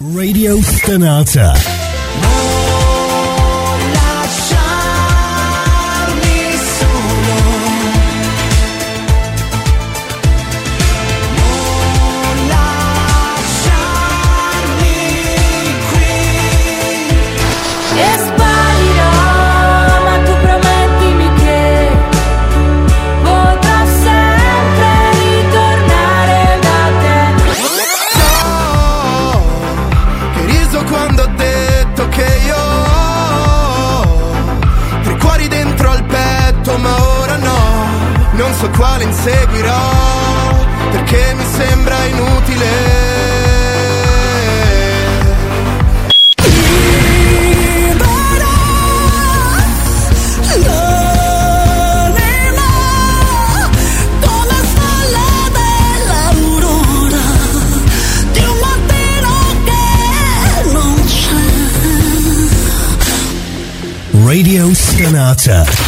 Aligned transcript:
Radio 0.00 0.62
Stanata. 0.62 1.87
Quale 39.28 39.32
inseguirò, 39.32 40.66
perché 40.90 41.34
mi 41.34 41.44
sembra 41.56 42.04
inutile. 42.04 42.66
Radio 64.24 64.74
Stanata. 64.74 65.87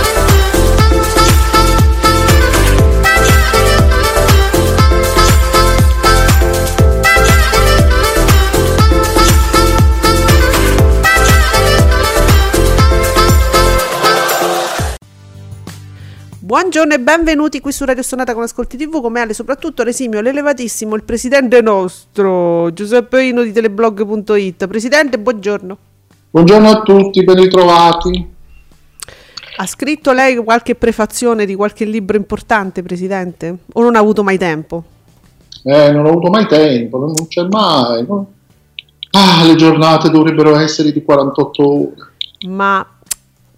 Buongiorno 16.51 16.93
e 16.93 16.99
benvenuti 16.99 17.61
qui 17.61 17.71
su 17.71 17.85
Radio 17.85 18.03
Sonata 18.03 18.33
con 18.33 18.43
Ascolti 18.43 18.75
TV, 18.75 18.99
come 19.01 19.21
Ale 19.21 19.33
soprattutto 19.33 19.83
l'esimio, 19.83 20.19
l'elevatissimo, 20.19 20.95
il 20.95 21.03
presidente 21.03 21.61
nostro, 21.61 22.73
Giuseppe 22.73 23.23
Ino 23.23 23.41
di 23.41 23.53
teleblog.it. 23.53 24.67
Presidente, 24.67 25.17
buongiorno. 25.17 25.77
Buongiorno 26.29 26.69
a 26.69 26.81
tutti, 26.81 27.23
ben 27.23 27.37
ritrovati. 27.37 28.33
Ha 29.55 29.65
scritto 29.65 30.11
lei 30.11 30.35
qualche 30.43 30.75
prefazione 30.75 31.45
di 31.45 31.55
qualche 31.55 31.85
libro 31.85 32.17
importante, 32.17 32.83
Presidente? 32.83 33.59
O 33.71 33.81
non 33.81 33.95
ha 33.95 33.99
avuto 33.99 34.21
mai 34.21 34.37
tempo? 34.37 34.83
Eh, 35.63 35.89
non 35.93 36.05
ho 36.05 36.09
avuto 36.09 36.29
mai 36.29 36.47
tempo, 36.47 36.97
non 36.97 37.13
non 37.15 37.27
c'è 37.29 37.47
mai. 37.49 38.05
no? 38.05 38.29
Ah, 39.11 39.45
le 39.45 39.55
giornate 39.55 40.09
dovrebbero 40.09 40.57
essere 40.57 40.91
di 40.91 41.01
48 41.01 41.69
ore. 41.69 41.93
Ma 42.49 42.85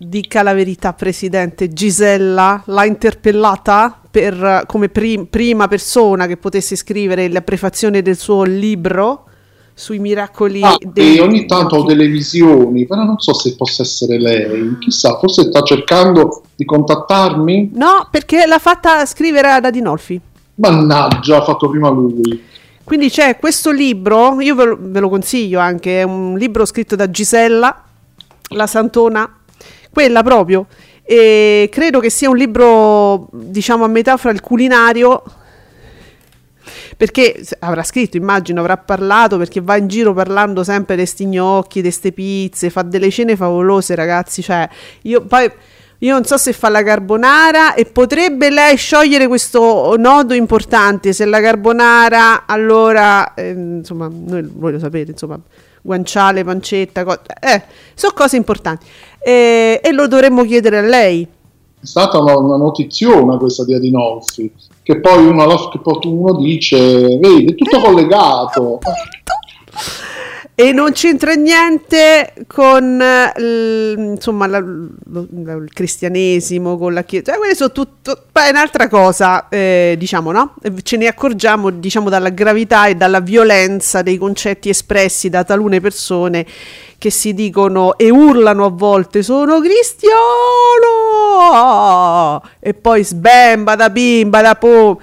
dica 0.08 0.44
la 0.44 0.54
verità, 0.54 0.94
Presidente, 0.94 1.70
Gisella 1.70 2.64
l'ha 2.66 2.86
interpellata 2.86 4.00
per, 4.10 4.64
come 4.68 4.90
prim- 4.90 5.26
prima 5.28 5.68
persona 5.68 6.28
che 6.28 6.38
potesse 6.38 6.76
scrivere 6.76 7.30
la 7.30 7.42
prefazione 7.42 8.02
del 8.02 8.18
suo 8.18 8.44
libro 8.44 9.26
sui 9.76 9.98
miracoli 9.98 10.62
Ah, 10.62 10.78
dei... 10.80 11.18
e 11.18 11.22
ogni 11.22 11.46
tanto 11.46 11.78
ho 11.78 11.84
delle 11.84 12.08
visioni, 12.08 12.86
però 12.86 13.04
non 13.04 13.18
so 13.18 13.34
se 13.34 13.56
possa 13.56 13.82
essere 13.82 14.20
lei. 14.20 14.78
Chissà, 14.80 15.18
forse 15.18 15.44
sta 15.44 15.64
cercando 15.64 16.44
di 16.56 16.64
contattarmi? 16.64 17.72
No, 17.74 18.08
perché 18.12 18.46
l'ha 18.46 18.60
fatta 18.60 19.04
scrivere 19.06 19.50
ad 19.50 19.66
Adinolfi. 19.66 20.20
Mannaggia, 20.56 21.38
ha 21.38 21.44
fatto 21.44 21.70
prima 21.70 21.90
lui. 21.90 22.44
Quindi 22.84 23.10
c'è 23.10 23.38
questo 23.40 23.72
libro, 23.72 24.40
io 24.42 24.54
ve 24.54 24.66
lo, 24.66 24.78
ve 24.80 25.00
lo 25.00 25.10
consiglio 25.10 25.60
anche, 25.60 26.02
è 26.02 26.04
un 26.04 26.38
libro 26.38 26.66
scritto 26.66 26.96
da 26.96 27.10
Gisella, 27.10 27.84
la 28.50 28.68
Santona, 28.68 29.38
quella 29.94 30.24
proprio, 30.24 30.66
e 31.04 31.70
credo 31.72 32.00
che 32.00 32.10
sia 32.10 32.30
un 32.30 32.36
libro, 32.36 33.30
diciamo, 33.32 33.86
a 33.86 33.88
metà 33.88 34.18
fra 34.18 34.32
il 34.32 34.42
culinario, 34.42 35.24
perché 36.98 37.46
avrà 37.60 37.84
scritto, 37.84 38.18
immagino, 38.18 38.60
avrà 38.62 38.78
parlato, 38.78 39.38
perché 39.38 39.62
va 39.62 39.78
in 39.78 39.88
giro 39.88 40.14
parlando 40.14 40.64
sempre 40.64 40.96
di 40.96 41.06
sti 41.06 41.26
gnocchi, 41.28 41.82
di 41.82 41.92
ste 41.92 42.12
pizze, 42.12 42.70
fa 42.70 42.82
delle 42.82 43.10
cene 43.12 43.36
favolose, 43.36 43.96
ragazzi, 43.96 44.42
cioè, 44.42 44.68
io 45.04 45.22
poi... 45.22 45.52
Io 46.00 46.12
non 46.12 46.26
so 46.26 46.36
se 46.36 46.52
fa 46.52 46.68
la 46.68 46.84
carbonara 46.84 47.76
e 47.76 47.86
potrebbe 47.86 48.50
lei 48.50 48.76
sciogliere 48.76 49.26
questo 49.26 49.96
nodo 49.98 50.34
importante. 50.34 51.14
Se 51.14 51.24
la 51.24 51.40
carbonara, 51.40 52.46
allora, 52.46 53.34
ehm, 53.36 53.78
insomma, 53.78 54.10
noi, 54.12 54.46
voi 54.54 54.74
lo 54.74 54.80
sapete, 54.80 55.12
insomma, 55.12 55.40
guanciale, 55.82 56.44
pancetta, 56.44 57.06
co- 57.06 57.22
eh, 57.40 57.62
sono 57.94 58.12
cose 58.14 58.36
importanti. 58.36 58.86
E, 59.24 59.80
e 59.82 59.92
lo 59.92 60.08
dovremmo 60.08 60.44
chiedere 60.44 60.80
a 60.80 60.82
lei. 60.82 61.24
È 61.24 61.86
stata 61.86 62.20
una, 62.20 62.38
una 62.38 62.58
notiziona 62.58 63.38
questa 63.38 63.64
di 63.66 63.74
Adinolfi, 63.74 64.52
che 64.82 65.00
poi 65.00 65.26
uno, 65.26 65.44
che 66.00 66.08
uno 66.08 66.36
dice, 66.36 67.18
vedi, 67.18 67.46
è 67.46 67.56
tutto 67.56 67.80
collegato. 67.80 68.80
E 70.56 70.72
non 70.72 70.92
c'entra 70.92 71.34
niente 71.34 72.32
con 72.46 73.02
eh, 73.02 73.94
insomma, 73.98 74.46
la- 74.46 74.60
lo- 74.60 75.28
il 75.32 75.70
cristianesimo, 75.74 76.78
con 76.78 76.94
la 76.94 77.04
chiesa. 77.04 77.32
Cioè, 77.32 77.40
quelle 77.40 77.56
sono 77.56 77.72
tutto. 77.72 78.26
È 78.32 78.50
un'altra 78.50 78.88
cosa, 78.88 79.50
eh, 79.50 79.96
diciamo, 79.98 80.32
no? 80.32 80.54
Ce 80.84 80.96
ne 80.98 81.08
accorgiamo, 81.08 81.72
diciamo, 81.72 82.08
dalla 82.08 82.30
gravità 82.30 82.86
e 82.86 82.94
dalla 82.94 83.20
violenza 83.20 84.04
dei 84.04 84.18
concetti 84.18 84.70
espressi 84.70 85.30
da 85.30 85.44
talune 85.44 85.82
persone 85.82 86.46
che 87.00 87.10
si 87.10 87.34
dicono 87.34 87.98
e 87.98 88.12
urlano 88.12 88.66
a 88.66 88.70
volte: 88.70 89.24
sono 89.24 89.60
cristiano! 89.60 90.20
E 92.60 92.76
poi 92.76 93.04
sbemba 93.04 93.76
da 93.76 93.90
bimba 93.90 94.42
da 94.44 94.54
po 94.56 95.02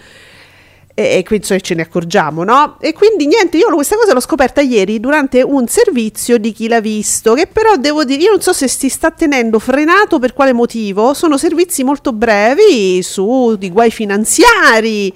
e, 1.00 1.18
e 1.18 1.22
quindi 1.24 1.36
insomma, 1.44 1.60
ce 1.60 1.74
ne 1.74 1.82
accorgiamo, 1.82 2.44
no? 2.44 2.76
E 2.78 2.92
quindi 2.92 3.26
niente, 3.26 3.56
io 3.56 3.72
questa 3.74 3.96
cosa 3.96 4.12
l'ho 4.12 4.20
scoperta 4.20 4.60
ieri 4.60 5.00
durante 5.00 5.42
un 5.42 5.66
servizio 5.66 6.38
di 6.38 6.52
chi 6.52 6.68
l'ha 6.68 6.80
visto, 6.80 7.34
che 7.34 7.46
però 7.46 7.76
devo 7.76 8.04
dire, 8.04 8.22
io 8.22 8.30
non 8.30 8.40
so 8.40 8.52
se 8.52 8.68
si 8.68 8.88
sta 8.88 9.10
tenendo 9.10 9.58
frenato 9.58 10.18
per 10.18 10.34
quale 10.34 10.52
motivo, 10.52 11.14
sono 11.14 11.38
servizi 11.38 11.82
molto 11.84 12.12
brevi 12.12 13.02
su 13.02 13.56
di 13.58 13.70
guai 13.70 13.90
finanziari 13.90 15.12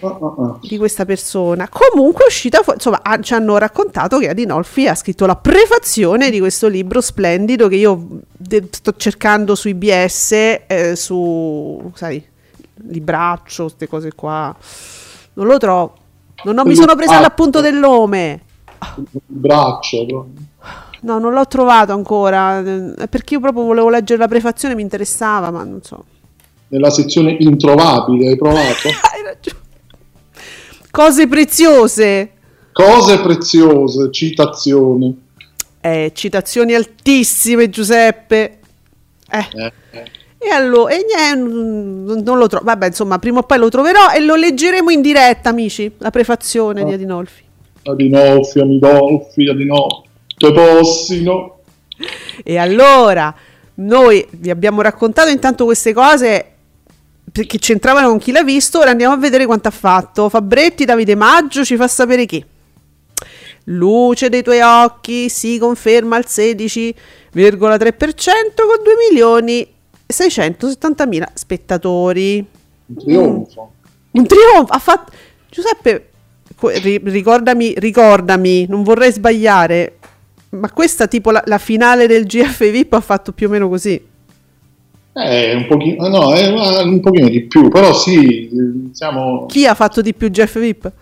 Ah, 0.00 0.08
ah, 0.08 0.34
ah. 0.38 0.58
di 0.60 0.76
questa 0.76 1.06
persona. 1.06 1.68
Comunque 1.70 2.24
è 2.24 2.26
uscita 2.26 2.58
fuori, 2.62 2.74
insomma, 2.76 3.00
ah, 3.02 3.18
ci 3.20 3.32
hanno 3.32 3.56
raccontato 3.56 4.18
che 4.18 4.28
Adinolfi 4.28 4.86
ha 4.86 4.94
scritto 4.94 5.24
la 5.24 5.36
prefazione 5.36 6.30
di 6.30 6.38
questo 6.38 6.68
libro 6.68 7.00
splendido 7.00 7.66
che 7.66 7.76
io 7.76 8.06
de- 8.30 8.68
sto 8.70 8.94
cercando 8.96 9.54
su 9.54 9.68
IBS, 9.68 10.32
eh, 10.66 10.92
su, 10.96 11.90
sai, 11.94 12.22
libraccio, 12.88 13.64
queste 13.64 13.88
cose 13.88 14.12
qua. 14.14 14.54
Non 15.36 15.46
lo 15.46 15.58
trovo. 15.58 15.94
Non 16.44 16.58
ho- 16.58 16.64
mi 16.64 16.74
sono 16.74 16.94
presa 16.94 17.20
l'appunto 17.20 17.60
del 17.60 17.74
nome. 17.74 18.40
Il 18.98 19.06
braccio. 19.26 20.26
No, 21.00 21.18
non 21.18 21.32
l'ho 21.32 21.46
trovato 21.46 21.92
ancora. 21.92 22.62
Perché 23.08 23.34
io 23.34 23.40
proprio 23.40 23.64
volevo 23.64 23.88
leggere 23.88 24.18
la 24.18 24.28
prefazione, 24.28 24.74
mi 24.74 24.82
interessava, 24.82 25.50
ma 25.50 25.62
non 25.64 25.80
so. 25.82 26.04
Nella 26.68 26.90
sezione 26.90 27.36
introvabile, 27.38 28.28
hai 28.28 28.36
provato? 28.36 28.88
Hai 29.12 29.22
ragione. 29.22 29.64
Cose 30.90 31.28
preziose. 31.28 32.32
Cose 32.72 33.20
preziose, 33.20 34.10
citazioni. 34.10 35.24
Eh, 35.80 36.10
citazioni 36.14 36.74
altissime, 36.74 37.68
Giuseppe. 37.70 38.58
Eh. 39.30 39.46
Eh, 39.52 39.72
eh. 39.92 40.10
E 40.38 40.50
allora, 40.50 40.92
e 40.92 41.04
niente, 41.04 41.50
mm, 41.50 42.22
non 42.22 42.38
lo 42.38 42.46
trovo. 42.46 42.64
Vabbè, 42.64 42.86
insomma, 42.86 43.18
prima 43.18 43.38
o 43.38 43.42
poi 43.42 43.58
lo 43.58 43.68
troverò 43.68 44.10
e 44.14 44.20
lo 44.20 44.34
leggeremo 44.34 44.90
in 44.90 45.00
diretta, 45.00 45.48
amici. 45.48 45.90
La 45.98 46.10
prefazione 46.10 46.84
di 46.84 46.92
Adinolfi. 46.92 47.44
Adinolfi, 47.84 48.60
Adinolfi, 48.60 49.48
Adinolfi. 49.48 50.08
Te 50.36 50.52
possino. 50.52 51.60
E 52.44 52.58
allora, 52.58 53.34
noi 53.74 54.26
vi 54.32 54.50
abbiamo 54.50 54.82
raccontato 54.82 55.30
intanto 55.30 55.64
queste 55.64 55.94
cose 55.94 56.50
perché 57.32 57.58
c'entravano 57.58 58.08
con 58.08 58.18
chi 58.18 58.32
l'ha 58.32 58.44
visto. 58.44 58.78
Ora 58.78 58.90
andiamo 58.90 59.14
a 59.14 59.18
vedere 59.18 59.46
quanto 59.46 59.68
ha 59.68 59.72
fatto. 59.72 60.28
Fabretti, 60.28 60.84
Davide 60.84 61.14
Maggio 61.14 61.64
ci 61.64 61.76
fa 61.76 61.88
sapere 61.88 62.26
chi. 62.26 62.44
Luce 63.68 64.28
dei 64.28 64.42
tuoi 64.42 64.60
occhi 64.60 65.28
si 65.28 65.58
conferma 65.58 66.16
al 66.16 66.24
16,3% 66.28 66.94
con 67.32 68.82
2 68.82 68.94
milioni 69.10 69.74
e 70.06 70.12
670 70.12 71.06
mila 71.06 71.28
spettatori. 71.34 72.38
Un 72.86 72.96
trionfo. 72.96 73.72
Un 74.12 74.26
trionfo. 74.26 74.72
Ha 74.72 74.78
fatto 74.78 75.12
Giuseppe, 75.50 76.10
co- 76.56 76.68
ri- 76.70 77.00
ricordami, 77.04 77.74
ricordami, 77.76 78.66
non 78.68 78.82
vorrei 78.82 79.12
sbagliare. 79.12 79.98
Ma 80.50 80.70
questa 80.70 81.06
tipo 81.08 81.30
la, 81.30 81.42
la 81.46 81.58
finale 81.58 82.06
del 82.06 82.24
GF 82.24 82.70
VIP 82.70 82.92
ha 82.94 83.00
fatto 83.00 83.32
più 83.32 83.48
o 83.48 83.50
meno 83.50 83.68
così. 83.68 84.00
Eh, 85.18 85.54
un 85.54 85.66
pochino, 85.66 86.08
no, 86.08 86.34
eh, 86.34 86.50
ma 86.52 86.82
un 86.82 87.00
pochino 87.00 87.28
di 87.28 87.42
più, 87.46 87.68
però 87.70 87.94
sì, 87.94 88.48
eh, 88.48 88.90
siamo... 88.92 89.46
Chi 89.46 89.66
ha 89.66 89.74
fatto 89.74 90.02
di 90.02 90.12
più 90.12 90.28
GF 90.30 90.58
VIP? 90.58 90.92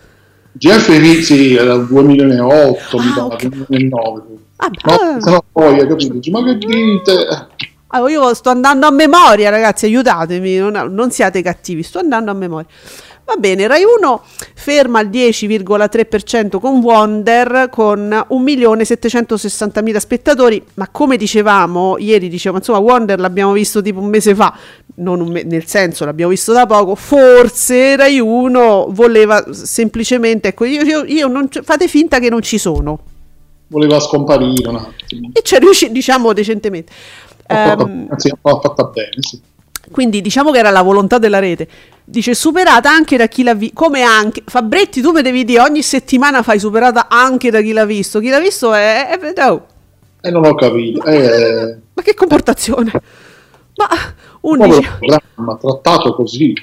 GF 0.53 0.87
inizi 0.87 1.53
era 1.55 1.73
il 1.73 1.85
2008, 1.85 2.97
mi 2.97 3.03
Ah, 3.17 3.27
pare, 3.27 3.45
ok. 3.47 3.47
2009. 3.67 4.23
Ah, 4.55 4.69
No, 4.85 5.19
se 5.21 5.29
no 5.29 5.43
poi, 5.51 5.77
capito? 5.85 6.31
Ma 6.31 6.43
che 6.45 6.57
dite? 6.57 7.27
Ah, 7.95 8.09
io 8.09 8.33
sto 8.33 8.49
andando 8.49 8.87
a 8.87 8.91
memoria, 8.91 9.49
ragazzi, 9.49 9.85
aiutatemi, 9.85 10.57
non, 10.57 10.93
non 10.93 11.11
siate 11.11 11.41
cattivi, 11.41 11.81
sto 11.81 11.99
andando 11.99 12.29
a 12.29 12.33
memoria. 12.33 12.67
Va 13.23 13.37
bene, 13.37 13.67
Rai 13.67 13.83
1 13.83 14.21
ferma 14.53 14.99
al 14.99 15.07
10,3% 15.07 16.59
con 16.59 16.79
Wonder 16.79 17.69
con 17.71 18.09
1.760.000 18.09 19.95
spettatori, 19.97 20.61
ma 20.73 20.89
come 20.91 21.15
dicevamo, 21.15 21.95
ieri 21.97 22.27
dicevamo, 22.27 22.59
insomma, 22.59 22.79
Wonder 22.79 23.17
l'abbiamo 23.17 23.53
visto 23.53 23.81
tipo 23.81 24.01
un 24.01 24.07
mese 24.07 24.35
fa, 24.35 24.53
non 24.95 25.25
me- 25.29 25.43
nel 25.43 25.65
senso 25.65 26.03
l'abbiamo 26.03 26.31
visto 26.31 26.51
da 26.51 26.65
poco, 26.65 26.95
forse 26.95 27.95
Rai 27.95 28.19
1 28.19 28.87
voleva 28.89 29.45
semplicemente, 29.53 30.49
ecco, 30.49 30.65
io, 30.65 30.83
io- 30.83 31.05
io 31.05 31.27
non, 31.27 31.47
fate 31.49 31.87
finta 31.87 32.19
che 32.19 32.29
non 32.29 32.41
ci 32.41 32.57
sono. 32.57 32.99
Voleva 33.67 33.99
scomparire 33.99 34.69
un 34.69 34.75
attimo. 34.75 35.29
E 35.33 35.41
ci 35.41 35.55
è 35.55 35.59
riuscito, 35.59 35.91
diciamo, 35.91 36.33
decentemente. 36.33 36.91
Anzi, 37.47 38.29
l'ha 38.41 38.59
fatta 38.59 38.83
bene, 38.85 39.15
sì. 39.19 39.39
Quindi 39.91 40.21
diciamo 40.21 40.51
che 40.51 40.57
era 40.57 40.71
la 40.71 40.81
volontà 40.81 41.19
della 41.19 41.39
rete. 41.39 41.67
Dice 42.03 42.33
superata 42.33 42.89
anche 42.89 43.17
da 43.17 43.27
chi 43.27 43.43
l'ha 43.43 43.53
visto. 43.53 43.75
Come 43.75 44.01
anche. 44.01 44.43
Fabretti, 44.45 45.01
tu 45.01 45.11
mi 45.11 45.21
devi 45.21 45.43
dire 45.45 45.61
ogni 45.61 45.83
settimana 45.83 46.41
fai 46.43 46.59
superata 46.59 47.07
anche 47.07 47.51
da 47.51 47.61
chi 47.61 47.71
l'ha 47.71 47.85
visto. 47.85 48.19
Chi 48.19 48.29
l'ha 48.29 48.39
visto 48.39 48.73
è. 48.73 49.07
è- 49.17 49.47
oh, 49.47 49.65
E 50.21 50.31
non 50.31 50.43
ho 50.45 50.55
capito. 50.55 51.03
Eh, 51.05 51.77
ma 51.93 52.01
che 52.01 52.13
comportazione. 52.15 52.91
Ma 53.75 53.87
un 54.41 54.59
11, 54.61 54.89
programma 54.99 55.57
trattato 55.59 56.15
così. 56.15 56.53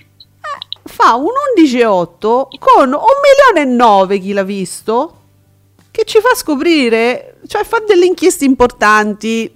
fa 0.84 1.14
un 1.14 1.30
11,8 1.58 2.48
con 2.58 2.88
1 2.88 2.88
milione 2.88 3.60
e 3.60 3.64
9 3.64 4.18
chi 4.18 4.32
l'ha 4.32 4.42
visto. 4.44 5.16
Che 5.90 6.04
ci 6.04 6.18
fa 6.20 6.34
scoprire. 6.34 7.36
Cioè 7.46 7.62
fa 7.64 7.82
delle 7.86 8.06
inchieste 8.06 8.44
importanti. 8.44 9.52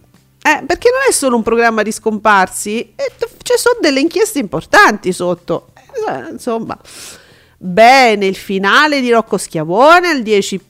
Eh, 0.47 0.63
perché 0.65 0.91
non 0.93 1.01
è 1.09 1.13
solo 1.13 1.35
un 1.35 1.43
programma 1.43 1.83
di 1.83 1.91
scomparsi, 1.91 2.95
ci 3.43 3.55
sono 3.57 3.79
delle 3.81 3.99
inchieste 3.99 4.39
importanti 4.39 5.13
sotto. 5.13 5.71
Eh, 5.75 6.31
insomma, 6.31 6.79
bene, 7.57 8.27
il 8.27 8.37
finale 8.37 9.01
di 9.01 9.11
Rocco 9.11 9.39
Schiavone 9.39 10.09
al 10.09 10.21
10,1% 10.21 10.61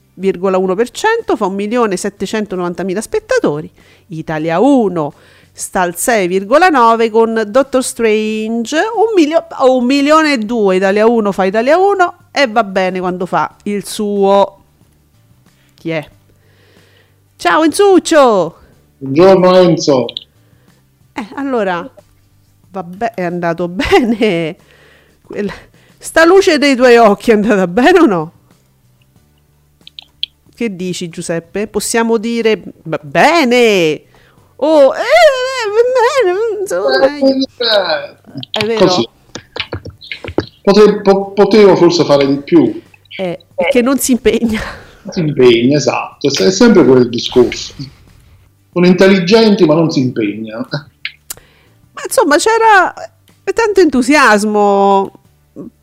fa 1.35 1.45
1.790.000 1.45 2.97
spettatori. 2.97 3.71
Italia 4.07 4.59
1 4.59 5.13
sta 5.51 5.81
al 5.81 5.93
6,9 5.95 7.11
con 7.11 7.43
Doctor 7.45 7.83
Strange, 7.83 8.77
un, 8.77 9.13
milio- 9.15 9.45
oh, 9.59 10.71
Italia 10.73 11.05
1 11.05 11.31
fa 11.31 11.45
Italia 11.45 11.77
1 11.77 12.17
e 12.31 12.47
va 12.47 12.63
bene 12.63 12.99
quando 12.99 13.27
fa 13.27 13.55
il 13.63 13.85
suo. 13.85 14.63
Chi 15.75 15.91
è? 15.91 16.09
Ciao 17.35 17.63
Enzuccio! 17.63 18.56
Buongiorno 18.99 19.55
Enzo. 19.57 20.05
Eh, 21.13 21.27
allora, 21.35 21.87
vabbè, 22.71 23.13
è 23.13 23.23
andato 23.23 23.67
bene. 23.69 24.55
Quella- 25.21 25.53
sta 25.97 26.25
luce 26.25 26.57
dei 26.57 26.75
tuoi 26.75 26.97
occhi 26.97 27.31
è 27.31 27.33
andata 27.35 27.67
bene 27.67 27.99
o 27.99 28.05
no? 28.05 28.31
Che 30.55 30.75
dici 30.75 31.09
Giuseppe? 31.09 31.67
Possiamo 31.67 32.17
dire 32.17 32.57
b- 32.57 32.99
bene? 33.03 34.01
Oh, 34.55 34.91
eh, 34.95 34.99
eh, 34.99 36.23
bene, 36.23 36.61
insomma, 36.61 37.05
Eh, 37.15 38.17
è 38.51 38.65
vero. 38.65 38.85
Così. 38.85 39.07
Pote- 40.63 41.01
po- 41.01 41.31
potevo 41.33 41.75
forse 41.75 42.03
fare 42.03 42.25
di 42.25 42.37
più. 42.37 42.81
Eh, 43.19 43.39
che 43.69 43.81
non 43.83 43.99
si 43.99 44.13
impegna. 44.13 44.59
Si 45.11 45.19
impegna, 45.19 45.77
esatto. 45.77 46.27
È 46.27 46.51
sempre 46.51 46.83
quel 46.83 47.07
discorso. 47.09 47.73
Sono 48.77 48.89
intelligenti 48.89 49.65
ma 49.65 49.73
non 49.73 49.89
si 49.89 50.01
impegnano. 50.01 50.67
Ma 50.69 52.01
insomma, 52.05 52.37
c'era 52.37 52.93
tanto 53.43 53.81
entusiasmo 53.81 55.11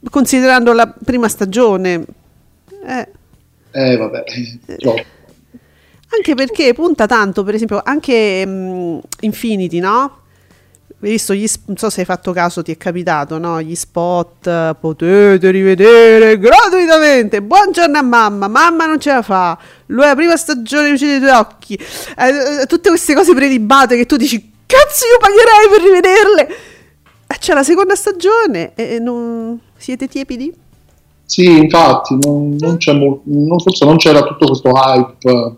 considerando 0.09 0.73
la 0.73 0.87
prima 1.05 1.29
stagione. 1.29 2.05
Eh. 2.87 3.09
Eh 3.73 3.97
vabbè. 3.97 4.23
no. 4.85 4.95
Anche 6.17 6.35
perché 6.37 6.73
punta 6.73 7.07
tanto, 7.07 7.43
per 7.43 7.57
esempio, 7.57 7.81
anche 7.83 8.47
mm, 8.47 8.99
Infinity, 9.23 9.81
no? 9.81 10.19
Visto 11.05 11.35
gli 11.35 11.47
non 11.67 11.77
so 11.77 11.91
se 11.91 12.01
hai 12.01 12.07
fatto 12.07 12.33
caso, 12.33 12.63
ti 12.63 12.73
è 12.73 12.79
capitato, 12.79 13.37
no? 13.37 13.61
Gli 13.61 13.75
spot 13.75 14.47
eh, 14.47 14.75
potete 14.81 15.51
rivedere 15.51 16.39
gratuitamente. 16.39 17.43
Buongiorno 17.43 17.99
a 17.99 18.03
mamma, 18.03 18.49
mamma 18.49 18.87
non 18.87 18.99
ce 18.99 19.13
la 19.13 19.21
fa. 19.21 19.59
Lui 19.87 20.03
è 20.05 20.07
la 20.07 20.15
prima 20.15 20.37
stagione 20.37 20.91
luce 20.91 21.07
dei 21.07 21.19
tuoi 21.19 21.31
occhi. 21.31 21.75
Eh, 21.75 22.63
eh, 22.63 22.67
tutte 22.67 22.89
queste 22.89 23.15
cose 23.15 23.35
prelibate 23.35 23.97
che 23.97 24.07
tu 24.07 24.17
dici 24.17 24.53
cazzo 24.65 25.05
io 25.05 25.19
pagherei 25.19 25.69
per 25.71 25.83
rivederle. 25.83 26.57
E 27.27 27.37
c'è 27.39 27.53
la 27.53 27.63
seconda 27.63 27.95
stagione 27.95 28.73
e 28.75 28.95
e 28.95 28.99
non 28.99 29.61
siete 29.77 30.09
tiepidi? 30.09 30.55
Sì, 31.27 31.45
infatti, 31.59 32.17
non, 32.19 32.57
non 32.59 32.79
c'è 32.79 32.95
mol- 32.95 33.21
non- 33.25 33.61
forse 33.61 33.85
non 33.85 33.97
c'era 33.99 34.23
tutto 34.23 34.47
questo 34.47 34.71
hype. 34.71 35.57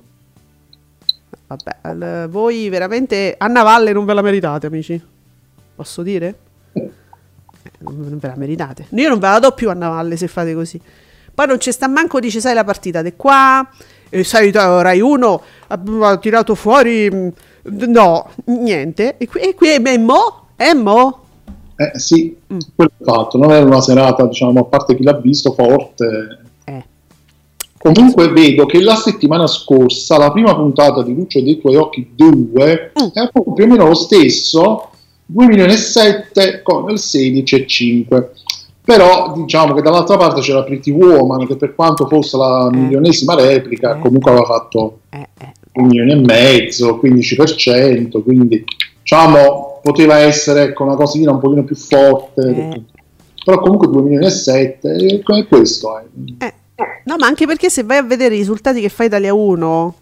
Vabbè, 1.46 2.28
voi 2.28 2.68
veramente 2.68 3.36
a 3.38 3.46
Navalle 3.46 3.92
non 3.92 4.04
ve 4.04 4.14
la 4.14 4.22
meritate, 4.22 4.66
amici. 4.66 5.14
Posso 5.76 6.02
dire? 6.02 6.34
Eh, 6.72 6.90
non 7.80 8.18
ve 8.18 8.28
la 8.28 8.36
meritate. 8.36 8.86
Io 8.90 9.08
non 9.08 9.18
ve 9.18 9.28
la 9.28 9.38
do 9.38 9.52
più 9.52 9.68
a 9.70 9.74
Navalle 9.74 10.16
se 10.16 10.26
fate 10.28 10.54
così. 10.54 10.80
Poi 11.34 11.46
non 11.46 11.58
c'è 11.58 11.70
sta 11.70 11.86
manco, 11.86 12.18
dice, 12.18 12.40
sai 12.40 12.54
la 12.54 12.64
partita 12.64 13.02
di 13.02 13.12
qua, 13.14 13.68
e 14.08 14.24
sai, 14.24 14.50
Rai 14.52 15.00
1 15.00 15.42
ha, 15.68 16.16
tirato 16.18 16.54
fuori... 16.54 17.10
mh, 17.10 17.32
No, 17.88 18.30
niente. 18.44 19.16
E 19.18 19.26
qui, 19.26 19.40
e 19.40 19.54
qui 19.54 19.74
e 19.74 19.98
mo? 19.98 20.46
E 20.56 20.72
mo? 20.72 21.24
Eh 21.76 21.98
sì, 21.98 22.34
Mm. 22.54 22.58
quello 22.76 22.92
è 22.96 23.04
fatto. 23.04 23.36
Non 23.38 23.50
era 23.50 23.64
una 23.66 23.80
serata, 23.80 24.24
diciamo, 24.24 24.60
a 24.60 24.64
parte 24.64 24.94
chi 24.96 25.02
l'ha 25.02 25.18
visto, 25.18 25.52
forte. 25.52 26.38
Eh. 26.64 26.84
Comunque 27.76 28.28
vedo 28.30 28.64
che 28.66 28.80
la 28.80 28.94
settimana 28.94 29.46
scorsa 29.48 30.16
la 30.16 30.30
prima 30.32 30.54
puntata 30.54 31.02
di 31.02 31.12
Lucio 31.14 31.42
dei 31.42 31.58
tuoi 31.60 31.74
occhi 31.76 32.12
2 32.14 32.92
Mm. 33.02 33.06
è 33.12 33.30
proprio 33.30 33.52
più 33.52 33.64
o 33.64 33.66
meno 33.66 33.86
lo 33.88 33.94
stesso, 33.94 34.90
2 35.26 35.46
milioni 35.46 35.72
e 35.72 35.76
7 35.76 36.62
con 36.62 36.88
il 36.90 36.98
16,5. 36.98 38.28
Però 38.84 39.32
diciamo 39.34 39.74
che 39.74 39.82
dall'altra 39.82 40.16
parte 40.16 40.40
c'era 40.40 40.62
Pretty 40.62 40.92
Woman 40.92 41.44
che 41.46 41.56
per 41.56 41.74
quanto 41.74 42.06
fosse 42.06 42.36
la 42.36 42.70
Eh. 42.72 42.76
milionesima 42.76 43.34
replica 43.34 43.96
Eh. 43.96 44.00
comunque 44.00 44.30
aveva 44.30 44.46
fatto 44.46 45.00
Eh, 45.10 45.26
un 45.74 45.86
milione 45.86 46.12
e 46.12 46.16
mezzo, 46.16 47.00
15%, 47.02 48.22
quindi 48.22 48.64
diciamo 49.00 49.80
poteva 49.82 50.18
essere 50.18 50.62
ecco, 50.64 50.84
una 50.84 50.94
cosina 50.94 51.32
un 51.32 51.40
pochino 51.40 51.64
più 51.64 51.74
forte, 51.76 52.84
però 53.44 53.58
comunque 53.58 53.88
2 53.88 54.02
milioni 54.02 54.26
e 54.26 54.30
7 54.30 54.94
e 54.94 55.22
è 55.24 55.46
questo. 55.46 55.98
Eh, 56.38 56.54
No, 57.06 57.16
ma 57.18 57.26
anche 57.26 57.46
perché 57.46 57.70
se 57.70 57.84
vai 57.84 57.96
a 57.98 58.02
vedere 58.02 58.34
i 58.34 58.38
risultati 58.38 58.80
che 58.82 58.88
fa 58.90 59.04
Italia 59.04 59.32
1, 59.32 59.94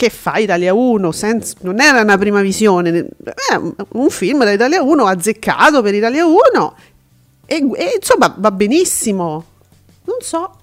che 0.00 0.08
fa 0.08 0.38
Italia 0.38 0.72
1, 0.72 1.12
senza- 1.12 1.56
non 1.60 1.78
era 1.78 2.00
una 2.00 2.16
prima 2.16 2.40
visione, 2.40 3.06
è 3.50 3.54
un- 3.56 3.74
un 3.88 4.08
film 4.08 4.42
da 4.44 4.50
Italia 4.50 4.80
1 4.82 5.04
azzeccato 5.04 5.82
per 5.82 5.92
Italia 5.94 6.24
1 6.24 6.74
e, 7.44 7.56
e, 7.56 7.92
insomma 8.00 8.34
va 8.38 8.50
benissimo. 8.50 9.44
Non 10.04 10.16
so. 10.22 10.54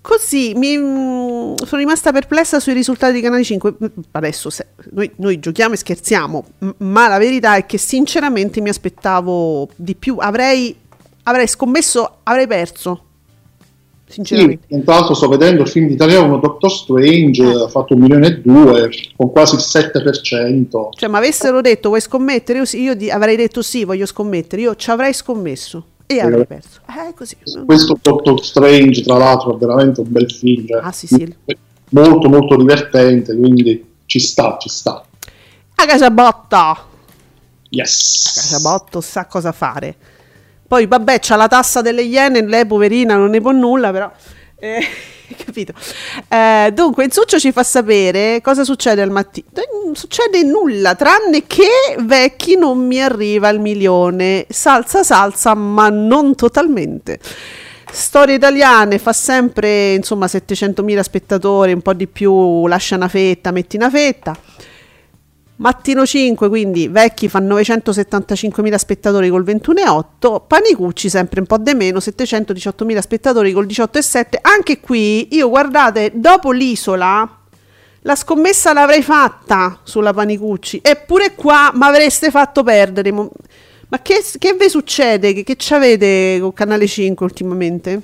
Così 0.00 0.54
mi 0.56 0.78
mm, 0.78 1.56
sono 1.66 1.80
rimasta 1.82 2.12
perplessa 2.12 2.58
sui 2.58 2.72
risultati 2.72 3.12
di 3.12 3.20
Canale 3.20 3.44
5. 3.44 3.74
Adesso 4.12 4.48
se- 4.48 4.68
noi, 4.92 5.10
noi 5.16 5.38
giochiamo 5.38 5.74
e 5.74 5.76
scherziamo, 5.76 6.44
ma 6.78 7.08
la 7.08 7.18
verità 7.18 7.56
è 7.56 7.66
che 7.66 7.76
sinceramente 7.76 8.62
mi 8.62 8.70
aspettavo 8.70 9.68
di 9.76 9.94
più. 9.96 10.16
Avrei, 10.18 10.74
avrei 11.24 11.46
scommesso, 11.46 12.20
avrei 12.22 12.46
perso. 12.46 13.02
Sì, 14.08 14.12
sinceramente. 14.14 14.82
tra 14.84 14.94
l'altro 14.94 15.14
sto 15.14 15.28
vedendo 15.28 15.62
il 15.62 15.68
film 15.68 15.88
di 15.88 15.94
italiano 15.94 16.38
Doctor 16.38 16.70
Strange, 16.70 17.42
Eh. 17.42 17.62
ha 17.64 17.68
fatto 17.68 17.94
un 17.94 18.00
milione 18.00 18.26
e 18.28 18.40
due, 18.40 18.88
con 19.16 19.32
quasi 19.32 19.56
il 19.56 19.60
7%. 19.62 20.90
Cioè, 20.96 21.08
mi 21.08 21.16
avessero 21.16 21.60
detto 21.60 21.88
vuoi 21.88 22.00
scommettere? 22.00 22.58
Io, 22.60 22.64
sì- 22.64 22.80
io 22.82 22.94
di- 22.94 23.10
avrei 23.10 23.34
detto 23.36 23.62
sì, 23.62 23.84
voglio 23.84 24.06
scommettere. 24.06 24.62
Io 24.62 24.76
ci 24.76 24.90
avrei 24.90 25.12
scommesso 25.12 25.84
e 26.06 26.20
avrei 26.20 26.46
perso. 26.46 26.80
Eh, 26.88 27.14
così. 27.14 27.36
Questo 27.64 27.98
Doctor 28.00 28.44
Strange, 28.44 29.02
tra 29.02 29.16
l'altro, 29.18 29.54
è 29.54 29.58
veramente 29.58 30.00
un 30.00 30.06
bel 30.10 30.30
film. 30.30 30.66
cioè, 30.68 30.80
Ah, 30.82 30.92
sì, 30.92 31.06
sì. 31.08 31.34
Molto, 31.90 32.28
molto 32.28 32.56
divertente, 32.56 33.36
quindi 33.36 33.84
ci 34.06 34.20
sta, 34.20 34.56
ci 34.60 34.68
sta. 34.68 35.04
A 35.74 35.84
casa 35.86 36.10
botta! 36.10 36.84
Yes. 37.70 38.32
Casabotto 38.50 39.00
sa 39.00 39.26
cosa 39.26 39.50
fare. 39.52 39.94
Poi, 40.66 40.86
vabbè, 40.86 41.18
c'ha 41.20 41.36
la 41.36 41.48
tassa 41.48 41.80
delle 41.80 42.02
iene, 42.02 42.44
lei 42.46 42.66
poverina 42.66 43.16
non 43.16 43.30
ne 43.30 43.40
può 43.40 43.52
nulla, 43.52 43.90
però... 43.92 44.10
eh, 44.58 44.80
capito? 45.44 45.72
Eh, 46.28 46.70
dunque, 46.72 47.04
Insuccio 47.04 47.38
ci 47.38 47.52
fa 47.52 47.62
sapere 47.62 48.40
cosa 48.42 48.64
succede 48.64 49.02
al 49.02 49.10
mattino. 49.10 49.46
Non 49.84 49.94
succede 49.94 50.42
nulla, 50.42 50.94
tranne 50.94 51.46
che 51.46 51.96
vecchi 52.00 52.56
non 52.56 52.84
mi 52.86 53.00
arriva 53.00 53.48
il 53.48 53.60
milione. 53.60 54.46
Salsa, 54.48 55.02
salsa, 55.02 55.54
ma 55.54 55.88
non 55.88 56.34
totalmente. 56.34 57.18
Storie 57.88 58.34
italiane 58.34 58.98
fa 58.98 59.12
sempre, 59.12 59.94
insomma, 59.94 60.26
700.000 60.26 61.00
spettatori, 61.00 61.72
un 61.72 61.82
po' 61.82 61.94
di 61.94 62.06
più, 62.06 62.66
lascia 62.66 62.96
una 62.96 63.08
fetta, 63.08 63.52
metti 63.52 63.76
una 63.76 63.88
fetta. 63.88 64.36
Mattino 65.58 66.04
5, 66.04 66.48
quindi 66.50 66.86
vecchi 66.88 67.30
fa 67.30 67.40
975.000 67.40 68.74
spettatori 68.74 69.30
col 69.30 69.42
21,8, 69.42 70.42
Panicucci 70.46 71.08
sempre 71.08 71.40
un 71.40 71.46
po' 71.46 71.56
di 71.56 71.72
meno, 71.72 71.98
718.000 71.98 72.98
spettatori 72.98 73.52
col 73.52 73.64
18,7. 73.64 74.24
Anche 74.42 74.80
qui, 74.80 75.34
io 75.34 75.48
guardate, 75.48 76.12
dopo 76.14 76.50
l'isola, 76.50 77.38
la 78.00 78.14
scommessa 78.14 78.74
l'avrei 78.74 79.02
fatta 79.02 79.80
sulla 79.82 80.12
Panicucci, 80.12 80.80
eppure 80.82 81.34
qua 81.34 81.70
mi 81.72 81.84
avreste 81.84 82.30
fatto 82.30 82.62
perdere. 82.62 83.10
Ma 83.12 84.02
che, 84.02 84.22
che 84.38 84.56
vi 84.60 84.68
succede? 84.68 85.32
Che, 85.32 85.42
che 85.42 85.56
ci 85.56 85.72
avete 85.72 86.36
con 86.38 86.52
Canale 86.52 86.86
5 86.86 87.24
ultimamente? 87.24 88.02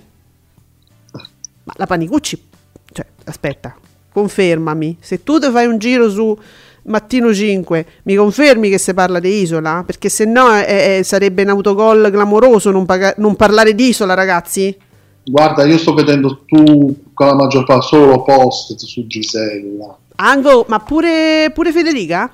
Ma 1.65 1.73
la 1.77 1.87
Panicucci, 1.87 2.49
cioè, 2.93 3.05
aspetta, 3.25 3.77
confermami, 4.11 4.97
se 5.01 5.23
tu 5.23 5.39
ti 5.39 5.51
fai 5.51 5.67
un 5.67 5.77
giro 5.77 6.09
su 6.09 6.39
Mattino 6.85 7.33
5, 7.33 7.87
mi 8.05 8.17
confermi 8.17 8.69
che 8.69 8.79
si 8.79 8.93
parla 8.93 9.21
di 9.21 9.41
Isola? 9.43 9.85
Perché 9.87 10.09
se 10.09 10.25
no 10.25 10.53
eh, 10.57 10.99
eh, 10.99 11.03
sarebbe 11.05 11.43
un 11.43 11.51
autogol 11.51 12.11
clamoroso 12.11 12.71
non, 12.73 12.85
paga- 12.87 13.15
non 13.19 13.37
parlare 13.37 13.75
di 13.75 13.89
Isola, 13.89 14.15
ragazzi. 14.15 14.77
Guarda, 15.25 15.65
io 15.65 15.79
sto 15.79 15.95
vedendo 15.95 16.43
tu 16.45 16.97
con 17.15 17.27
la 17.29 17.35
maggior 17.35 17.65
parte 17.65 17.87
solo 17.87 18.23
post 18.25 18.75
su 18.77 19.07
Gisella. 19.07 19.97
Ango, 20.17 20.65
ma 20.69 20.81
pure, 20.81 21.53
pure 21.55 21.71
Federica? 21.71 22.29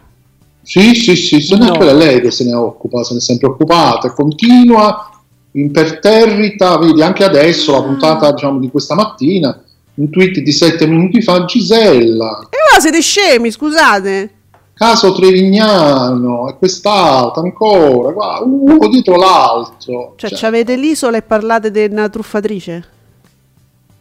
Sì, 0.62 0.94
sì, 0.94 1.14
sì, 1.14 1.40
se 1.40 1.56
No. 1.56 1.72
è 1.74 1.92
lei 1.94 2.20
che 2.22 2.30
se 2.30 2.44
ne 2.44 2.54
occupa, 2.54 3.04
se 3.04 3.12
ne 3.12 3.18
è 3.18 3.22
sempre 3.22 3.48
occupata, 3.48 4.12
continua 4.12 5.10
imperterrita, 5.52 6.78
vedi 6.78 7.02
anche 7.02 7.24
adesso 7.24 7.72
la 7.72 7.82
puntata 7.82 8.32
diciamo, 8.32 8.58
di 8.58 8.70
questa 8.70 8.94
mattina, 8.94 9.62
un 9.94 10.10
tweet 10.10 10.40
di 10.40 10.52
sette 10.52 10.86
minuti 10.86 11.20
fa, 11.22 11.44
Gisella, 11.44 12.48
E 12.50 12.56
allora 12.56 12.80
siete 12.80 13.00
scemi, 13.00 13.50
scusate. 13.50 14.30
Caso 14.78 15.12
Trevignano, 15.12 16.48
e 16.48 16.56
quest'altro 16.56 17.42
ancora, 17.42 18.12
guarda, 18.12 18.44
uno 18.44 18.88
dietro 18.88 19.16
l'altro. 19.16 20.14
Cioè, 20.16 20.30
Cioè, 20.30 20.38
ci 20.38 20.46
avete 20.46 20.76
l'isola 20.76 21.16
e 21.16 21.22
parlate 21.22 21.70
di 21.70 21.84
una 21.84 22.08
truffatrice? 22.08 22.88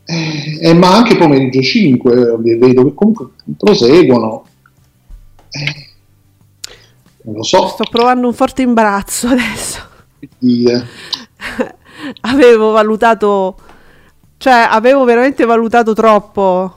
eh, 0.10 0.58
eh, 0.70 0.74
ma 0.74 0.96
anche 0.96 1.18
pomeriggio 1.18 1.62
5, 1.62 2.14
eh, 2.14 2.58
vedo 2.58 2.86
che 2.86 2.94
comunque 2.94 3.30
proseguono. 3.58 4.46
Eh, 5.50 5.86
non 7.24 7.36
lo 7.36 7.44
so 7.44 7.68
Sto 7.68 7.84
provando 7.90 8.28
un 8.28 8.34
forte 8.34 8.62
imbarazzo 8.62 9.28
adesso. 9.34 9.82
che 10.20 10.30
dire. 10.38 10.88
avevo 12.22 12.72
valutato, 12.72 13.58
cioè 14.38 14.68
avevo 14.70 15.04
veramente 15.04 15.44
valutato 15.46 15.94
troppo 15.94 16.74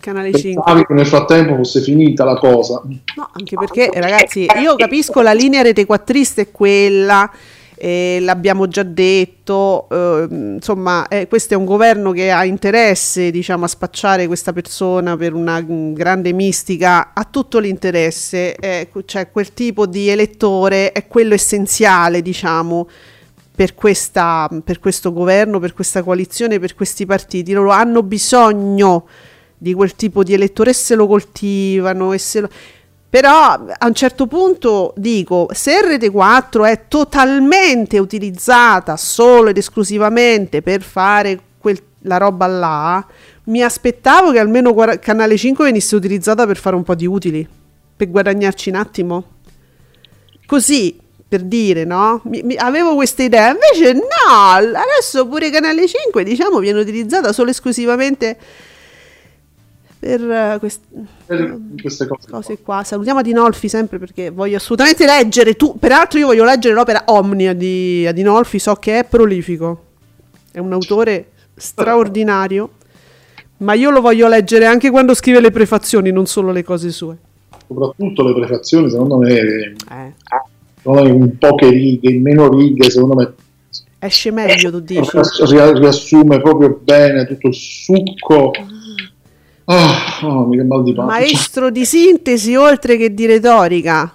Canale 0.00 0.32
5. 0.32 0.62
Pensavi 0.62 0.86
che 0.86 0.94
nel 0.94 1.06
frattempo 1.06 1.56
fosse 1.56 1.80
finita 1.80 2.24
la 2.24 2.36
cosa. 2.36 2.82
No, 2.84 3.30
anche 3.32 3.56
perché 3.56 3.90
ragazzi, 3.94 4.46
io 4.60 4.76
capisco 4.76 5.20
la 5.20 5.32
linea 5.32 5.62
rete 5.62 5.84
quattrista 5.86 6.42
è 6.42 6.50
quella, 6.50 7.30
eh, 7.78 8.18
l'abbiamo 8.20 8.68
già 8.68 8.82
detto, 8.82 9.88
eh, 9.90 10.26
insomma, 10.30 11.08
eh, 11.08 11.26
questo 11.28 11.54
è 11.54 11.56
un 11.56 11.64
governo 11.64 12.12
che 12.12 12.30
ha 12.30 12.44
interesse, 12.44 13.30
diciamo, 13.30 13.64
a 13.64 13.68
spacciare 13.68 14.26
questa 14.26 14.52
persona 14.52 15.16
per 15.16 15.34
una 15.34 15.60
grande 15.60 16.32
mistica, 16.32 17.12
ha 17.12 17.24
tutto 17.24 17.58
l'interesse, 17.58 18.54
eh, 18.56 18.88
cioè 19.04 19.30
quel 19.30 19.52
tipo 19.52 19.86
di 19.86 20.08
elettore 20.08 20.92
è 20.92 21.06
quello 21.06 21.34
essenziale, 21.34 22.22
diciamo. 22.22 22.88
Per, 23.56 23.74
questa, 23.74 24.50
per 24.62 24.78
questo 24.80 25.14
governo, 25.14 25.58
per 25.58 25.72
questa 25.72 26.02
coalizione, 26.02 26.58
per 26.58 26.74
questi 26.74 27.06
partiti, 27.06 27.52
loro 27.52 27.70
hanno 27.70 28.02
bisogno 28.02 29.06
di 29.58 29.72
quel 29.74 29.94
tipo 29.94 30.22
di 30.22 30.34
elettore 30.34 30.70
e 30.70 30.74
se 30.74 30.94
lo 30.94 31.06
coltivano 31.06 32.12
e 32.12 32.18
se 32.18 32.40
lo... 32.40 32.48
Però 33.08 33.30
a 33.30 33.86
un 33.86 33.94
certo 33.94 34.26
punto 34.26 34.92
dico, 34.96 35.48
se 35.52 35.80
RT4 35.80 36.64
è 36.66 36.82
totalmente 36.88 37.98
utilizzata 37.98 38.96
solo 38.96 39.48
ed 39.50 39.56
esclusivamente 39.56 40.60
per 40.60 40.82
fare 40.82 41.40
quel- 41.58 41.80
la 42.00 42.18
roba 42.18 42.46
là, 42.46 43.06
mi 43.44 43.62
aspettavo 43.62 44.32
che 44.32 44.38
almeno 44.38 44.74
guara- 44.74 44.98
Canale 44.98 45.36
5 45.36 45.64
venisse 45.64 45.96
utilizzata 45.96 46.46
per 46.46 46.58
fare 46.58 46.76
un 46.76 46.82
po' 46.82 46.94
di 46.94 47.06
utili, 47.06 47.46
per 47.96 48.10
guadagnarci 48.10 48.68
un 48.68 48.74
attimo. 48.74 49.24
Così, 50.44 50.98
per 51.28 51.42
dire, 51.42 51.84
no? 51.84 52.20
Mi- 52.24 52.42
mi- 52.42 52.56
avevo 52.56 52.94
questa 52.96 53.22
idea, 53.22 53.50
invece 53.50 53.94
no, 53.94 54.32
adesso 54.32 55.26
pure 55.26 55.48
Canale 55.50 55.86
5, 55.86 56.22
diciamo, 56.22 56.58
viene 56.58 56.80
utilizzata 56.80 57.32
solo 57.32 57.50
esclusivamente 57.50 58.36
per 59.98 60.20
eh, 60.20 60.56
quest- 60.58 60.80
Per 61.26 61.58
queste 61.80 62.06
cose. 62.06 62.28
cose 62.30 62.58
qua. 62.62 62.82
Salutiamo 62.84 63.20
Adinolfi 63.20 63.68
sempre 63.68 63.98
perché 63.98 64.30
voglio 64.30 64.56
assolutamente 64.56 65.04
leggere. 65.06 65.54
Tu, 65.54 65.78
peraltro, 65.78 66.18
io 66.18 66.26
voglio 66.26 66.44
leggere 66.44 66.74
l'opera 66.74 67.04
Omnia 67.06 67.52
di 67.54 68.06
Adinolfi. 68.06 68.58
So 68.58 68.74
che 68.74 69.00
è 69.00 69.04
prolifico, 69.04 69.82
è 70.52 70.58
un 70.58 70.72
autore 70.72 71.30
straordinario. 71.56 72.70
Ma 73.58 73.72
io 73.72 73.90
lo 73.90 74.02
voglio 74.02 74.28
leggere 74.28 74.66
anche 74.66 74.90
quando 74.90 75.14
scrive 75.14 75.40
le 75.40 75.50
prefazioni, 75.50 76.10
non 76.10 76.26
solo 76.26 76.52
le 76.52 76.62
cose 76.62 76.90
sue. 76.90 77.16
Soprattutto 77.66 78.22
le 78.22 78.34
prefazioni, 78.34 78.90
secondo 78.90 79.16
me, 79.16 79.30
Eh, 79.38 80.12
sono 80.82 81.06
in 81.08 81.38
poche 81.38 81.70
righe, 81.70 82.10
in 82.10 82.20
meno 82.20 82.48
righe, 82.50 82.90
secondo 82.90 83.14
me 83.14 83.32
esce 83.98 84.30
meglio, 84.30 84.70
tu 84.70 84.80
dici. 84.80 85.10
ri- 85.46 85.78
riassume 85.78 86.40
proprio 86.40 86.78
bene 86.84 87.26
tutto 87.26 87.48
il 87.48 87.54
succo. 87.54 88.50
Ah, 88.50 88.66
oh, 89.66 90.46
mi 90.46 90.56
che 90.56 90.64
mal 90.64 90.82
di 90.82 90.92
pancia. 90.92 91.12
Maestro 91.12 91.70
di 91.70 91.84
sintesi 91.84 92.54
oltre 92.54 92.96
che 92.96 93.12
di 93.12 93.26
retorica. 93.26 94.12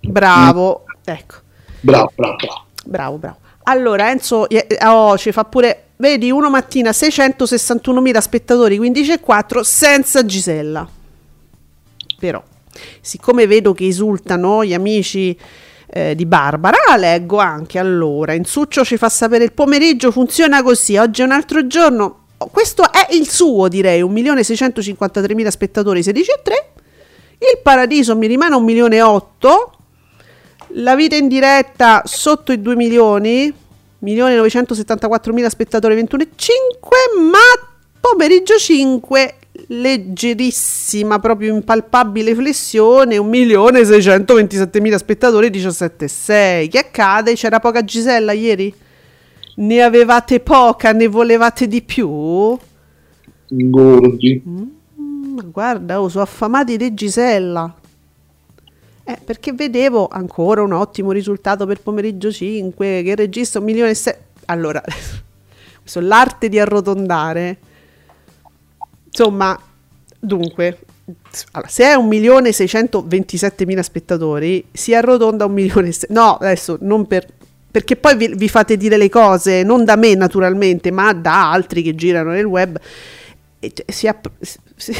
Bravo. 0.00 0.84
Ecco. 1.04 1.36
Bravo, 1.80 2.12
bravo, 2.14 2.36
bravo. 2.36 2.64
Bravo, 2.84 3.16
bravo. 3.18 3.36
Allora, 3.64 4.10
Enzo 4.10 4.48
eh, 4.48 4.66
oh, 4.84 5.16
ci 5.16 5.32
fa 5.32 5.44
pure. 5.44 5.84
Vedi, 5.96 6.30
uno 6.30 6.48
mattina 6.48 6.90
661.000 6.90 8.18
spettatori, 8.18 8.78
15,4 8.78 9.60
senza 9.60 10.24
Gisella. 10.24 10.88
Però, 12.18 12.42
siccome 13.00 13.46
vedo 13.46 13.72
che 13.74 13.86
esultano 13.86 14.64
gli 14.64 14.74
amici 14.74 15.36
eh, 15.90 16.14
di 16.14 16.26
Barbara, 16.26 16.96
leggo 16.96 17.38
anche 17.38 17.78
allora. 17.78 18.32
Insuccio 18.32 18.84
ci 18.84 18.96
fa 18.96 19.08
sapere 19.08 19.44
il 19.44 19.52
pomeriggio 19.52 20.10
funziona 20.10 20.62
così. 20.62 20.96
Oggi 20.96 21.22
è 21.22 21.24
un 21.24 21.32
altro 21.32 21.66
giorno. 21.66 22.17
Questo 22.50 22.92
è 22.92 23.08
il 23.10 23.28
suo, 23.28 23.68
direi. 23.68 24.02
1.653.000 24.02 25.48
spettatori, 25.48 26.00
16,3. 26.00 26.22
Il 27.38 27.60
paradiso 27.62 28.16
mi 28.16 28.26
rimane 28.26 28.54
1 28.54 28.64
milione 28.64 28.96
e 28.96 29.02
8. 29.02 29.72
La 30.72 30.94
vita 30.94 31.16
in 31.16 31.28
diretta 31.28 32.02
sotto 32.04 32.52
i 32.52 32.60
2 32.60 32.76
milioni, 32.76 33.52
1.974.000 34.04 35.46
spettatori 35.46 35.94
21,5, 35.94 36.26
ma 37.30 37.38
pomeriggio 38.00 38.56
5 38.56 39.34
leggerissima, 39.68 41.18
proprio 41.18 41.54
impalpabile 41.54 42.34
flessione, 42.34 43.16
1.627.000 43.16 44.94
spettatori 44.96 45.50
17,6. 45.50 46.68
Che 46.68 46.78
accade? 46.78 47.34
C'era 47.34 47.60
poca 47.60 47.82
Gisella 47.82 48.32
ieri? 48.32 48.72
Ne 49.58 49.82
avevate 49.82 50.40
poca, 50.40 50.92
ne 50.92 51.08
volevate 51.08 51.66
di 51.66 51.82
più? 51.82 52.56
Ingordi. 53.48 54.42
Ma 54.44 55.42
guarda, 55.42 56.00
oh, 56.00 56.08
sono 56.08 56.22
affamati 56.24 56.76
di 56.76 56.94
Gisella. 56.94 57.74
Eh, 59.04 59.18
perché 59.24 59.52
vedevo 59.52 60.06
ancora 60.06 60.62
un 60.62 60.72
ottimo 60.72 61.12
risultato 61.12 61.66
per 61.66 61.80
pomeriggio 61.80 62.30
5, 62.30 63.02
che 63.02 63.14
registra 63.14 63.60
un 63.60 63.64
milione 63.66 63.90
e 63.90 63.94
se... 63.94 64.18
Allora, 64.46 64.82
l'arte 65.94 66.48
di 66.48 66.58
arrotondare. 66.58 67.58
Insomma, 69.06 69.58
dunque, 70.20 70.78
allora, 71.52 71.70
se 71.70 71.84
è 71.84 71.96
1.627.000 71.96 73.80
spettatori, 73.80 74.66
si 74.70 74.94
arrotonda 74.94 75.46
1 75.46 75.54
milione. 75.54 75.88
e 75.88 75.92
se- 75.92 76.06
No, 76.10 76.34
adesso 76.36 76.76
non 76.82 77.06
per. 77.06 77.26
Perché 77.70 77.96
poi 77.96 78.16
vi, 78.16 78.28
vi 78.34 78.48
fate 78.48 78.76
dire 78.76 78.96
le 78.96 79.08
cose, 79.08 79.62
non 79.62 79.84
da 79.84 79.96
me 79.96 80.14
naturalmente, 80.14 80.90
ma 80.90 81.12
da 81.12 81.50
altri 81.52 81.82
che 81.82 81.94
girano 81.94 82.30
nel 82.30 82.44
web. 82.46 82.78
E 83.60 83.72
cioè, 83.74 83.90
si, 83.90 84.06
app- 84.06 84.26
si, 84.40 84.94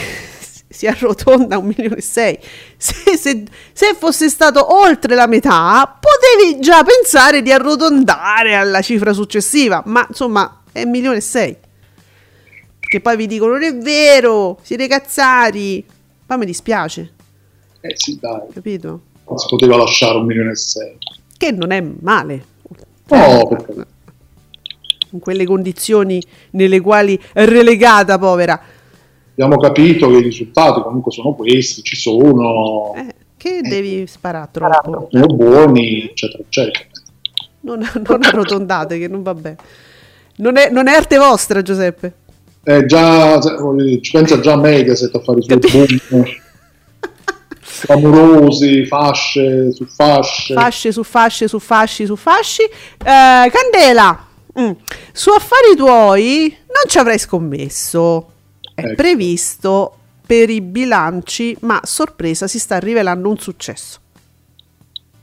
si 0.69 0.87
arrotonda 0.89 1.57
a 1.57 1.59
1 1.59 1.67
milione 1.67 1.97
e 1.97 2.03
6. 2.03 2.39
Se, 2.77 3.17
se- 3.17 3.45
se 3.73 3.95
fosse 3.99 4.29
stato 4.29 4.75
oltre 4.75 5.15
la 5.15 5.27
metà, 5.27 5.99
potevi 5.99 6.61
già 6.61 6.83
pensare 6.85 7.41
di 7.43 7.51
arrotondare 7.51 8.55
alla 8.55 8.83
cifra 8.83 9.13
successiva, 9.13 9.83
ma 9.87 10.05
insomma 10.09 10.63
è 10.71 10.83
1 10.83 10.91
milione 10.91 11.17
e 11.17 11.23
6. 11.23 11.57
Che 12.81 13.01
poi 13.01 13.17
vi 13.17 13.27
dicono 13.27 13.53
non 13.53 13.63
è 13.63 13.77
vero, 13.77 14.59
siete 14.63 14.87
cazzari. 14.89 15.85
Ma 16.27 16.37
mi 16.37 16.45
dispiace, 16.47 17.13
Eh 17.81 17.95
sì, 17.97 18.19
dai, 18.21 18.41
capito? 18.53 19.01
si 19.37 19.47
poteva 19.49 19.77
lasciare 19.77 20.19
un 20.19 20.27
milione 20.27 20.51
e 20.51 20.57
sei. 20.57 20.97
Che 21.37 21.51
non 21.53 21.71
è 21.71 21.81
male. 22.01 22.45
No, 23.09 23.47
perché 23.49 23.87
In 25.13 25.19
quelle 25.21 25.45
condizioni 25.45 26.23
nelle 26.51 26.81
quali 26.81 27.19
è 27.33 27.45
relegata, 27.47 28.19
povera. 28.19 28.61
abbiamo 29.33 29.57
capito 29.59 30.09
che 30.11 30.17
i 30.17 30.23
risultati 30.23 30.83
comunque 30.83 31.13
sono 31.13 31.35
questi, 31.35 31.83
ci 31.83 31.97
sono, 31.97 32.93
Eh, 32.95 33.15
che 33.37 33.61
devi 33.63 34.07
sparare 34.07 34.49
troppo. 34.53 35.09
sono 35.11 35.27
buoni, 35.27 36.05
eccetera, 36.05 36.43
eccetera. 36.43 36.85
Non, 37.61 37.81
non 38.07 38.23
arrotondate, 38.23 38.99
che 38.99 39.09
non 39.09 39.23
va 39.23 39.35
bene. 39.35 39.57
Non 40.37 40.57
è, 40.57 40.71
non 40.71 40.87
è 40.89 40.95
arte 40.95 41.17
vostra, 41.19 41.63
Giuseppe. 41.63 42.13
Eh, 42.65 42.85
già, 42.87 43.39
dire, 43.39 44.01
ci 44.03 44.13
pensa 44.13 44.39
già 44.41 44.57
Mediaset 44.57 45.15
a 45.15 45.21
fare 45.21 45.39
i 45.39 45.43
suoi 45.43 45.59
boom 46.11 46.25
clamorosi, 47.81 48.87
fasce 48.87 49.73
su 49.73 49.85
fasce. 49.87 50.55
Fasce 50.55 50.93
su 50.93 51.03
fasce 51.03 51.49
su 51.49 51.59
fasci 51.59 52.07
su 52.07 52.17
fasci. 52.17 52.63
Eh, 52.63 53.51
Candela, 53.51 54.27
mm, 54.59 54.71
su 55.13 55.31
affari 55.31 55.77
tuoi 55.77 56.57
non 56.67 56.89
ci 56.89 56.99
avrei 56.99 57.19
scommesso. 57.19 58.33
È 58.75 58.81
Ecco. 58.83 58.95
previsto 58.95 59.97
per 60.27 60.51
i 60.51 60.61
bilanci, 60.61 61.57
ma 61.61 61.81
sorpresa 61.85 62.47
si 62.47 62.59
sta 62.59 62.79
rivelando 62.79 63.29
un 63.29 63.39
successo. 63.39 63.99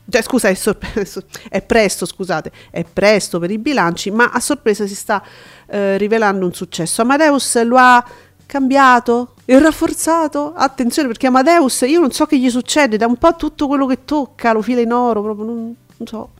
Cioè, 0.08 0.22
scusa, 0.22 0.48
è, 0.48 0.54
sorpre- 0.54 1.06
è 1.48 1.62
presto, 1.62 2.06
scusate, 2.06 2.52
è 2.70 2.84
presto 2.84 3.38
per 3.38 3.50
i 3.50 3.58
bilanci, 3.58 4.10
ma 4.10 4.30
a 4.30 4.40
sorpresa 4.40 4.86
si 4.86 4.94
sta 4.94 5.22
eh, 5.68 5.96
rivelando 5.96 6.44
un 6.44 6.52
successo. 6.52 7.02
Amadeus 7.02 7.62
lo 7.64 7.76
ha 7.76 8.04
cambiato 8.46 9.34
e 9.46 9.58
rafforzato. 9.58 10.52
Attenzione, 10.54 11.08
perché 11.08 11.28
Amadeus, 11.28 11.82
io 11.86 12.00
non 12.00 12.10
so 12.10 12.26
che 12.26 12.38
gli 12.38 12.50
succede, 12.50 12.98
da 12.98 13.06
un 13.06 13.16
po' 13.16 13.34
tutto 13.36 13.66
quello 13.66 13.86
che 13.86 14.04
tocca 14.04 14.52
lo 14.52 14.60
fila 14.60 14.80
in 14.80 14.92
oro, 14.92 15.22
proprio 15.22 15.46
non, 15.46 15.74
non 15.96 16.06
so. 16.06 16.30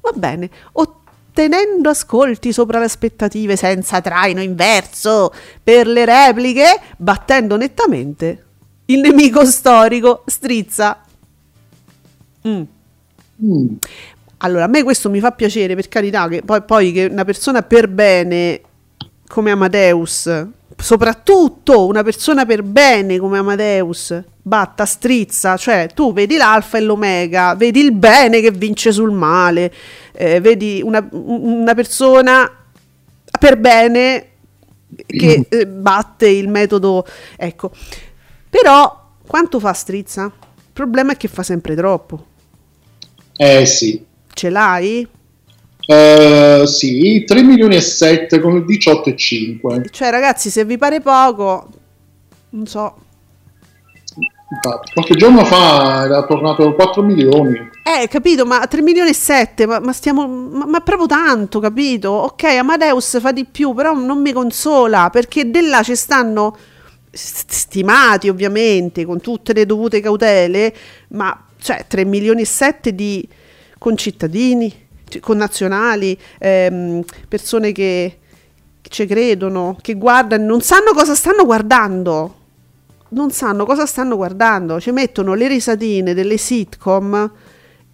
Va 0.00 0.12
bene, 0.14 0.50
ottenendo 0.72 1.90
ascolti 1.90 2.52
sopra 2.52 2.78
le 2.78 2.86
aspettative 2.86 3.54
senza 3.54 4.00
traino 4.00 4.40
inverso 4.40 5.32
per 5.62 5.86
le 5.86 6.04
repliche, 6.06 6.80
battendo 6.96 7.56
nettamente 7.56 8.44
il 8.86 9.00
nemico 9.00 9.44
storico 9.44 10.22
Strizza. 10.26 11.04
Mm. 12.48 12.62
Mm, 13.44 13.66
Allora, 14.38 14.64
a 14.64 14.68
me 14.68 14.82
questo 14.82 15.10
mi 15.10 15.20
fa 15.20 15.32
piacere, 15.32 15.74
per 15.74 15.88
carità, 15.88 16.28
che 16.28 16.42
poi, 16.42 16.62
poi 16.62 16.92
che 16.92 17.04
una 17.04 17.24
persona 17.24 17.62
per 17.62 17.88
bene 17.88 18.60
come 19.28 19.50
Amadeus, 19.50 20.46
soprattutto 20.80 21.86
una 21.86 22.02
persona 22.02 22.44
per 22.44 22.62
bene 22.62 23.18
come 23.18 23.38
Amadeus, 23.38 24.22
batta 24.42 24.84
strizza, 24.84 25.56
cioè 25.56 25.88
tu 25.94 26.12
vedi 26.12 26.36
l'alfa 26.36 26.78
e 26.78 26.80
l'omega, 26.80 27.54
vedi 27.54 27.80
il 27.80 27.92
bene 27.92 28.40
che 28.40 28.50
vince 28.50 28.92
sul 28.92 29.12
male, 29.12 29.72
eh, 30.12 30.40
vedi 30.40 30.80
una, 30.82 31.06
una 31.10 31.74
persona 31.74 32.50
per 33.38 33.56
bene 33.58 34.26
che 35.06 35.46
eh, 35.48 35.66
batte 35.66 36.28
il 36.28 36.48
metodo, 36.48 37.06
ecco. 37.36 37.70
Però 38.48 39.12
quanto 39.26 39.60
fa 39.60 39.72
strizza? 39.72 40.24
Il 40.24 40.72
problema 40.72 41.12
è 41.12 41.16
che 41.16 41.28
fa 41.28 41.42
sempre 41.42 41.74
troppo. 41.74 42.26
Eh 43.36 43.64
sì. 43.66 44.04
Ce 44.32 44.50
l'hai? 44.50 45.06
Eh, 45.92 46.68
sì, 46.68 47.24
3 47.26 47.42
milioni 47.42 47.74
e 47.74 47.80
7 47.80 48.38
con 48.38 48.54
il 48.54 48.64
18,5. 48.64 49.90
Cioè, 49.90 50.10
ragazzi, 50.10 50.48
se 50.48 50.64
vi 50.64 50.78
pare 50.78 51.00
poco, 51.00 51.68
non 52.50 52.66
so. 52.68 52.94
Infatti, 54.52 54.92
qualche 54.92 55.14
giorno 55.16 55.44
fa 55.44 56.04
era 56.04 56.24
tornato 56.26 56.68
a 56.68 56.74
4 56.74 57.02
milioni. 57.02 57.58
Eh, 57.82 58.06
capito, 58.06 58.46
ma 58.46 58.64
3 58.68 58.82
milioni 58.82 59.10
e 59.10 59.14
7, 59.14 59.66
ma, 59.66 59.80
ma 59.80 59.92
stiamo... 59.92 60.28
Ma, 60.28 60.64
ma 60.66 60.80
proprio 60.80 61.08
tanto, 61.08 61.58
capito? 61.58 62.10
Ok, 62.10 62.44
Amadeus 62.44 63.18
fa 63.20 63.32
di 63.32 63.44
più, 63.44 63.74
però 63.74 63.92
non 63.92 64.20
mi 64.20 64.30
consola, 64.32 65.10
perché 65.10 65.50
di 65.50 65.66
là 65.66 65.82
ci 65.82 65.96
stanno 65.96 66.56
st- 67.10 67.50
stimati, 67.50 68.28
ovviamente, 68.28 69.04
con 69.04 69.20
tutte 69.20 69.52
le 69.52 69.66
dovute 69.66 69.98
cautele, 69.98 70.72
ma, 71.08 71.46
cioè, 71.60 71.84
3 71.88 72.04
milioni 72.04 72.42
e 72.42 72.46
7 72.46 72.94
di 72.94 73.28
concittadini, 73.76 74.88
connazionali, 75.18 76.16
ehm, 76.38 77.02
persone 77.26 77.72
che 77.72 78.18
ci 78.82 79.06
credono, 79.06 79.76
che 79.80 79.94
guardano, 79.94 80.44
non 80.46 80.60
sanno 80.60 80.92
cosa 80.92 81.14
stanno 81.14 81.44
guardando. 81.44 82.34
Non 83.12 83.32
sanno 83.32 83.64
cosa 83.66 83.86
stanno 83.86 84.14
guardando, 84.14 84.78
ci 84.80 84.92
mettono 84.92 85.34
le 85.34 85.48
risatine 85.48 86.14
delle 86.14 86.36
sitcom 86.36 87.32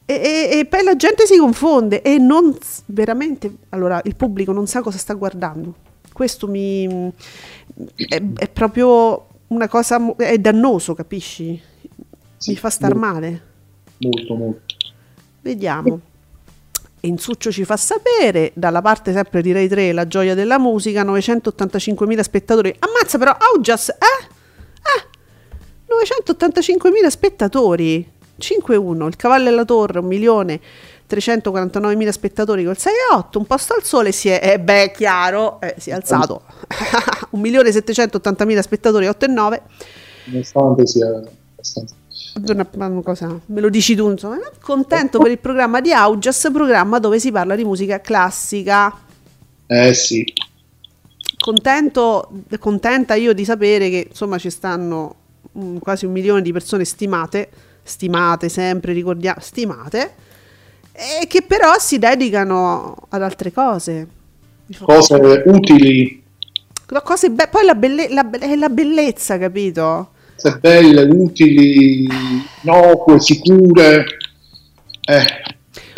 e, 0.04 0.14
e- 0.14 0.58
e 0.58 0.64
poi 0.66 0.82
la 0.84 0.94
gente 0.94 1.24
si 1.24 1.38
confonde 1.38 2.02
e 2.02 2.18
non 2.18 2.54
veramente, 2.84 3.50
allora 3.70 3.98
il 4.04 4.14
pubblico 4.14 4.52
non 4.52 4.66
sa 4.66 4.82
cosa 4.82 4.98
sta 4.98 5.14
guardando. 5.14 5.74
Questo 6.12 6.46
mi 6.48 7.10
è, 7.96 8.22
è 8.36 8.48
proprio 8.50 9.26
una 9.48 9.68
cosa, 9.68 10.14
è 10.16 10.36
dannoso, 10.38 10.94
capisci? 10.94 11.58
Sì, 12.36 12.50
mi 12.50 12.56
fa 12.56 12.68
star 12.68 12.94
molto. 12.94 13.06
male. 13.14 13.42
Molto, 13.98 14.34
molto. 14.34 14.60
Vediamo. 15.40 16.00
Insuccio 17.06 17.52
ci 17.52 17.64
fa 17.64 17.76
sapere, 17.76 18.52
dalla 18.54 18.82
parte 18.82 19.12
sempre 19.12 19.40
di 19.40 19.52
Rai 19.52 19.68
3, 19.68 19.92
la 19.92 20.06
gioia 20.06 20.34
della 20.34 20.58
musica, 20.58 21.04
985.000 21.04 22.20
spettatori. 22.20 22.74
Ammazza 22.78 23.18
però, 23.18 23.36
Augias, 23.54 23.90
eh? 23.90 23.94
Eh, 24.82 25.14
985.000 25.86 27.06
spettatori. 27.08 28.14
5-1, 28.38 29.06
il 29.06 29.16
cavallo 29.16 29.48
e 29.48 29.52
la 29.52 29.64
torre, 29.64 29.98
1 30.00 30.06
milione 30.06 30.60
349.000 31.08 32.08
spettatori 32.10 32.64
col 32.64 32.76
6-8, 32.76 33.38
un 33.38 33.46
posto 33.46 33.74
al 33.74 33.82
sole 33.82 34.12
si 34.12 34.28
è, 34.28 34.40
eh, 34.42 34.60
beh, 34.60 34.90
chiaro, 34.94 35.60
eh, 35.60 35.76
si 35.78 35.90
è 35.90 35.92
alzato. 35.92 36.42
1.780.000 37.36 38.60
spettatori, 38.60 39.06
8-9. 39.06 39.60
Nonostante 40.24 40.86
sia 40.86 41.06
abbastanza. 41.06 41.94
Una, 42.44 43.00
cosa, 43.02 43.40
me 43.46 43.60
lo 43.60 43.68
dici 43.70 43.94
tu, 43.94 44.10
insomma. 44.10 44.38
Contento 44.60 45.18
per 45.18 45.30
il 45.30 45.38
programma 45.38 45.80
di 45.80 45.92
Augias, 45.92 46.48
programma 46.52 46.98
dove 46.98 47.18
si 47.18 47.30
parla 47.30 47.56
di 47.56 47.64
musica 47.64 48.00
classica. 48.00 48.92
Eh 49.66 49.94
sì, 49.94 50.24
Contento, 51.38 52.28
contenta 52.58 53.14
io 53.14 53.32
di 53.32 53.44
sapere 53.44 53.88
che 53.88 54.06
insomma 54.08 54.36
ci 54.36 54.50
stanno 54.50 55.14
mm, 55.56 55.76
quasi 55.76 56.04
un 56.04 56.12
milione 56.12 56.42
di 56.42 56.50
persone 56.50 56.84
stimate, 56.84 57.48
stimate 57.82 58.48
sempre, 58.48 58.92
ricordiamo, 58.92 59.38
stimate, 59.40 60.14
e 60.92 61.26
che 61.28 61.42
però 61.42 61.78
si 61.78 61.98
dedicano 61.98 62.96
ad 63.10 63.22
altre 63.22 63.52
cose. 63.52 64.08
Cose 64.82 65.42
utili. 65.46 66.24
Cose 67.04 67.30
be- 67.30 67.48
poi 67.48 67.64
la, 67.64 67.74
belle- 67.76 68.08
la 68.08 68.24
be- 68.24 68.56
la 68.56 68.68
bellezza, 68.68 69.38
capito? 69.38 70.10
Cose 70.36 70.58
belle, 70.58 71.02
utili, 71.02 72.06
innocue, 72.62 73.20
sicure. 73.20 74.04
Eh, 75.08 75.24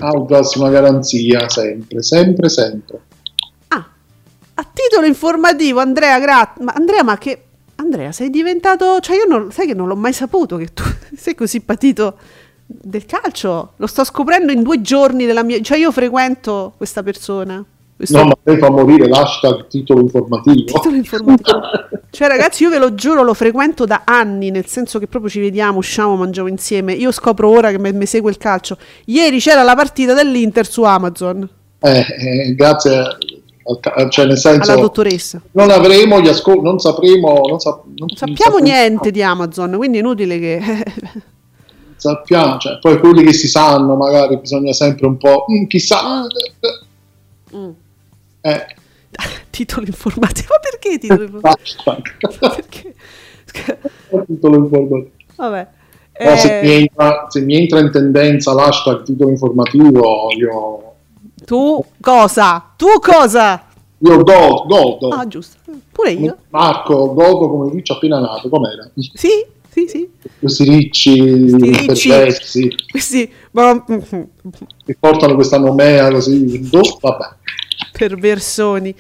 Audas 0.01 0.55
una 0.55 0.71
garanzia 0.71 1.49
sempre, 1.49 2.03
sempre, 2.03 2.49
sempre. 2.49 3.01
Ah, 3.69 3.89
a 4.55 4.67
titolo 4.73 5.07
informativo, 5.07 5.81
Andrea, 5.81 6.19
gra- 6.21 6.55
ma 6.61 6.73
Andrea, 6.73 7.03
ma 7.03 7.19
che... 7.19 7.43
Andrea, 7.77 8.11
sei 8.11 8.31
diventato... 8.31 8.99
Cioè 9.01 9.17
io 9.17 9.25
non... 9.27 9.53
Sai 9.53 9.67
che 9.67 9.75
non 9.75 9.87
l'ho 9.87 9.97
mai 9.97 10.13
saputo 10.13 10.57
che 10.57 10.73
tu 10.73 10.83
sei 11.17 11.35
così 11.35 11.61
patito 11.61 12.19
del 12.67 13.07
calcio? 13.07 13.75
Lo 13.77 13.87
sto 13.87 14.03
scoprendo 14.05 14.51
in 14.53 14.63
due 14.63 14.81
giorni 14.81 15.27
della 15.27 15.45
mia... 15.45 15.61
Cioè 15.61 15.79
io 15.79 15.93
frequento 15.93 16.75
questa 16.77 17.03
persona. 17.03 17.65
Questo 17.99 18.17
No, 18.17 18.25
ma 18.27 18.33
lei 18.45 18.59
fa 18.59 18.71
morire 18.71 19.09
l'hashtag 19.09 19.67
titolo 19.67 20.01
informativo. 20.01 20.65
titolo 20.73 20.95
informativo. 20.95 21.61
Cioè 22.11 22.29
ragazzi, 22.29 22.63
io 22.63 22.71
ve 22.71 22.79
lo 22.79 22.95
giuro, 22.95 23.25
lo 23.25 23.35
frequento 23.35 23.85
da 23.87 24.03
anni, 24.05 24.53
nel 24.53 24.67
senso 24.67 25.01
che 25.01 25.09
proprio 25.09 25.29
ci 25.31 25.41
vediamo, 25.41 25.79
usciamo, 25.79 26.15
mangiamo 26.15 26.47
insieme. 26.47 26.93
Io 26.93 27.11
scopro 27.11 27.51
ora 27.51 27.73
che 27.73 27.79
mi 27.79 28.07
segue 28.07 28.31
il 28.31 28.37
calcio. 28.39 28.79
Ieri 29.07 29.41
c'era 29.41 29.65
la 29.65 29.75
partita 29.75 30.15
dell'Inter 30.15 30.65
su 30.67 30.85
Amazon. 30.85 31.49
Eh, 31.81 31.99
eh, 31.99 32.55
grazie 32.55 33.17
cioè 34.09 34.25
nel 34.27 34.39
senso 34.39 34.71
alla 34.73 34.81
dottoressa. 34.81 35.43
non 35.53 35.71
avremo 35.71 36.21
gli 36.21 36.29
ascolti, 36.29 36.63
non 36.63 36.79
sapremo, 36.79 37.41
non, 37.49 37.59
sa- 37.61 37.81
non- 37.85 37.95
Non 38.09 38.17
sappiamo 38.17 38.59
niente 38.59 39.11
di 39.11 39.23
Amazon, 39.23 39.77
quindi 39.77 39.99
è 39.99 40.01
inutile 40.01 40.39
che... 40.39 40.63
sappiamo, 41.97 42.59
cioè, 42.59 42.79
poi 42.81 42.99
quelli 42.99 43.23
che 43.25 43.33
si 43.35 43.49
sanno 43.49 43.97
magari 43.97 44.39
bisogna 44.39 44.73
sempre 44.73 45.07
un 45.07 45.17
po', 45.19 45.45
"Mm, 45.53 45.65
chissà, 45.67 46.27
Mm. 47.55 47.71
Eh, 48.55 48.67
titolo 49.51 49.87
informativo, 49.87 50.49
ma 50.51 50.59
perché 50.71 50.99
titolo 50.99 51.23
informativo? 51.25 51.83
Perché? 52.39 52.95
titolo 54.27 54.57
informativo. 54.57 55.11
Vabbè. 55.37 55.69
No, 56.21 56.37
se, 56.37 56.59
Eh, 56.59 56.63
mi 56.67 56.73
entra, 56.73 57.27
se 57.29 57.41
mi 57.43 57.55
entra 57.57 57.79
in 57.79 57.91
tendenza 57.93 58.53
l'hashtag 58.53 59.03
titolo 59.05 59.31
informativo, 59.31 60.31
io, 60.37 60.93
tu 61.45 61.85
cosa? 62.01 62.73
Tu 62.77 62.87
cosa? 63.01 63.65
io 64.01 64.23
godo, 64.23 64.65
godo. 64.67 65.09
Ah, 65.11 65.27
giusto. 65.29 65.59
Pure 65.93 66.11
io. 66.13 66.37
Marco, 66.51 67.15
godo 67.15 67.49
come 67.49 67.71
riccio 67.71 67.95
appena 67.95 68.19
nato, 68.19 68.49
com'era? 68.49 68.89
Sì, 68.97 69.29
sì, 69.71 69.87
sì. 69.89 70.11
Questi 70.41 70.65
ricci, 70.65 71.49
Sti 71.49 71.71
ricci. 71.87 72.09
perversi, 72.09 72.75
Questi 72.91 73.33
ma- 73.53 73.85
che 73.85 74.97
portano 74.99 75.35
questa 75.37 75.59
nomea 75.59 76.11
così, 76.11 76.59
boh, 76.69 76.99
vabbè. 77.01 77.27
perversoni. 77.93 78.95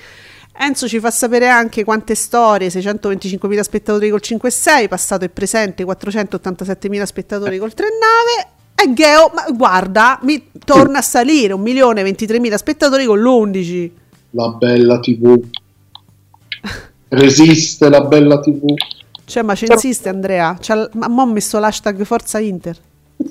Enzo 0.60 0.88
ci 0.88 0.98
fa 0.98 1.10
sapere 1.10 1.48
anche 1.48 1.84
quante 1.84 2.16
storie, 2.16 2.68
625.000 2.68 3.60
spettatori 3.60 4.10
col 4.10 4.20
5.6, 4.22 4.88
passato 4.88 5.24
e 5.24 5.28
presente 5.28 5.84
487.000 5.84 7.02
spettatori 7.04 7.58
col 7.58 7.72
3.9 7.74 8.56
e 8.80 8.92
Geo, 8.92 9.30
ma 9.34 9.44
guarda, 9.52 10.20
mi 10.22 10.50
torna 10.64 10.98
a 10.98 11.02
salire 11.02 11.52
1.023.000 11.54 12.54
spettatori 12.54 13.06
con 13.06 13.20
l'11. 13.20 13.90
La 14.30 14.50
bella 14.50 15.00
TV. 15.00 15.36
Resiste 17.08 17.88
la 17.88 18.02
bella 18.02 18.38
TV. 18.40 18.74
Cioè, 19.24 19.42
ma 19.42 19.54
ci 19.54 19.66
insiste 19.68 20.08
Andrea? 20.08 20.56
C'ha- 20.60 20.88
ma 20.94 21.06
ho 21.06 21.26
messo 21.26 21.58
l'hashtag 21.58 22.02
Forza 22.04 22.38
Inter. 22.38 22.78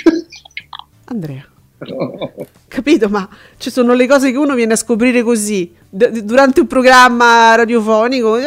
Andrea. 1.06 1.46
Capito? 2.68 3.10
Ma 3.10 3.28
ci 3.58 3.70
sono 3.70 3.94
le 3.94 4.08
cose 4.08 4.32
che 4.32 4.38
uno 4.38 4.56
viene 4.56 4.74
a 4.74 4.78
scoprire 4.78 5.22
così 5.24 5.72
d- 5.90 6.22
durante 6.22 6.62
un 6.62 6.68
programma 6.68 7.56
radiofonico. 7.56 8.38
eh, 8.38 8.46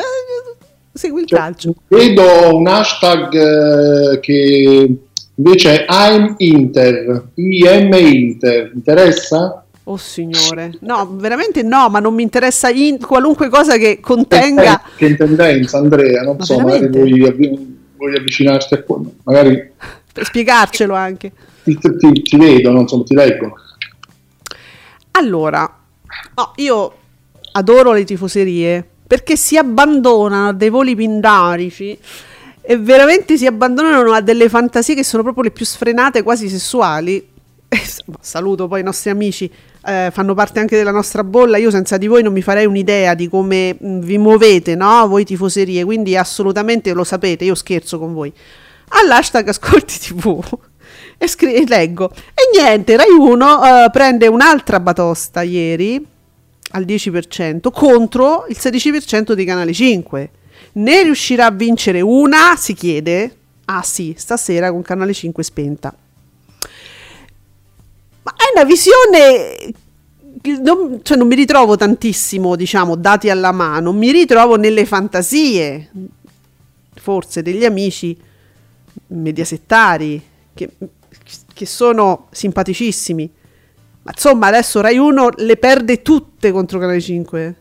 Segui 0.92 1.22
il 1.22 1.26
Cioè, 1.26 1.38
calcio. 1.38 1.74
Vedo 1.88 2.56
un 2.56 2.66
hashtag 2.66 3.34
eh, 4.14 4.20
che 4.20 4.96
invece 5.36 5.84
è 5.84 5.86
I'm 5.88 6.34
Inter, 6.38 7.28
IM 7.34 7.92
Inter, 7.94 8.72
interessa? 8.74 9.64
Oh 9.84 9.96
signore, 9.96 10.72
no, 10.80 11.08
veramente 11.16 11.62
no, 11.62 11.88
ma 11.88 11.98
non 12.00 12.14
mi 12.14 12.22
interessa 12.22 12.68
in- 12.68 12.98
qualunque 12.98 13.48
cosa 13.48 13.76
che 13.76 13.98
contenga. 14.00 14.82
Che 14.96 15.06
in 15.06 15.16
tendenza, 15.16 15.78
Andrea, 15.78 16.22
non 16.22 16.36
Ma 16.38 16.44
so, 16.44 16.58
magari 16.58 16.88
veramente? 16.88 16.98
vuoi, 16.98 17.26
avvi- 17.28 17.78
vuoi 17.96 18.16
avvicinarti 18.16 18.74
a 18.74 18.82
quello, 18.82 19.12
magari 19.24 19.70
Per 20.12 20.24
spiegarcelo 20.24 20.94
anche. 20.94 21.32
Ti, 21.78 21.96
ti- 21.96 22.22
ti 22.22 22.36
vedono, 22.36 22.80
insomma, 22.80 23.04
ti 23.04 23.14
leggono. 23.14 23.54
Allora, 25.12 25.78
no, 26.36 26.52
io 26.56 26.94
adoro 27.52 27.92
le 27.92 28.04
tifoserie 28.04 28.88
perché 29.06 29.36
si 29.36 29.56
abbandonano 29.56 30.48
a 30.48 30.52
dei 30.52 30.68
voli 30.70 30.94
pindarici 30.94 31.98
e 32.62 32.78
veramente 32.78 33.36
si 33.36 33.44
abbandonano 33.46 34.12
a 34.12 34.20
delle 34.20 34.48
fantasie 34.48 34.94
che 34.94 35.02
sono 35.02 35.22
proprio 35.22 35.44
le 35.44 35.50
più 35.50 35.64
sfrenate, 35.64 36.22
quasi 36.22 36.48
sessuali. 36.48 37.28
Saluto 38.20 38.68
poi 38.68 38.80
i 38.80 38.84
nostri 38.84 39.10
amici, 39.10 39.50
eh, 39.84 40.10
fanno 40.12 40.34
parte 40.34 40.60
anche 40.60 40.76
della 40.76 40.92
nostra 40.92 41.24
bolla. 41.24 41.56
Io 41.56 41.70
senza 41.70 41.96
di 41.96 42.06
voi 42.06 42.22
non 42.22 42.32
mi 42.32 42.42
farei 42.42 42.66
un'idea 42.66 43.14
di 43.14 43.28
come 43.28 43.76
mh, 43.78 43.98
vi 43.98 44.18
muovete, 44.18 44.76
no? 44.76 45.08
Voi 45.08 45.24
tifoserie, 45.24 45.84
quindi 45.84 46.16
assolutamente 46.16 46.92
lo 46.92 47.02
sapete, 47.02 47.44
io 47.44 47.56
scherzo 47.56 47.98
con 47.98 48.14
voi. 48.14 48.32
All'hashtag 48.88 49.48
Ascolti 49.48 49.98
TV 49.98 50.40
e 51.22 51.28
scri- 51.28 51.68
leggo. 51.68 52.10
E 52.32 52.58
niente, 52.58 52.96
Rai 52.96 53.10
1 53.10 53.84
eh, 53.84 53.90
prende 53.90 54.26
un'altra 54.26 54.80
batosta 54.80 55.42
ieri 55.42 56.02
al 56.70 56.84
10% 56.86 57.70
contro 57.70 58.46
il 58.48 58.56
16% 58.58 59.32
di 59.34 59.44
Canale 59.44 59.74
5. 59.74 60.30
Ne 60.72 61.02
riuscirà 61.02 61.46
a 61.46 61.50
vincere 61.50 62.00
una? 62.00 62.56
Si 62.56 62.72
chiede. 62.72 63.36
Ah 63.66 63.82
sì, 63.82 64.14
stasera 64.16 64.70
con 64.70 64.80
Canale 64.80 65.12
5 65.12 65.44
spenta. 65.44 65.94
Ma 68.22 68.32
è 68.32 68.52
una 68.54 68.64
visione 68.64 69.74
non, 70.62 71.00
cioè 71.02 71.18
non 71.18 71.26
mi 71.26 71.34
ritrovo 71.34 71.76
tantissimo, 71.76 72.56
diciamo, 72.56 72.94
dati 72.94 73.28
alla 73.28 73.52
mano, 73.52 73.92
mi 73.92 74.10
ritrovo 74.10 74.56
nelle 74.56 74.86
fantasie, 74.86 75.90
forse 76.94 77.42
degli 77.42 77.66
amici 77.66 78.16
mediasettari, 79.08 80.22
che, 80.54 80.70
che 81.60 81.66
sono 81.66 82.28
simpaticissimi. 82.30 83.30
Ma 84.02 84.12
insomma, 84.14 84.46
adesso 84.46 84.80
Rai 84.80 84.96
1 84.96 85.28
le 85.36 85.58
perde 85.58 86.00
tutte 86.00 86.52
contro 86.52 86.78
Canale 86.78 87.02
5. 87.02 87.54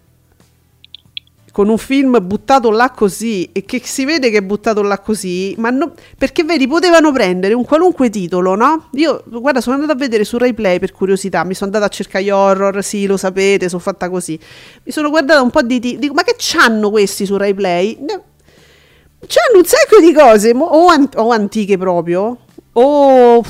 Con 1.51 1.67
un 1.67 1.77
film 1.77 2.17
buttato 2.25 2.71
là 2.71 2.91
così 2.91 3.49
e 3.51 3.65
che 3.65 3.81
si 3.83 4.05
vede 4.05 4.29
che 4.29 4.37
è 4.37 4.41
buttato 4.41 4.81
là 4.83 4.99
così, 4.99 5.53
ma 5.57 5.69
no- 5.69 5.91
perché 6.17 6.45
vedi, 6.45 6.65
potevano 6.65 7.11
prendere 7.11 7.53
un 7.53 7.65
qualunque 7.65 8.09
titolo, 8.09 8.55
no? 8.55 8.87
Io, 8.93 9.21
guarda, 9.25 9.59
sono 9.59 9.75
andata 9.75 9.91
a 9.91 9.97
vedere 9.97 10.23
su 10.23 10.37
Rai 10.37 10.53
Play 10.53 10.79
per 10.79 10.93
curiosità, 10.93 11.43
mi 11.43 11.53
sono 11.53 11.65
andata 11.65 11.91
a 11.91 11.93
cercare 11.93 12.23
gli 12.23 12.29
horror, 12.29 12.81
sì, 12.81 13.05
lo 13.05 13.17
sapete, 13.17 13.67
sono 13.67 13.81
fatta 13.81 14.09
così. 14.09 14.39
Mi 14.83 14.93
sono 14.93 15.09
guardata 15.09 15.41
un 15.41 15.49
po' 15.49 15.61
di 15.61 15.81
titoli, 15.81 15.99
dico, 15.99 16.13
ma 16.13 16.23
che 16.23 16.35
c'hanno 16.37 16.89
questi 16.89 17.25
su 17.25 17.35
Rai 17.35 17.53
Play? 17.53 17.97
C'hanno 18.05 19.57
un 19.57 19.65
sacco 19.65 19.99
di 19.99 20.13
cose, 20.13 20.53
o, 20.55 20.87
an- 20.87 21.09
o 21.15 21.31
antiche 21.31 21.77
proprio, 21.77 22.37
o 22.71 23.43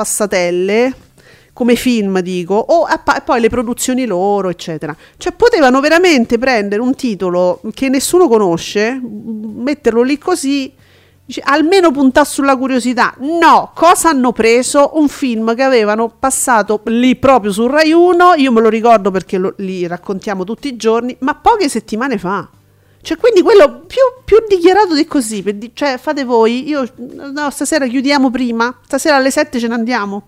pff, 0.00 0.18
passatelle, 0.18 0.94
come 1.52 1.74
film 1.76 2.20
dico, 2.20 2.54
o 2.54 2.84
a 2.84 2.98
pa- 2.98 3.20
poi 3.20 3.40
le 3.40 3.48
produzioni 3.48 4.06
loro, 4.06 4.48
eccetera. 4.48 4.96
Cioè 5.16 5.32
potevano 5.32 5.80
veramente 5.80 6.38
prendere 6.38 6.80
un 6.80 6.94
titolo 6.94 7.60
che 7.74 7.88
nessuno 7.88 8.28
conosce, 8.28 8.98
metterlo 9.00 10.02
lì 10.02 10.16
così, 10.18 10.72
dice, 11.24 11.42
almeno 11.44 11.90
puntare 11.90 12.26
sulla 12.26 12.56
curiosità. 12.56 13.14
No, 13.18 13.72
cosa 13.74 14.08
hanno 14.08 14.32
preso? 14.32 14.92
Un 14.94 15.08
film 15.08 15.54
che 15.54 15.62
avevano 15.62 16.10
passato 16.18 16.80
lì 16.84 17.16
proprio 17.16 17.52
su 17.52 17.66
Rai 17.66 17.92
1, 17.92 18.34
io 18.36 18.52
me 18.52 18.60
lo 18.60 18.68
ricordo 18.68 19.10
perché 19.10 19.36
lo- 19.36 19.54
li 19.58 19.86
raccontiamo 19.86 20.44
tutti 20.44 20.68
i 20.68 20.76
giorni, 20.76 21.14
ma 21.20 21.34
poche 21.34 21.68
settimane 21.68 22.16
fa. 22.16 22.48
Cioè, 23.02 23.16
quindi 23.16 23.40
quello 23.42 23.80
più, 23.86 24.00
più 24.24 24.36
dichiarato 24.46 24.94
di 24.94 25.06
così, 25.06 25.42
di- 25.56 25.70
cioè 25.72 25.96
fate 25.98 26.24
voi, 26.24 26.68
io 26.68 26.84
no, 27.32 27.50
stasera 27.50 27.86
chiudiamo 27.86 28.30
prima, 28.30 28.78
stasera 28.84 29.16
alle 29.16 29.30
7 29.30 29.58
ce 29.58 29.68
ne 29.68 29.74
andiamo. 29.74 30.22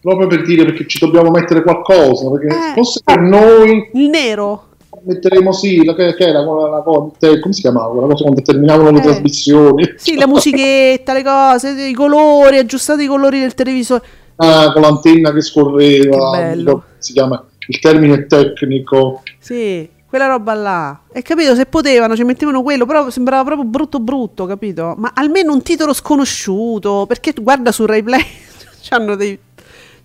Proprio 0.00 0.28
per 0.28 0.42
dire 0.44 0.64
perché 0.64 0.86
ci 0.86 0.98
dobbiamo 1.00 1.30
mettere 1.30 1.62
qualcosa, 1.62 2.30
perché 2.30 2.46
Eh. 2.46 2.72
forse 2.74 3.00
per 3.04 3.18
noi 3.20 3.90
Il 3.94 4.08
nero. 4.08 4.66
metteremo 5.02 5.52
sì, 5.52 5.84
la, 5.84 5.94
che, 5.94 6.14
era 6.16 6.40
la, 6.44 6.82
te- 7.18 7.40
come 7.40 7.52
si 7.52 7.60
chiamava 7.62 7.90
quella 7.92 8.06
cosa 8.06 8.22
quando 8.22 8.42
terminavano 8.42 8.90
le 8.90 8.98
Eh. 8.98 9.02
trasmissioni? 9.02 9.94
Sì, 9.96 10.14
la 10.16 10.28
musichetta, 10.28 11.12
le 11.12 11.24
cose, 11.24 11.70
i 11.88 11.92
colori, 11.92 12.58
aggiustate 12.58 13.02
i 13.02 13.06
colori 13.08 13.40
del 13.40 13.54
televisore. 13.54 14.04
Ah, 14.36 14.72
con 14.72 14.82
l'antenna 14.82 15.32
che 15.32 15.40
scorreva, 15.40 16.52
Che 16.54 16.80
si 16.98 17.12
chiama, 17.12 17.44
il 17.66 17.78
termine 17.80 18.26
tecnico. 18.26 19.22
Sì, 19.40 19.88
quella 20.08 20.26
roba 20.26 20.54
là. 20.54 21.00
E 21.12 21.20
capito, 21.22 21.54
se 21.54 21.66
potevano 21.66 22.16
ci 22.16 22.24
mettevano 22.24 22.62
quello, 22.62 22.86
però 22.86 23.10
sembrava 23.10 23.44
proprio 23.44 23.68
brutto 23.68 24.00
brutto, 24.00 24.46
capito? 24.46 24.94
Ma 24.96 25.12
almeno 25.14 25.52
un 25.52 25.62
titolo 25.62 25.92
sconosciuto, 25.92 27.04
perché 27.06 27.34
guarda 27.38 27.72
su 27.72 27.84
Rai 27.84 28.02
Play, 28.02 28.24
c'hanno 28.82 29.14
dei, 29.16 29.38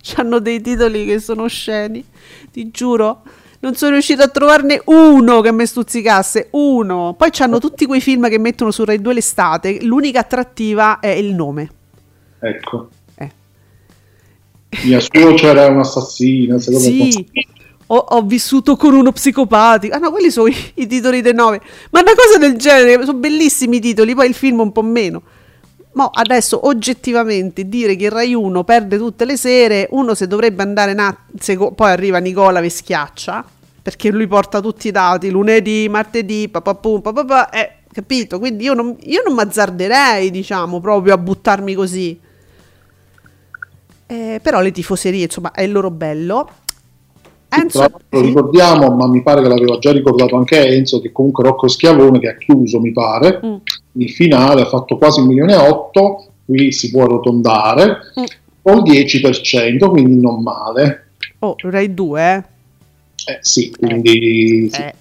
c'hanno 0.02 0.40
dei 0.40 0.60
titoli 0.62 1.06
che 1.06 1.20
sono 1.20 1.44
osceni, 1.44 2.04
ti 2.52 2.70
giuro. 2.70 3.22
Non 3.60 3.76
sono 3.76 3.92
riuscita 3.92 4.26
a 4.26 4.28
trovarne 4.28 4.82
uno 4.88 5.40
che 5.40 5.54
mi 5.54 5.66
stuzzicasse, 5.66 6.50
uno. 6.52 7.16
Poi 7.18 7.30
c'hanno 7.32 7.60
tutti 7.60 7.86
quei 7.86 8.02
film 8.02 8.28
che 8.28 8.38
mettono 8.38 8.72
su 8.72 8.84
Rai 8.84 9.00
2 9.00 9.14
l'estate, 9.14 9.82
l'unica 9.84 10.20
attrattiva 10.20 11.00
è 11.00 11.08
il 11.08 11.34
nome. 11.34 11.70
Ecco, 12.42 12.90
Eh. 13.16 13.32
mia 14.84 15.00
suocera 15.00 15.62
era 15.62 15.72
un'assassina, 15.72 16.56
queste 16.56 16.74
cose 16.74 16.98
qua. 16.98 17.08
Ho, 17.94 17.98
ho 17.98 18.22
vissuto 18.24 18.76
con 18.76 18.96
uno 18.96 19.12
psicopatico. 19.12 19.96
Ah 19.96 20.00
no, 20.00 20.10
quelli 20.10 20.32
sono 20.32 20.48
i, 20.48 20.56
i 20.76 20.88
titoli 20.88 21.22
dei 21.22 21.34
nove. 21.34 21.62
Ma 21.92 22.02
una 22.02 22.14
cosa 22.16 22.40
del 22.40 22.56
genere, 22.58 23.06
sono 23.06 23.18
bellissimi 23.20 23.78
i 23.78 23.80
titoli, 23.80 24.16
poi 24.16 24.28
il 24.28 24.34
film 24.34 24.62
un 24.62 24.72
po' 24.72 24.82
meno. 24.82 25.22
Ma 25.94 26.10
adesso 26.12 26.66
oggettivamente 26.66 27.70
dire 27.70 27.96
che 27.96 28.10
Rai 28.10 28.34
1 28.34 28.64
perde 28.64 28.98
tutte 28.98 29.26
le 29.26 29.38
sere, 29.38 29.88
uno 29.92 30.16
se 30.16 30.26
dovrebbe 30.26 30.64
andare 30.64 30.94
na- 30.94 31.16
seco- 31.40 31.72
poi 31.74 31.92
arriva 31.92 32.18
Nicola 32.18 32.62
e 32.62 32.70
schiaccia, 32.70 33.46
perché 33.80 34.10
lui 34.10 34.26
porta 34.26 34.60
tutti 34.60 34.88
i 34.88 34.92
dati, 34.92 35.30
lunedì, 35.30 35.88
martedì, 35.90 36.50
papapum, 36.50 37.02
papapà, 37.02 37.50
eh, 37.52 37.76
capito? 37.92 38.40
Quindi 38.40 38.64
io 38.64 38.74
non, 38.74 38.96
io 39.02 39.22
non 39.24 39.36
mi 39.36 39.42
azzarderei, 39.42 40.32
diciamo, 40.32 40.82
proprio 40.82 41.14
a 41.14 41.18
buttarmi 41.20 41.76
così. 41.76 42.20
Eh, 44.08 44.40
però 44.42 44.62
le 44.62 44.72
tifoserie, 44.72 45.26
insomma, 45.26 45.52
è 45.52 45.62
il 45.62 45.72
loro 45.72 45.92
bello. 45.92 46.50
Enzo, 47.62 47.86
sì. 48.10 48.22
ricordiamo, 48.22 48.96
ma 48.96 49.08
mi 49.08 49.22
pare 49.22 49.42
che 49.42 49.48
l'aveva 49.48 49.78
già 49.80 49.92
ricordato 49.92 50.36
anche 50.36 50.66
Enzo, 50.66 51.00
che 51.02 51.12
comunque 51.12 51.44
Rocco 51.44 51.68
Schiavone, 51.68 52.20
che 52.20 52.28
ha 52.30 52.38
chiuso, 52.38 52.80
mi 52.80 52.92
pare, 52.92 53.40
Mm. 53.46 53.56
il 53.94 54.10
finale 54.12 54.62
ha 54.62 54.66
fatto 54.66 54.98
quasi 54.98 55.20
un 55.20 55.28
milione 55.28 55.54
e 55.54 55.58
otto, 55.58 56.26
qui 56.46 56.72
si 56.72 56.90
può 56.92 57.04
arrotondare, 57.04 57.98
Mm. 58.20 58.24
col 58.62 58.82
10%, 58.84 59.90
quindi 59.90 60.20
non 60.20 60.42
male. 60.42 61.08
Oh, 61.40 61.56
Rai 61.60 61.94
2, 61.94 62.22
eh? 62.34 62.44
Eh, 63.26 63.38
sì, 63.42 63.72
quindi 63.78 64.70
sì. 64.72 64.82
Eh. 64.82 64.94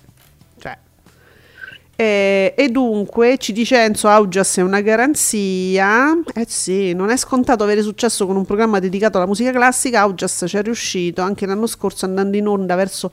Eh, 1.95 2.55
e 2.57 2.69
dunque 2.71 3.37
ci 3.37 3.53
dice 3.53 3.85
Enzo 3.85 4.09
Augias 4.09 4.57
è 4.57 4.63
una 4.63 4.81
garanzia. 4.81 6.19
Eh 6.35 6.47
sì, 6.49 6.95
non 6.95 7.11
è 7.11 7.17
scontato 7.17 7.63
avere 7.63 7.83
successo 7.83 8.27
con 8.27 8.37
un 8.37 8.45
programma 8.45 8.79
dedicato 8.79 9.19
alla 9.19 9.27
musica 9.27 9.53
classica. 9.53 10.01
Augias 10.01 10.45
ci 10.47 10.57
è 10.57 10.63
riuscito 10.63 11.23
anche 11.23 11.47
l'anno 11.47 11.67
scorso 11.67 12.05
andando 12.05 12.37
in 12.37 12.47
onda 12.47 12.75
verso 12.75 13.13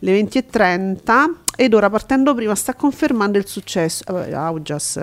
le 0.00 0.18
20.30 0.20 1.30
ed 1.56 1.74
ora 1.74 1.90
partendo 1.90 2.34
prima 2.34 2.54
sta 2.54 2.74
confermando 2.74 3.36
il 3.36 3.46
successo. 3.46 4.04
Eh, 4.24 4.32
Augias. 4.32 4.98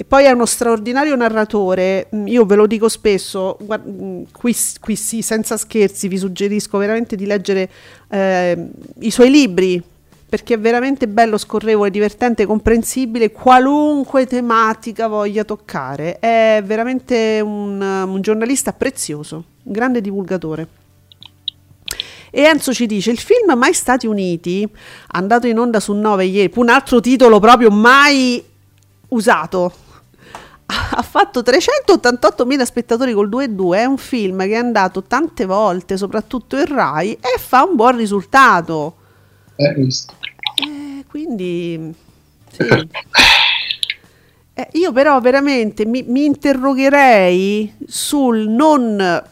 E 0.00 0.04
poi 0.04 0.26
è 0.26 0.30
uno 0.30 0.46
straordinario 0.46 1.16
narratore, 1.16 2.06
Mm, 2.14 2.28
io 2.28 2.44
ve 2.46 2.54
lo 2.54 2.68
dico 2.68 2.88
spesso, 2.88 3.58
guard- 3.60 3.84
mm, 3.88 4.22
qui, 4.30 4.54
qui 4.78 4.94
sì, 4.94 5.22
senza 5.22 5.56
scherzi, 5.56 6.06
vi 6.06 6.16
suggerisco 6.16 6.78
veramente 6.78 7.16
di 7.16 7.26
leggere 7.26 7.68
eh, 8.08 8.68
i 9.00 9.10
suoi 9.10 9.28
libri, 9.28 9.82
perché 10.28 10.54
è 10.54 10.58
veramente 10.58 11.08
bello, 11.08 11.38
scorrevole, 11.38 11.90
divertente, 11.90 12.44
comprensibile, 12.44 13.32
qualunque 13.32 14.26
tematica 14.26 15.06
voglia 15.06 15.42
toccare. 15.42 16.18
È 16.18 16.62
veramente 16.64 17.40
un, 17.42 17.80
un 17.80 18.20
giornalista 18.20 18.74
prezioso, 18.74 19.44
un 19.62 19.72
grande 19.72 20.02
divulgatore. 20.02 20.68
E 22.30 22.42
Enzo 22.42 22.74
ci 22.74 22.84
dice: 22.84 23.10
il 23.10 23.18
film 23.18 23.56
Mai 23.56 23.72
Stati 23.72 24.06
Uniti, 24.06 24.68
andato 25.12 25.46
in 25.46 25.58
onda 25.58 25.80
su 25.80 25.94
9 25.94 26.26
ieri, 26.26 26.52
un 26.56 26.68
altro 26.68 27.00
titolo 27.00 27.40
proprio 27.40 27.70
mai 27.70 28.44
usato. 29.08 29.72
Ha 30.66 31.00
fatto 31.00 31.40
388.000 31.40 32.62
spettatori 32.64 33.14
col 33.14 33.30
2,2. 33.30 33.76
È 33.76 33.84
un 33.86 33.96
film 33.96 34.40
che 34.40 34.50
è 34.50 34.56
andato 34.56 35.04
tante 35.04 35.46
volte, 35.46 35.96
soprattutto 35.96 36.58
in 36.58 36.66
Rai, 36.66 37.12
e 37.12 37.38
fa 37.38 37.64
un 37.64 37.76
buon 37.76 37.96
risultato. 37.96 38.97
Eh. 39.60 39.88
Eh, 40.54 41.04
quindi 41.08 41.92
sì. 42.50 42.62
Eh, 44.54 44.68
io 44.72 44.92
però 44.92 45.20
veramente 45.20 45.84
mi, 45.84 46.04
mi 46.06 46.24
interrogherei 46.24 47.72
sul 47.86 48.48
non 48.48 49.22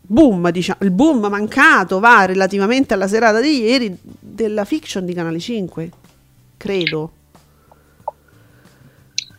boom, 0.00 0.50
diciamo, 0.50 0.78
il 0.82 0.90
boom 0.90 1.26
mancato 1.26 2.00
va 2.00 2.24
relativamente 2.26 2.92
alla 2.92 3.08
serata 3.08 3.40
di 3.40 3.62
ieri 3.62 3.96
della 4.20 4.64
fiction 4.64 5.04
di 5.04 5.14
Canale 5.14 5.38
5, 5.38 5.90
credo. 6.58 7.12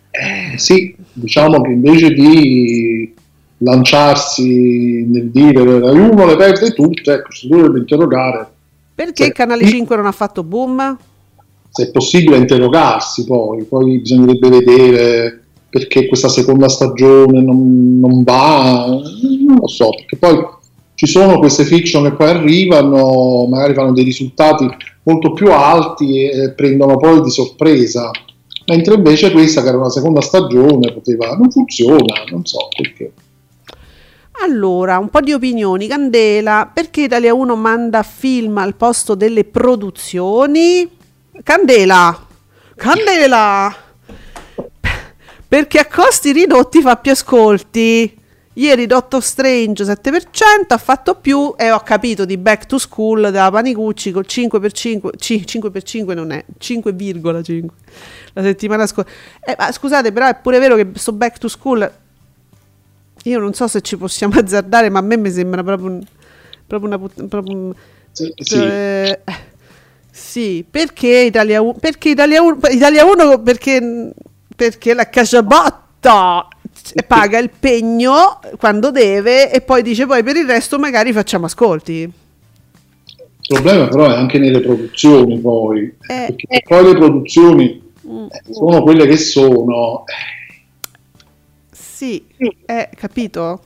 Eh, 0.09 0.57
sì, 0.57 0.95
diciamo 1.13 1.61
che 1.61 1.71
invece 1.71 2.13
di 2.13 3.13
lanciarsi 3.59 5.05
nel 5.07 5.29
dire 5.29 5.61
1 5.61 6.25
le 6.25 6.35
perde 6.37 6.71
tutte, 6.71 7.13
ecco, 7.13 7.31
si 7.31 7.47
dovrebbe 7.47 7.79
interrogare 7.79 8.53
Perché 8.95 9.25
Sì. 9.25 9.31
Canale 9.33 9.67
5 9.67 9.95
non 9.95 10.05
ha 10.05 10.11
fatto 10.11 10.43
boom? 10.43 10.97
se 11.75 11.87
è 11.87 11.91
possibile 11.91 12.37
interrogarsi 12.37 13.25
poi, 13.25 13.63
poi 13.63 13.99
bisognerebbe 13.99 14.47
vedere 14.47 15.43
perché 15.67 16.07
questa 16.07 16.29
seconda 16.29 16.69
stagione 16.69 17.41
non, 17.41 17.99
non 17.99 18.23
va, 18.23 18.85
non 18.87 19.57
lo 19.59 19.67
so, 19.67 19.89
perché 19.89 20.15
poi 20.15 20.37
ci 20.93 21.05
sono 21.05 21.37
queste 21.37 21.65
fiction 21.65 22.03
che 22.03 22.13
poi 22.13 22.29
arrivano, 22.29 23.45
magari 23.49 23.73
fanno 23.73 23.91
dei 23.91 24.05
risultati 24.05 24.65
molto 25.03 25.33
più 25.33 25.51
alti 25.51 26.29
e 26.29 26.51
prendono 26.51 26.95
poi 26.95 27.21
di 27.21 27.29
sorpresa, 27.29 28.09
mentre 28.67 28.93
invece 28.93 29.33
questa 29.33 29.61
che 29.61 29.67
era 29.67 29.77
una 29.77 29.89
seconda 29.89 30.21
stagione 30.21 30.93
poteva, 30.93 31.35
non 31.35 31.51
funziona, 31.51 32.23
non 32.31 32.45
so 32.45 32.69
perché. 32.73 33.11
Allora, 34.41 34.97
un 34.99 35.09
po' 35.09 35.21
di 35.21 35.33
opinioni. 35.33 35.87
Candela, 35.87 36.69
perché 36.71 37.01
Italia 37.01 37.33
1 37.33 37.55
manda 37.55 38.03
film 38.03 38.57
al 38.57 38.75
posto 38.75 39.15
delle 39.15 39.45
produzioni? 39.45 40.89
Candela, 41.43 42.25
Candela, 42.75 43.73
perché 45.47 45.79
a 45.79 45.87
costi 45.87 46.31
ridotti 46.31 46.81
fa 46.81 46.97
più 46.97 47.11
ascolti. 47.11 48.23
Ieri 48.57 48.85
Doctor 48.85 49.21
Strange 49.21 49.83
7% 49.83 50.21
ha 50.69 50.77
fatto 50.77 51.15
più 51.15 51.55
e 51.57 51.71
ho 51.71 51.79
capito 51.81 52.23
di 52.23 52.37
Back 52.37 52.67
to 52.67 52.77
School 52.77 53.23
della 53.23 53.51
Panicucci 53.51 54.11
col 54.11 54.25
5x5, 54.25 55.09
5x5 55.17 56.13
non 56.13 56.31
è 56.31 56.45
5,5 56.57 57.65
la 58.31 58.41
settimana 58.41 58.87
scorsa. 58.87 59.11
Eh, 59.41 59.57
scusate, 59.73 60.13
però 60.13 60.27
è 60.27 60.35
pure 60.35 60.59
vero 60.59 60.77
che 60.77 60.87
sto 60.93 61.11
Back 61.11 61.37
to 61.37 61.49
School 61.49 61.91
io 63.29 63.39
non 63.39 63.53
so 63.53 63.67
se 63.67 63.81
ci 63.81 63.97
possiamo 63.97 64.35
azzardare, 64.39 64.89
ma 64.89 64.99
a 64.99 65.03
me 65.03 65.17
mi 65.17 65.31
sembra 65.31 65.63
proprio, 65.63 65.89
un- 65.91 66.03
proprio 66.65 66.89
una 66.89 66.97
put- 66.99 67.27
proprio 67.27 67.55
un- 67.55 67.73
Sì, 68.11 68.33
sì. 68.35 68.55
eh, 68.61 69.19
sì, 70.11 70.65
perché 70.69 71.07
Italia 71.27 71.61
1? 71.61 71.73
Perché 71.79 72.09
Italia 72.09 72.41
1? 72.41 72.57
Italia 72.71 73.05
1 73.05 73.41
perché, 73.41 74.11
perché 74.55 74.93
la 74.93 75.09
Casciabotta 75.09 76.47
paga 77.07 77.37
il 77.39 77.49
pegno 77.57 78.39
quando 78.57 78.91
deve 78.91 79.51
e 79.51 79.61
poi 79.61 79.81
dice 79.81 80.05
poi 80.05 80.23
per 80.23 80.35
il 80.37 80.45
resto 80.45 80.77
magari 80.79 81.11
facciamo 81.13 81.45
ascolti. 81.45 82.09
Il 83.47 83.53
problema 83.61 83.87
però 83.87 84.05
è 84.09 84.15
anche 84.15 84.39
nelle 84.39 84.59
produzioni 84.61 85.39
poi, 85.39 85.83
Eh, 86.07 86.25
perché 86.35 86.63
poi 86.65 86.83
le 86.83 86.95
produzioni 86.95 87.83
Mm. 88.07 88.25
eh, 88.29 88.53
sono 88.53 88.83
quelle 88.83 89.07
che 89.07 89.17
sono, 89.17 90.03
Sì, 91.95 92.21
eh, 92.65 92.89
capito? 92.93 93.61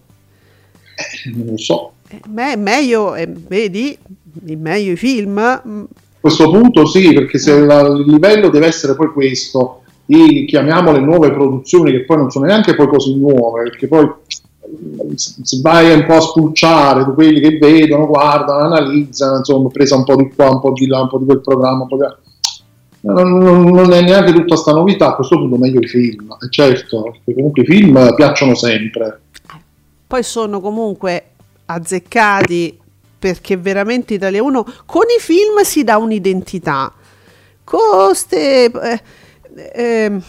eh, 0.96 1.30
non 1.36 1.48
lo 1.48 1.58
so. 1.58 1.94
Eh, 2.10 2.20
me- 2.28 2.56
meglio, 2.58 3.16
eh, 3.16 3.28
vedi, 3.28 3.98
meglio 4.56 4.92
i 4.92 4.96
film. 4.96 5.34
mm, 5.68 5.84
A 5.84 6.20
questo 6.22 6.52
punto 6.52 6.86
sì, 6.86 7.12
perché 7.12 7.40
se 7.40 7.60
la- 7.60 7.82
il 7.88 8.04
livello 8.06 8.50
deve 8.50 8.68
essere 8.68 8.94
poi 8.94 9.08
questo, 9.12 9.82
di 10.06 10.46
chiamiamole 10.46 11.00
nuove 11.00 11.32
produzioni 11.32 11.92
che 11.92 12.04
poi 12.04 12.18
non 12.18 12.30
sono 12.30 12.46
neanche 12.46 12.76
poi 12.76 12.88
così 12.88 13.18
nuove, 13.18 13.64
perché 13.64 13.88
poi 13.88 14.06
eh, 14.06 15.14
se 15.16 15.60
vai 15.62 15.92
un 15.92 16.06
po' 16.06 16.16
a 16.16 16.22
spulciare 16.22 17.12
quelli 17.14 17.40
che 17.40 17.58
vedono, 17.58 18.06
guardano, 18.06 18.60
analizzano, 18.66 19.38
insomma, 19.38 19.70
presa 19.70 19.96
un 19.96 20.04
po' 20.04 20.16
di 20.18 20.30
qua, 20.36 20.50
un 20.52 20.60
po' 20.60 20.74
di 20.74 20.86
là, 20.86 21.02
un 21.02 21.08
po' 21.10 21.18
di 21.18 21.26
quel 21.26 21.42
programma, 21.42 21.82
un 21.84 21.88
po' 21.88 21.96
di 21.96 22.02
là. 22.04 22.18
Non, 23.02 23.64
non- 23.64 23.94
è 23.94 24.02
neanche 24.02 24.34
tutta 24.34 24.56
sta 24.56 24.72
novità, 24.72 25.10
a 25.10 25.16
questo 25.16 25.38
punto 25.38 25.58
meglio 25.58 25.80
i 25.80 25.88
film, 25.88 26.36
eh, 26.42 26.50
certo, 26.50 27.04
perché 27.04 27.34
comunque 27.34 27.62
i 27.62 27.66
film 27.66 28.14
piacciono 28.16 28.56
sempre. 28.56 29.22
Poi 30.08 30.24
sono 30.24 30.60
comunque 30.60 31.24
azzeccati 31.66 32.78
perché 33.20 33.58
veramente 33.58 34.16
Italia 34.16 34.42
1 34.42 34.66
con 34.86 35.04
i 35.16 35.22
film 35.22 35.62
si 35.62 35.84
dà 35.84 35.98
un'identità. 35.98 36.92
Con 37.64 38.16
ste... 38.16 38.66
eh, 38.66 39.02
ehm, 39.74 40.24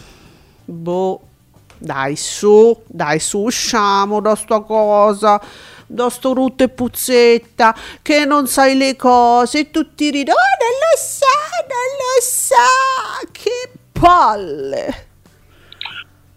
boh, 0.65 1.21
dai 1.77 2.15
su, 2.15 2.77
dai 2.85 3.19
su, 3.19 3.39
usciamo 3.39 4.19
da 4.19 4.35
sta 4.35 4.59
cosa, 4.59 5.41
da 5.87 6.09
sto 6.09 6.33
rutto 6.33 6.63
e 6.63 6.69
puzzetta, 6.69 7.75
che 8.01 8.25
non 8.25 8.47
sai 8.47 8.75
le 8.75 8.95
cose 8.95 9.59
e 9.59 9.71
tutti 9.71 10.09
ridono, 10.11 10.37
oh, 10.37 10.57
non 10.61 10.77
lo 10.79 10.97
sa, 10.97 11.25
non 11.67 11.89
lo 11.97 12.21
sa, 12.21 13.27
che 13.31 13.71
palle. 14.01 15.05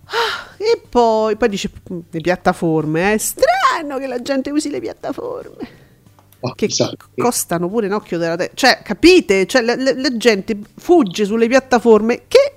Ah, 0.07 0.53
E 0.59 0.81
poi, 0.89 1.37
poi 1.37 1.49
dice 1.49 1.71
"Mm, 1.93 1.99
le 2.11 2.21
piattaforme, 2.21 3.15
è 3.15 3.19
strano 3.19 3.99
che 3.99 4.07
la 4.07 4.21
gente 4.21 4.51
usi 4.51 4.71
le 4.71 4.81
piattaforme. 4.81 5.83
Ma 6.41 6.53
Che 6.55 6.69
costano 7.17 7.69
pure 7.69 7.87
un 7.87 7.93
occhio 7.95 8.19
della 8.19 8.37
testa. 8.37 8.53
Cioè, 8.55 8.81
capite? 8.85 9.47
Cioè, 9.47 9.63
la, 9.63 9.75
la- 9.77 9.95
la 9.97 10.17
gente 10.17 10.59
fugge 10.77 11.25
sulle 11.25 11.49
piattaforme 11.49 12.25
che, 12.29 12.57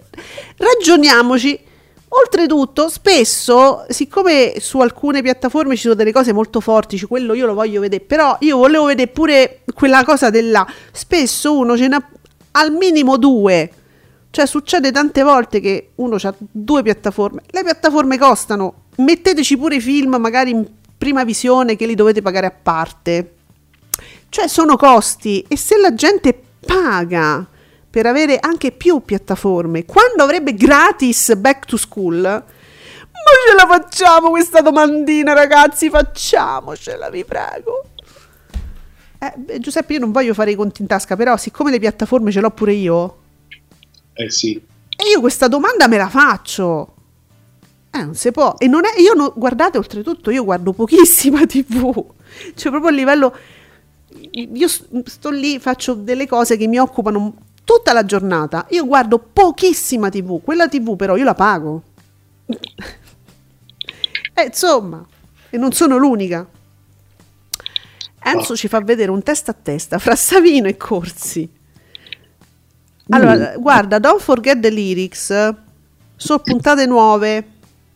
ragioniamoci, 0.57 1.57
oltretutto, 2.09 2.89
spesso, 2.89 3.85
siccome 3.89 4.55
su 4.59 4.79
alcune 4.81 5.21
piattaforme 5.21 5.75
ci 5.75 5.83
sono 5.83 5.93
delle 5.93 6.11
cose 6.11 6.33
molto 6.33 6.59
forti, 6.59 6.99
quello 7.01 7.33
io 7.33 7.45
lo 7.45 7.53
voglio 7.53 7.79
vedere, 7.79 8.03
però 8.03 8.35
io 8.41 8.57
volevo 8.57 8.85
vedere 8.85 9.09
pure 9.09 9.61
quella 9.73 10.03
cosa 10.03 10.29
della... 10.29 10.67
Spesso 10.91 11.57
uno 11.57 11.77
ce 11.77 11.87
n'ha 11.87 12.09
al 12.51 12.71
minimo 12.73 13.17
due. 13.17 13.71
Cioè 14.37 14.45
succede 14.45 14.91
tante 14.91 15.23
volte 15.23 15.59
che 15.59 15.93
uno 15.95 16.15
ha 16.21 16.35
due 16.37 16.83
piattaforme, 16.83 17.41
le 17.47 17.63
piattaforme 17.63 18.19
costano, 18.19 18.83
metteteci 18.97 19.57
pure 19.57 19.77
i 19.77 19.81
film 19.81 20.17
magari 20.17 20.51
in 20.51 20.63
prima 20.95 21.23
visione 21.23 21.75
che 21.75 21.87
li 21.87 21.95
dovete 21.95 22.21
pagare 22.21 22.45
a 22.45 22.51
parte. 22.51 23.33
Cioè 24.29 24.47
sono 24.47 24.77
costi. 24.77 25.43
E 25.47 25.57
se 25.57 25.79
la 25.79 25.95
gente 25.95 26.39
paga 26.63 27.47
per 27.89 28.05
avere 28.05 28.37
anche 28.39 28.71
più 28.71 29.01
piattaforme, 29.01 29.85
quando 29.85 30.21
avrebbe 30.21 30.53
gratis 30.53 31.33
back 31.33 31.65
to 31.65 31.75
school, 31.75 32.21
ma 32.21 32.43
ce 33.09 33.55
la 33.55 33.65
facciamo 33.65 34.29
questa 34.29 34.61
domandina 34.61 35.33
ragazzi, 35.33 35.89
facciamocela 35.89 37.09
vi 37.09 37.25
prego. 37.25 37.85
Eh, 39.17 39.59
Giuseppe, 39.59 39.93
io 39.93 39.99
non 39.99 40.11
voglio 40.11 40.35
fare 40.35 40.51
i 40.51 40.55
conti 40.55 40.83
in 40.83 40.87
tasca, 40.87 41.15
però 41.15 41.37
siccome 41.37 41.71
le 41.71 41.79
piattaforme 41.79 42.29
ce 42.29 42.39
l'ho 42.39 42.51
pure 42.51 42.73
io, 42.73 43.21
Eh 44.19 44.31
sì. 44.31 44.53
e 44.53 45.09
io 45.11 45.19
questa 45.19 45.47
domanda 45.47 45.87
me 45.87 45.97
la 45.97 46.09
faccio. 46.09 46.93
Eh, 47.91 48.03
non 48.03 48.15
si 48.15 48.31
può. 48.31 48.55
E 48.57 48.67
non 48.67 48.81
è, 48.85 48.99
io 48.99 49.13
no- 49.13 49.33
guardate, 49.35 49.77
oltretutto, 49.77 50.29
io 50.31 50.43
guardo 50.43 50.73
pochissima 50.73 51.45
TV. 51.47 52.05
Cioè, 52.55 52.71
proprio 52.71 52.87
a 52.87 52.91
livello. 52.91 53.35
Io 54.31 54.67
sto 54.67 55.29
lì, 55.29 55.59
faccio 55.59 55.93
delle 55.93 56.27
cose 56.27 56.57
che 56.57 56.67
mi 56.67 56.77
occupano 56.79 57.35
tutta 57.63 57.93
la 57.93 58.05
giornata. 58.05 58.65
Io 58.69 58.85
guardo 58.85 59.19
pochissima 59.19 60.09
TV. 60.09 60.41
Quella 60.41 60.67
TV, 60.67 60.95
però, 60.95 61.15
io 61.15 61.23
la 61.23 61.33
pago. 61.35 61.83
Eh, 64.33 64.45
insomma, 64.45 65.05
e 65.49 65.57
non 65.57 65.71
sono 65.71 65.97
l'unica. 65.97 66.47
Enzo 68.23 68.55
ci 68.55 68.67
fa 68.67 68.79
vedere 68.81 69.09
un 69.09 69.23
testa 69.23 69.51
a 69.51 69.55
testa 69.55 69.99
fra 69.99 70.15
Savino 70.15 70.67
e 70.67 70.77
Corsi. 70.77 71.49
Allora, 73.09 73.53
guarda, 73.57 73.99
Don't 73.99 74.21
Forget 74.21 74.59
the 74.59 74.69
Lyrics 74.69 75.53
sono 76.15 76.39
puntate 76.39 76.85
nuove 76.85 77.45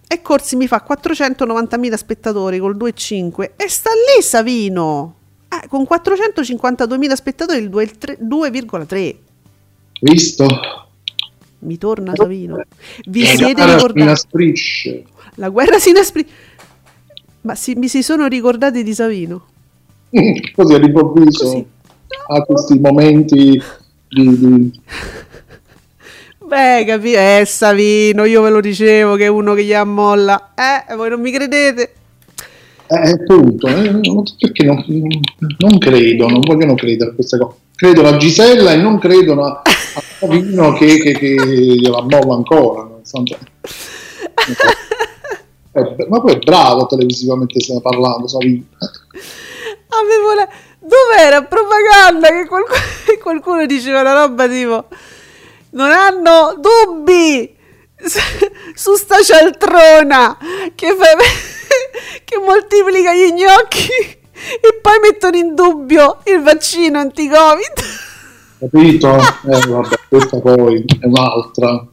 e 0.07 0.21
Corsi 0.21 0.55
mi 0.55 0.67
fa 0.67 0.85
490.000 0.87 1.93
spettatori 1.95 2.59
col 2.59 2.75
2,5 2.77 3.51
e 3.55 3.67
sta 3.69 3.89
lì 3.91 4.21
Savino 4.21 5.15
Eh, 5.49 5.67
con 5.67 5.81
452.000 5.89 7.13
spettatori 7.13 7.59
il 7.59 7.69
2,3 7.69 8.17
2,3 8.21 9.15
Visto? 10.01 10.47
mi 11.59 11.77
torna 11.77 12.13
Savino 12.15 12.61
vi 13.07 13.21
La 13.21 13.27
siete 13.35 13.65
ricordati 13.65 13.99
inasprisce. 14.01 15.03
la 15.35 15.49
guerra 15.49 15.77
si 15.79 15.89
inasprisce 15.89 16.31
ma 17.41 17.55
si- 17.55 17.73
mi 17.75 17.87
si 17.87 18.01
sono 18.03 18.27
ricordati 18.27 18.83
di 18.83 18.93
Savino 18.93 19.45
Così 20.55 20.73
all'improvviso 20.73 21.43
Così. 21.45 21.65
ha 22.27 22.41
questi 22.43 22.79
momenti 22.79 23.61
beh 26.45 26.83
capi 26.85 27.13
eh 27.13 27.43
Savino 27.45 28.25
io 28.25 28.41
ve 28.41 28.49
lo 28.49 28.59
dicevo 28.59 29.15
che 29.15 29.25
è 29.25 29.27
uno 29.27 29.53
che 29.53 29.63
gli 29.63 29.73
ammolla 29.73 30.53
eh 30.55 30.95
voi 30.95 31.09
non 31.09 31.21
mi 31.21 31.31
credete 31.31 31.93
Eh, 32.87 33.09
appunto, 33.11 33.67
eh, 33.67 34.01
perché 34.37 34.65
non, 34.65 34.83
non 35.59 35.77
credo, 35.77 36.27
non 36.27 36.41
vogliono 36.41 36.75
credere 36.75 37.11
a 37.11 37.13
queste 37.13 37.37
cose. 37.37 37.55
Credono 37.73 38.09
a 38.09 38.17
Gisella 38.17 38.73
e 38.73 38.75
non 38.75 38.99
credono 38.99 39.45
a, 39.45 39.61
a 39.63 40.01
Savino 40.19 40.73
che, 40.73 40.97
che, 40.99 41.13
che 41.13 41.27
gliela 41.27 42.01
molla 42.01 42.35
ancora. 42.35 42.89
senso- 43.03 43.37
Eh, 45.73 46.05
ma 46.09 46.19
poi 46.19 46.33
è 46.33 46.39
bravo 46.39 46.85
televisivamente 46.85 47.59
parlando, 47.81 48.27
Savino. 48.27 48.63
Avevo 49.87 50.33
la... 50.35 50.45
Dov'era 50.91 51.43
propaganda 51.43 52.27
che 52.27 52.45
qualcuno, 52.47 52.79
qualcuno 53.23 53.65
diceva 53.65 54.01
una 54.01 54.13
roba 54.13 54.47
tipo 54.47 54.87
non 55.71 55.89
hanno 55.91 56.59
dubbi 56.59 57.55
su- 57.95 58.19
su 58.75 58.95
sta 58.95 59.21
cialtrona 59.21 60.37
che, 60.75 60.87
fa- 60.87 61.15
che 62.25 62.37
moltiplica 62.37 63.13
gli 63.13 63.31
gnocchi 63.31 63.87
e 64.59 64.79
poi 64.81 64.99
mettono 65.01 65.37
in 65.37 65.53
dubbio 65.53 66.19
il 66.25 66.41
vaccino 66.41 66.99
anti-covid. 66.99 67.73
Capito? 68.59 69.15
Eh, 69.17 69.67
vabbè, 69.67 69.95
questa 70.09 70.39
poi 70.39 70.83
è 70.99 71.05
un'altra. 71.05 71.85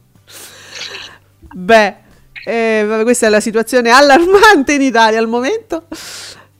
Beh, 1.53 1.95
eh, 2.45 2.83
vabbè, 2.87 3.03
questa 3.03 3.27
è 3.27 3.29
la 3.29 3.39
situazione 3.39 3.91
allarmante 3.91 4.73
in 4.73 4.81
Italia 4.81 5.19
al 5.19 5.27
momento. 5.27 5.83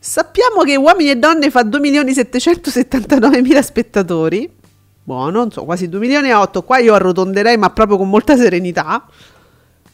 Sappiamo 0.10 0.63
che 0.63 0.76
Uomini 0.76 1.12
e 1.12 1.17
Donne 1.17 1.52
fa 1.52 1.62
2.779.000 1.62 3.60
spettatori. 3.60 4.52
Buono, 5.04 5.30
non 5.30 5.52
so, 5.52 5.65
quasi 5.65 5.88
2 5.88 6.00
milioni 6.00 6.30
e 6.30 6.34
8. 6.34 6.63
Qua 6.63 6.80
io 6.80 6.95
arrotonderei, 6.95 7.58
ma 7.58 7.69
proprio 7.69 7.98
con 7.98 8.10
molta 8.10 8.36
serenità. 8.36 9.08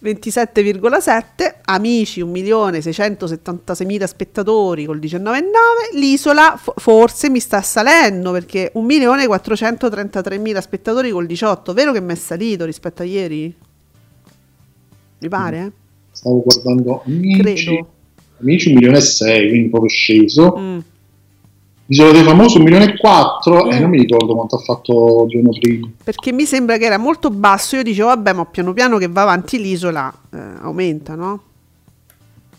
27,7. 0.02 1.56
Amici 1.66 2.24
1.676.000 2.24 4.06
spettatori 4.06 4.86
col 4.86 5.00
19,9. 5.00 5.42
L'isola 5.96 6.58
fo- 6.58 6.76
forse 6.78 7.30
mi 7.30 7.42
sta 7.42 7.62
salendo 7.62 8.32
perché 8.32 8.72
1.433.000 8.74 10.60
spettatori 10.60 11.12
col 11.12 11.26
18. 11.26 11.74
Vero 11.74 11.92
che 11.92 12.00
mi 12.00 12.14
è 12.14 12.16
salito 12.16 12.64
rispetto 12.64 13.02
a 13.02 13.06
ieri? 13.06 13.54
Mi 15.20 15.28
pare, 15.28 15.60
eh? 15.60 15.72
Stavo 16.12 16.42
guardando 16.42 17.04
Amici. 17.06 17.42
Credo. 17.42 17.95
Amici 18.42 18.70
1 18.70 18.76
milione 18.76 18.98
e 18.98 19.02
6, 19.02 19.50
quindi 19.50 19.70
proprio 19.70 19.90
sceso. 19.90 20.56
Mm. 20.58 20.80
Isola 21.88 22.12
dei 22.12 22.24
Famosi 22.24 22.56
1 22.58 22.64
milione 22.64 22.94
e 22.94 22.98
4 22.98 23.70
e 23.70 23.76
Mm. 23.78 23.82
non 23.82 23.90
mi 23.92 24.00
ricordo 24.00 24.34
quanto 24.36 24.56
ha 24.56 24.60
fatto 24.60 25.24
il 25.24 25.30
giorno 25.30 25.50
prima. 25.60 25.90
Perché 26.04 26.32
mi 26.32 26.46
sembra 26.46 26.78
che 26.78 26.86
era 26.86 26.98
molto 26.98 27.30
basso. 27.30 27.76
Io 27.76 27.84
dicevo, 27.84 28.08
vabbè, 28.08 28.34
ma 28.34 28.46
piano 28.46 28.74
piano 28.74 28.98
che 28.98 29.08
va 29.08 29.22
avanti 29.22 29.60
l'isola 29.60 30.12
eh, 30.34 30.38
aumenta, 30.62 31.16
no? 31.16 31.42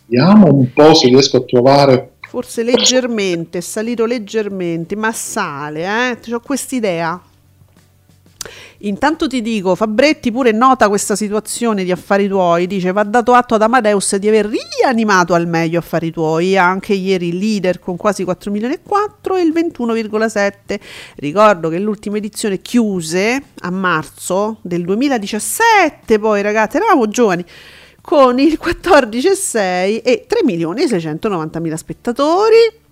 Vediamo 0.07 0.53
un 0.53 0.73
po' 0.73 0.95
se 0.95 1.09
riesco 1.09 1.39
a 1.39 1.41
trovare. 1.43 2.13
Forse 2.29 2.63
leggermente, 2.63 3.59
è 3.59 3.61
salito 3.61 4.05
leggermente, 4.05 4.95
ma 4.97 5.13
sale, 5.13 5.85
eh? 6.23 6.33
Ho 6.35 6.41
quest'idea. 6.41 7.21
Intanto 8.81 9.27
ti 9.27 9.41
dico, 9.41 9.75
Fabretti 9.75 10.31
pure 10.31 10.53
nota 10.53 10.89
questa 10.89 11.17
situazione 11.17 11.83
di 11.83 11.91
affari 11.91 12.29
tuoi, 12.29 12.67
dice 12.67 12.93
va 12.93 13.05
dato 13.05 13.33
atto 13.33 13.55
ad 13.55 13.63
Amadeus 13.63 14.17
di 14.17 14.29
aver 14.29 14.47
rianimato 14.49 15.33
al 15.35 15.47
meglio 15.49 15.79
affari 15.79 16.11
tuoi, 16.11 16.59
anche 16.59 16.93
ieri 16.93 17.29
il 17.29 17.39
leader 17.39 17.79
con 17.79 17.97
quasi 17.97 18.25
4 18.25 18.51
milioni 18.51 18.75
e 18.75 18.81
4 18.83 19.37
e 19.37 19.43
il 19.43 19.53
21,7. 19.53 20.81
Ricordo 21.17 21.69
che 21.71 21.79
l'ultima 21.79 22.19
edizione 22.19 22.61
chiuse 22.61 23.43
a 23.61 23.71
marzo 23.71 24.59
del 24.61 24.85
2017, 24.85 26.19
poi 26.19 26.43
ragazzi 26.43 26.77
eravamo 26.77 27.09
giovani, 27.09 27.45
con 28.03 28.39
il 28.39 28.59
14,6 28.63 30.03
e 30.05 30.25
3 30.29 30.45
milioni 30.45 30.83
e 30.83 30.89
690 30.89 31.61
mila 31.61 31.77
spettatori 31.77 32.85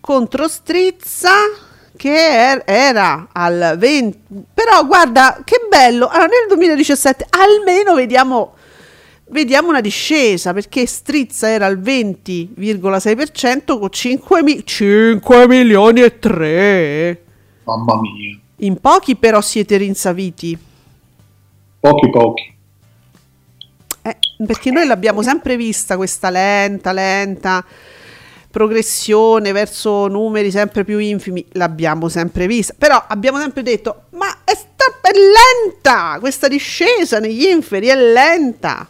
contro 0.00 0.48
Strizza 0.48 1.30
che 1.96 2.10
er- 2.14 2.62
era 2.66 3.28
al 3.32 3.74
20 3.78 4.18
però 4.54 4.84
guarda 4.86 5.40
che 5.44 5.66
bello. 5.68 6.06
Allora, 6.06 6.26
nel 6.26 6.46
2017 6.48 7.26
almeno 7.30 7.94
vediamo 7.94 8.54
vediamo 9.28 9.68
una 9.70 9.80
discesa 9.80 10.52
perché 10.52 10.86
Strizza 10.86 11.48
era 11.48 11.66
al 11.66 11.80
20,6% 11.80 13.78
con 13.78 13.90
5, 13.90 14.42
mi- 14.42 14.64
5 14.64 15.48
milioni 15.48 16.00
e 16.02 16.18
3 16.20 17.22
Mamma 17.64 18.00
mia, 18.00 18.38
in 18.58 18.76
pochi 18.80 19.16
però 19.16 19.40
siete 19.40 19.76
rinsaviti. 19.76 20.56
Pochi 21.80 22.10
pochi. 22.10 22.54
Eh, 24.02 24.16
perché 24.46 24.70
noi 24.70 24.86
l'abbiamo 24.86 25.22
sempre 25.22 25.56
vista 25.56 25.96
questa 25.96 26.30
lenta, 26.30 26.92
lenta 26.92 27.64
progressione 28.56 29.52
verso 29.52 30.06
numeri 30.06 30.50
sempre 30.50 30.82
più 30.82 30.96
infimi, 30.98 31.44
l'abbiamo 31.52 32.08
sempre 32.08 32.46
vista, 32.46 32.74
però 32.78 33.04
abbiamo 33.06 33.38
sempre 33.38 33.62
detto, 33.62 34.04
ma 34.12 34.28
è, 34.44 34.54
sta- 34.54 34.98
è 35.02 35.10
lenta, 35.12 36.16
questa 36.20 36.48
discesa 36.48 37.18
negli 37.18 37.44
inferi 37.44 37.88
è 37.88 37.94
lenta. 37.94 38.88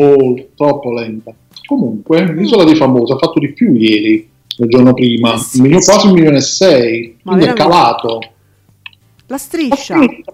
Oh, 0.00 0.46
troppo 0.56 0.92
lenta. 0.92 1.32
Comunque, 1.64 2.32
l'isola 2.34 2.64
dei 2.64 2.74
famosi 2.74 3.12
ha 3.12 3.18
fatto 3.18 3.38
di 3.38 3.52
più 3.52 3.72
ieri, 3.72 4.28
il 4.58 4.68
giorno 4.68 4.94
prima, 4.94 5.34
Eh 5.34 5.38
sì, 5.38 5.60
milione- 5.60 5.82
sì. 5.82 5.90
quasi 5.92 6.06
un 6.08 6.12
milione 6.14 6.36
e 6.38 6.40
sei, 6.40 7.16
Ma 7.22 7.34
quindi 7.34 7.50
è 7.50 7.52
veramente? 7.54 7.76
calato. 7.78 8.18
La 9.28 9.38
striscia. 9.38 9.96
La 9.96 10.02
striscia, 10.02 10.32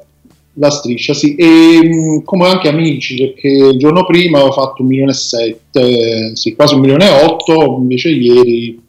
sì, 1.14 1.34
e 1.34 1.80
mh, 1.82 2.24
come 2.24 2.46
anche 2.46 2.68
amici, 2.68 3.16
perché 3.16 3.48
il 3.48 3.78
giorno 3.78 4.04
prima 4.04 4.38
avevo 4.38 4.52
fatto 4.52 4.82
un 4.82 4.88
milione 4.88 5.12
e 5.12 5.14
sette, 5.14 6.36
sì, 6.36 6.54
quasi 6.54 6.74
un 6.74 6.80
milione 6.80 7.06
e 7.06 7.24
otto, 7.24 7.78
invece 7.78 8.10
ieri, 8.10 8.80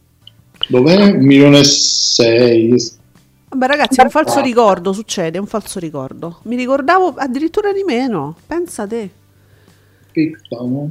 dov'è? 0.68 1.12
Un 1.12 1.26
milione 1.26 1.60
e 1.60 1.64
sei. 1.64 2.76
Vabbè 3.50 3.68
ragazzi, 3.68 4.00
è 4.00 4.04
un 4.04 4.10
falso 4.10 4.42
ricordo, 4.42 4.94
succede, 4.94 5.38
è 5.38 5.40
un 5.40 5.48
falso 5.48 5.80
ricordo. 5.80 6.40
Mi 6.44 6.56
ricordavo 6.56 7.14
addirittura 7.16 7.72
di 7.72 7.84
meno, 7.84 8.36
pensa 8.46 8.86
te. 8.88 9.10
No? 10.50 10.90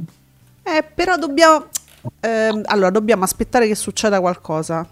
Eh, 0.63 0.83
però 0.95 1.17
dobbiamo. 1.17 1.65
ehm, 2.21 2.61
allora, 2.65 2.89
dobbiamo 2.89 3.23
aspettare 3.25 3.67
che 3.67 3.75
succeda 3.75 4.19
qualcosa 4.19 4.87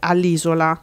all'isola. 0.00 0.80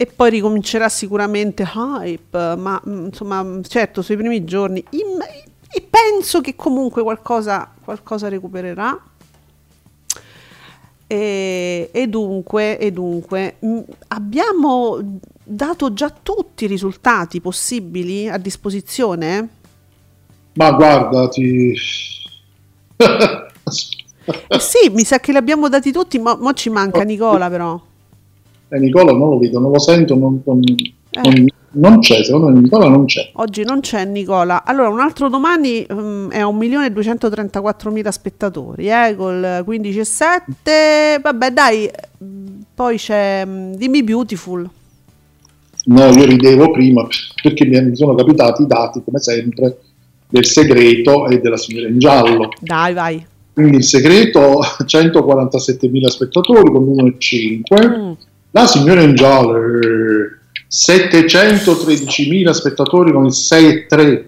E 0.00 0.06
poi 0.06 0.30
ricomincerà 0.30 0.88
sicuramente 0.88 1.62
hype. 1.62 2.56
Ma 2.56 2.80
mm, 2.88 3.04
insomma, 3.04 3.42
mm, 3.42 3.60
certo, 3.68 4.00
sui 4.00 4.16
primi 4.16 4.44
giorni. 4.44 4.82
e 4.88 5.86
penso 5.90 6.40
che 6.40 6.56
comunque 6.56 7.02
qualcosa, 7.02 7.70
qualcosa 7.84 8.30
recupererà. 8.30 8.98
E, 11.06 11.90
e 11.92 12.06
dunque, 12.06 12.78
e 12.78 12.90
dunque 12.92 13.56
mh, 13.58 13.80
abbiamo 14.08 15.20
dato 15.44 15.92
già 15.92 16.08
tutti 16.08 16.64
i 16.64 16.68
risultati 16.68 17.42
possibili 17.42 18.26
a 18.26 18.38
disposizione? 18.38 19.48
Ma 20.54 20.70
guarda, 20.72 21.28
ti... 21.28 21.74
Eh 22.96 24.60
sì, 24.60 24.88
mi 24.92 25.04
sa 25.04 25.20
che 25.20 25.32
li 25.32 25.36
abbiamo 25.36 25.68
dati 25.68 25.92
tutti, 25.92 26.18
ma 26.18 26.34
mo 26.36 26.54
ci 26.54 26.70
manca 26.70 27.02
Nicola 27.04 27.50
però. 27.50 27.88
Eh, 28.70 28.78
Nicola 28.78 29.12
non 29.12 29.30
lo 29.30 29.38
vedo, 29.38 29.58
non 29.58 29.70
lo 29.72 29.78
sento, 29.78 30.14
non, 30.16 30.40
non- 30.44 30.62
Eh. 30.62 31.20
non- 31.22 31.46
non 31.72 32.00
c'è, 32.00 32.22
secondo 32.24 32.48
me 32.48 32.60
Nicola 32.60 32.88
non 32.88 33.04
c'è. 33.04 33.30
Oggi 33.34 33.62
non 33.64 33.80
c'è 33.80 34.04
Nicola. 34.04 34.64
Allora, 34.64 34.88
un 34.88 34.98
altro 35.00 35.28
domani 35.28 35.86
mm, 35.92 36.30
è 36.30 36.40
a 36.40 36.46
1.234.000 36.46 38.08
spettatori, 38.08 38.88
eh, 38.88 39.14
col 39.16 39.62
15,7. 39.66 41.20
Vabbè, 41.22 41.50
dai, 41.52 41.88
mm, 42.24 42.46
poi 42.74 42.96
c'è 42.96 43.44
mm, 43.46 43.72
Dimmi 43.74 44.02
Beautiful. 44.02 44.68
No, 45.82 46.04
io 46.10 46.24
ridevo 46.24 46.70
prima 46.72 47.06
perché 47.42 47.64
mi 47.66 47.80
mi 47.82 47.96
sono 47.96 48.14
capitati 48.14 48.62
i 48.62 48.66
dati, 48.66 49.02
come 49.04 49.18
sempre, 49.18 49.78
del 50.28 50.44
segreto 50.46 51.26
e 51.28 51.40
della 51.40 51.56
signora 51.56 51.88
in 51.88 51.98
giallo. 51.98 52.48
Dai, 52.60 52.92
vai. 52.94 53.26
Quindi 53.52 53.78
il 53.78 53.84
segreto 53.84 54.60
147.000 54.84 56.06
spettatori 56.08 56.70
con 56.70 56.84
1,5. 56.84 57.98
Mm. 57.98 58.12
La 58.52 58.66
signora 58.66 59.02
in 59.02 59.14
giallo 59.14 59.56
eh, 59.56 60.38
713.000 60.68 62.50
spettatori 62.50 63.12
con 63.12 63.24
il 63.26 63.32
6,3. 63.32 64.24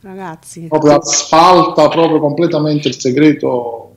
Ragazzi, 0.00 0.66
Proprio 0.68 0.96
asfalta 0.96 1.88
proprio 1.88 2.20
completamente 2.20 2.88
il 2.88 2.98
segreto. 2.98 3.96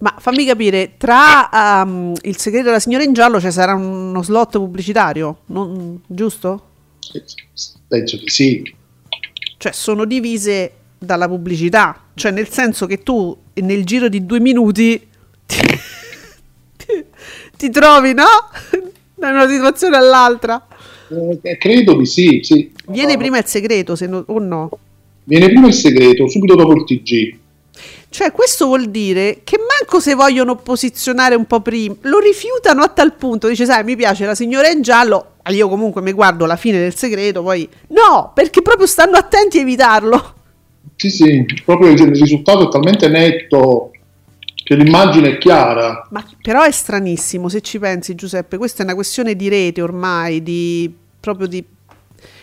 ma 0.00 0.14
fammi 0.18 0.44
capire, 0.44 0.92
tra 0.98 1.82
ehm, 1.82 2.12
il 2.22 2.36
segreto 2.36 2.66
della 2.66 2.78
signora 2.80 3.02
in 3.02 3.12
giallo 3.14 3.40
ci 3.40 3.50
sarà 3.50 3.74
uno 3.74 4.22
slot 4.22 4.52
pubblicitario, 4.58 5.38
non- 5.46 6.00
giusto? 6.06 6.62
Penso 7.88 8.18
che 8.18 8.28
sì. 8.30 8.74
Cioè, 9.58 9.72
sono 9.72 10.04
divise 10.04 10.72
dalla 10.98 11.26
pubblicità, 11.28 11.98
cioè 12.14 12.30
nel 12.30 12.48
senso 12.48 12.86
che 12.86 13.02
tu 13.02 13.34
nel 13.54 13.84
giro 13.86 14.08
di 14.08 14.24
due 14.26 14.38
minuti 14.40 14.98
ti, 15.46 15.56
ti- 15.56 15.78
ti 17.56 17.70
trovi, 17.70 18.14
no? 18.14 18.24
Da 19.18 19.30
una 19.30 19.48
situazione 19.48 19.96
all'altra. 19.96 20.66
Eh, 21.40 21.56
credo 21.56 21.96
di 21.96 22.04
sì, 22.04 22.40
sì. 22.42 22.70
Viene 22.88 23.16
prima 23.16 23.38
il 23.38 23.46
segreto, 23.46 23.96
se 23.96 24.06
no- 24.06 24.24
o 24.26 24.38
no? 24.38 24.68
Viene 25.24 25.46
prima 25.46 25.68
il 25.68 25.72
segreto, 25.72 26.28
subito 26.28 26.54
dopo 26.54 26.72
il 26.74 26.84
TG. 26.84 27.38
Cioè, 28.10 28.30
questo 28.30 28.66
vuol 28.66 28.90
dire 28.90 29.40
che 29.42 29.56
manco 29.58 30.00
se 30.00 30.14
vogliono 30.14 30.56
posizionare 30.56 31.34
un 31.34 31.46
po' 31.46 31.60
prima, 31.60 31.94
lo 32.02 32.18
rifiutano 32.18 32.82
a 32.82 32.88
tal 32.88 33.14
punto. 33.14 33.48
Dice, 33.48 33.64
sai, 33.64 33.84
mi 33.84 33.96
piace 33.96 34.26
la 34.26 34.34
signora 34.34 34.68
in 34.68 34.82
giallo, 34.82 35.36
ma 35.42 35.50
io 35.50 35.68
comunque 35.68 36.02
mi 36.02 36.12
guardo 36.12 36.44
la 36.46 36.56
fine 36.56 36.78
del 36.78 36.94
segreto, 36.94 37.42
poi... 37.42 37.68
No, 37.88 38.32
perché 38.34 38.62
proprio 38.62 38.86
stanno 38.86 39.16
attenti 39.16 39.58
a 39.58 39.62
evitarlo. 39.62 40.34
Sì, 40.94 41.10
sì, 41.10 41.44
proprio 41.64 41.90
il 41.90 41.98
risultato 42.14 42.66
è 42.66 42.70
talmente 42.70 43.08
netto 43.08 43.92
che 44.66 44.74
l'immagine 44.74 45.28
è 45.28 45.38
chiara. 45.38 46.08
Ma 46.10 46.24
però 46.42 46.64
è 46.64 46.72
stranissimo, 46.72 47.48
se 47.48 47.60
ci 47.60 47.78
pensi, 47.78 48.16
Giuseppe, 48.16 48.56
questa 48.56 48.82
è 48.82 48.84
una 48.84 48.96
questione 48.96 49.36
di 49.36 49.48
rete 49.48 49.80
ormai, 49.80 50.42
di... 50.42 50.92
proprio 51.20 51.46
di 51.46 51.64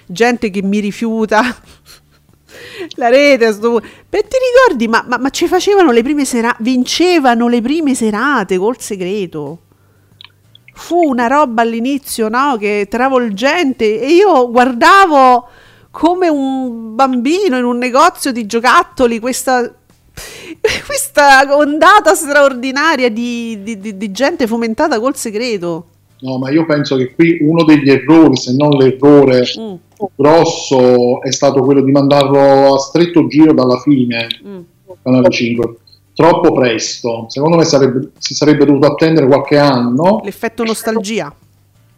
gente 0.05 0.49
che 0.49 0.61
mi 0.61 0.80
rifiuta. 0.80 1.41
La 2.95 3.09
rete, 3.09 3.51
sto 3.51 3.82
Beh, 4.07 4.21
ti 4.21 4.38
ricordi? 4.53 4.88
Ma, 4.88 5.03
ma- 5.05 5.17
ma 5.17 5.30
ci 5.32 5.47
facevano 5.47 5.91
le 5.91 6.01
prime 6.01 6.24
serate, 6.24 6.59
vincevano 6.61 7.49
le 7.49 7.61
prime 7.61 7.93
serate 7.93 8.57
col 8.57 8.80
segreto. 8.80 9.63
Fu 10.76 11.05
una 11.05 11.28
roba 11.28 11.61
all'inizio, 11.61 12.30
no? 12.30 12.55
Che 12.57 12.88
travolgente. 12.89 13.99
E 13.99 14.13
io 14.13 14.49
guardavo 14.49 15.49
come 15.91 16.30
un 16.30 16.95
bambino 16.95 17.57
in 17.57 17.65
un 17.65 17.78
negozio 17.78 18.32
di 18.32 18.45
giocattoli 18.45 19.19
questa, 19.19 19.69
questa 20.86 21.45
ondata 21.57 22.14
straordinaria 22.16 23.09
di, 23.09 23.61
di- 23.64 23.80
di- 23.80 23.97
di 23.97 24.11
gente 24.11 24.47
fomentata 24.47 24.99
col 24.99 25.16
segreto. 25.16 25.88
No, 26.22 26.38
ma 26.38 26.49
io 26.51 26.66
penso 26.66 26.95
che 26.95 27.14
qui 27.14 27.39
uno 27.41 27.64
degli 27.66 27.89
errori, 27.89 28.38
se 28.38 28.53
non 28.55 28.70
l'errore 28.78 29.43
Mm, 29.59 29.74
grosso, 30.16 31.22
è 31.22 31.32
stato 31.32 31.64
quello 31.64 31.82
di 31.82 31.91
mandarlo 31.91 32.76
a 32.76 32.80
stretto 32.80 33.28
giro 33.28 33.53
dalla 33.53 33.78
fine, 33.80 34.28
mm. 34.45 34.59
Canale 35.03 35.30
5. 35.30 35.76
Troppo 36.14 36.53
presto. 36.53 37.26
Secondo 37.28 37.57
me 37.57 37.64
sarebbe- 37.66 38.11
si 38.20 38.34
sarebbe 38.34 38.66
dovuto 38.66 38.88
attendere 38.88 39.28
qualche 39.28 39.57
anno 39.57 40.22
L'effetto 40.24 40.64
nostalgia. 40.64 41.34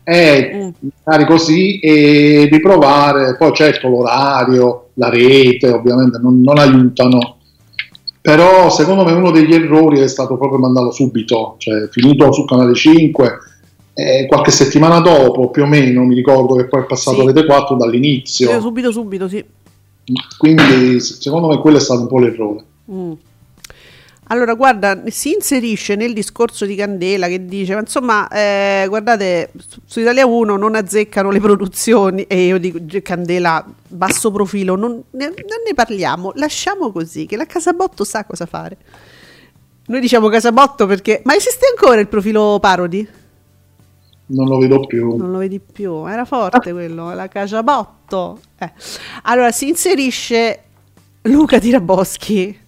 e 0.03 0.51
Mm. 0.53 0.87
magari 1.03 1.25
così 1.25 1.79
e 1.79 2.47
riprovare. 2.51 3.35
Poi 3.37 3.53
certo 3.53 3.89
l'orario, 3.89 4.87
la 4.93 5.09
rete 5.09 5.69
ovviamente 5.69 6.17
non, 6.19 6.41
non 6.41 6.57
aiutano. 6.57 7.34
Però 8.25 8.71
secondo 8.71 9.03
me 9.03 9.11
uno 9.11 9.29
degli 9.29 9.53
errori 9.53 9.99
è 9.99 10.07
stato 10.07 10.35
proprio 10.35 10.57
mandarlo 10.57 10.89
subito, 10.89 11.57
cioè 11.59 11.87
finito 11.91 12.31
su 12.31 12.43
Canale 12.43 12.73
5, 12.73 13.37
eh, 13.93 14.25
qualche 14.25 14.49
settimana 14.49 14.99
dopo 14.99 15.51
più 15.51 15.61
o 15.61 15.67
meno, 15.67 16.03
mi 16.05 16.15
ricordo 16.15 16.55
che 16.55 16.65
poi 16.65 16.81
è 16.81 16.85
passato 16.85 17.17
Sì. 17.17 17.21
a 17.21 17.25
Rete 17.25 17.45
4 17.45 17.75
Io 17.75 17.79
dall'inizio, 17.79 18.59
subito, 18.59 18.91
subito, 18.91 19.27
sì. 19.27 19.45
quindi 20.39 20.99
secondo 21.01 21.49
me 21.49 21.59
quello 21.59 21.77
è 21.77 21.79
stato 21.79 22.01
un 22.01 22.07
po' 22.07 22.17
l'errore. 22.17 22.63
Mm. 22.91 23.11
Allora, 24.27 24.55
guarda, 24.55 25.03
si 25.07 25.33
inserisce 25.33 25.95
nel 25.95 26.13
discorso 26.13 26.65
di 26.65 26.75
Candela 26.75 27.27
che 27.27 27.45
dice, 27.45 27.75
ma 27.75 27.81
insomma, 27.81 28.27
eh, 28.29 28.85
guardate, 28.87 29.51
su, 29.67 29.79
su 29.85 29.99
Italia 29.99 30.25
1 30.25 30.55
non 30.57 30.73
azzeccano 30.75 31.29
le 31.29 31.39
produzioni 31.39 32.23
e 32.23 32.45
io 32.45 32.57
dico, 32.57 32.83
"Ge- 32.85 33.03
Candela, 33.03 33.63
basso 33.87 34.31
profilo, 34.31 34.75
non 34.75 34.93
ne, 35.11 35.25
non 35.27 35.61
ne 35.65 35.73
parliamo, 35.75 36.31
lasciamo 36.35 36.91
così, 36.91 37.27
che 37.27 37.37
la 37.37 37.45
Casabotto 37.45 38.03
sa 38.03 38.25
cosa 38.25 38.47
fare. 38.47 38.77
Noi 39.87 39.99
diciamo 39.99 40.29
Casabotto 40.29 40.87
perché... 40.87 41.21
Ma 41.25 41.35
esiste 41.35 41.67
ancora 41.75 42.01
il 42.01 42.07
profilo 42.07 42.57
parodi? 42.59 43.07
Non 44.27 44.47
lo 44.47 44.57
vedo 44.57 44.79
più. 44.79 45.15
Non 45.15 45.29
lo 45.29 45.37
vedi 45.37 45.59
più, 45.59 46.07
era 46.07 46.25
forte 46.25 46.71
quello, 46.71 47.13
la 47.13 47.27
Casabotto. 47.27 48.39
Eh. 48.57 48.71
Allora, 49.23 49.51
si 49.51 49.67
inserisce 49.67 50.61
Luca 51.23 51.59
Tiraboschi, 51.59 52.59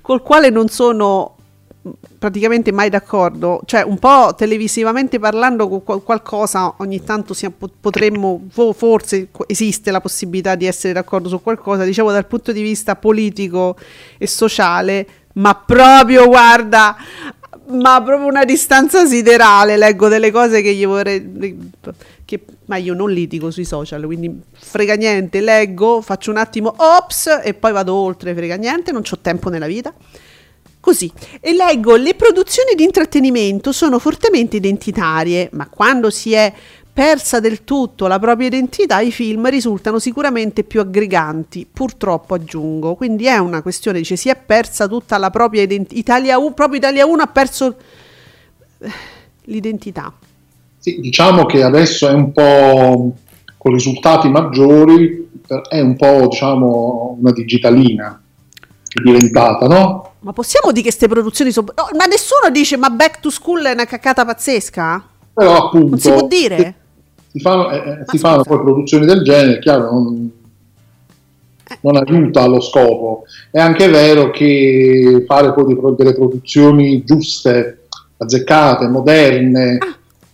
col 0.00 0.22
quale 0.22 0.50
non 0.50 0.68
sono 0.68 1.36
mh, 1.82 1.88
praticamente 2.18 2.72
mai 2.72 2.90
d'accordo, 2.90 3.60
cioè 3.64 3.82
un 3.82 3.98
po' 3.98 4.34
televisivamente 4.36 5.18
parlando 5.18 5.68
con 5.68 5.82
qual- 5.84 6.02
qualcosa 6.02 6.74
ogni 6.78 7.02
tanto 7.02 7.32
sia- 7.34 7.50
po- 7.50 7.70
potremmo, 7.80 8.42
fo- 8.50 8.72
forse 8.72 9.28
esiste 9.46 9.90
la 9.90 10.00
possibilità 10.00 10.54
di 10.54 10.66
essere 10.66 10.92
d'accordo 10.92 11.28
su 11.28 11.40
qualcosa, 11.42 11.84
diciamo 11.84 12.10
dal 12.10 12.26
punto 12.26 12.52
di 12.52 12.62
vista 12.62 12.96
politico 12.96 13.76
e 14.18 14.26
sociale, 14.26 15.06
ma 15.34 15.54
proprio 15.54 16.26
guarda, 16.26 16.96
ma 17.70 18.02
proprio 18.02 18.26
una 18.26 18.44
distanza 18.44 19.06
siderale, 19.06 19.76
leggo 19.76 20.08
delle 20.08 20.30
cose 20.30 20.62
che 20.62 20.74
gli 20.74 20.86
vorrei... 20.86 21.70
Che, 22.24 22.44
ma 22.66 22.76
io 22.76 22.94
non 22.94 23.10
litigo 23.10 23.50
sui 23.50 23.64
social, 23.64 24.04
quindi 24.04 24.40
frega 24.52 24.94
niente, 24.94 25.40
leggo, 25.40 26.00
faccio 26.00 26.30
un 26.30 26.36
attimo 26.36 26.72
ops 26.76 27.40
e 27.42 27.54
poi 27.54 27.72
vado 27.72 27.94
oltre, 27.94 28.34
frega 28.34 28.54
niente, 28.54 28.92
non 28.92 29.02
ho 29.08 29.18
tempo 29.20 29.48
nella 29.48 29.66
vita. 29.66 29.92
Così, 30.80 31.12
e 31.40 31.52
leggo, 31.52 31.96
le 31.96 32.14
produzioni 32.14 32.74
di 32.74 32.84
intrattenimento 32.84 33.70
sono 33.70 33.98
fortemente 33.98 34.56
identitarie, 34.56 35.50
ma 35.52 35.68
quando 35.68 36.08
si 36.08 36.32
è 36.32 36.50
persa 37.00 37.40
del 37.40 37.64
tutto 37.64 38.06
la 38.08 38.18
propria 38.18 38.48
identità, 38.48 39.00
i 39.00 39.10
film 39.10 39.48
risultano 39.48 39.98
sicuramente 39.98 40.64
più 40.64 40.80
aggreganti, 40.80 41.66
purtroppo 41.72 42.34
aggiungo. 42.34 42.94
Quindi 42.94 43.24
è 43.24 43.38
una 43.38 43.62
questione, 43.62 44.00
dice, 44.00 44.16
si 44.16 44.28
è 44.28 44.36
persa 44.36 44.86
tutta 44.86 45.16
la 45.16 45.30
propria 45.30 45.62
identità, 45.62 45.98
Italia 45.98 46.36
1, 46.36 46.52
proprio 46.52 46.76
Italia 46.76 47.06
1 47.06 47.22
ha 47.22 47.26
perso 47.26 47.74
eh, 48.80 48.90
l'identità. 49.44 50.12
Sì, 50.76 51.00
diciamo 51.00 51.46
che 51.46 51.62
adesso 51.62 52.06
è 52.06 52.12
un 52.12 52.32
po' 52.32 53.14
con 53.56 53.72
risultati 53.72 54.28
maggiori, 54.28 55.30
è 55.70 55.80
un 55.80 55.96
po' 55.96 56.26
diciamo 56.28 57.16
una 57.18 57.32
digitalina 57.32 58.20
è 58.92 59.00
diventata, 59.02 59.66
no? 59.66 60.12
Ma 60.18 60.34
possiamo 60.34 60.70
dire 60.70 60.82
che 60.82 60.88
queste 60.90 61.08
produzioni 61.08 61.50
sono... 61.50 61.68
no, 61.74 61.88
ma 61.96 62.04
nessuno 62.04 62.50
dice 62.52 62.76
ma 62.76 62.90
Back 62.90 63.20
to 63.20 63.30
School 63.30 63.62
è 63.62 63.72
una 63.72 63.86
caccata 63.86 64.26
pazzesca? 64.26 65.08
Però 65.32 65.56
appunto 65.56 65.88
Non 65.88 65.98
si 65.98 66.10
può 66.10 66.26
dire? 66.26 66.79
Si 67.32 67.38
fanno, 67.38 67.70
eh, 67.70 67.76
eh, 67.76 68.04
si 68.06 68.18
fanno 68.18 68.42
poi 68.42 68.60
produzioni 68.60 69.06
del 69.06 69.22
genere, 69.22 69.60
chiaro, 69.60 69.90
non, 69.92 70.30
non 71.80 71.96
aiuta 71.96 72.42
allo 72.42 72.60
scopo. 72.60 73.24
È 73.50 73.60
anche 73.60 73.88
vero 73.88 74.30
che 74.30 75.24
fare 75.26 75.52
poi 75.52 75.76
delle 75.96 76.14
produzioni 76.14 77.04
giuste, 77.04 77.86
azzeccate, 78.16 78.88
moderne, 78.88 79.78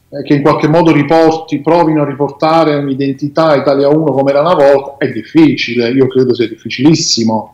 eh, 0.08 0.22
che 0.22 0.34
in 0.34 0.42
qualche 0.42 0.68
modo 0.68 0.90
riporti, 0.90 1.60
provino 1.60 2.02
a 2.02 2.06
riportare 2.06 2.74
un'identità 2.76 3.54
Italia 3.54 3.88
1 3.88 4.12
come 4.12 4.30
era 4.30 4.40
una 4.40 4.54
volta, 4.54 4.96
è 5.04 5.10
difficile, 5.10 5.90
io 5.90 6.06
credo 6.06 6.34
sia 6.34 6.48
difficilissimo. 6.48 7.52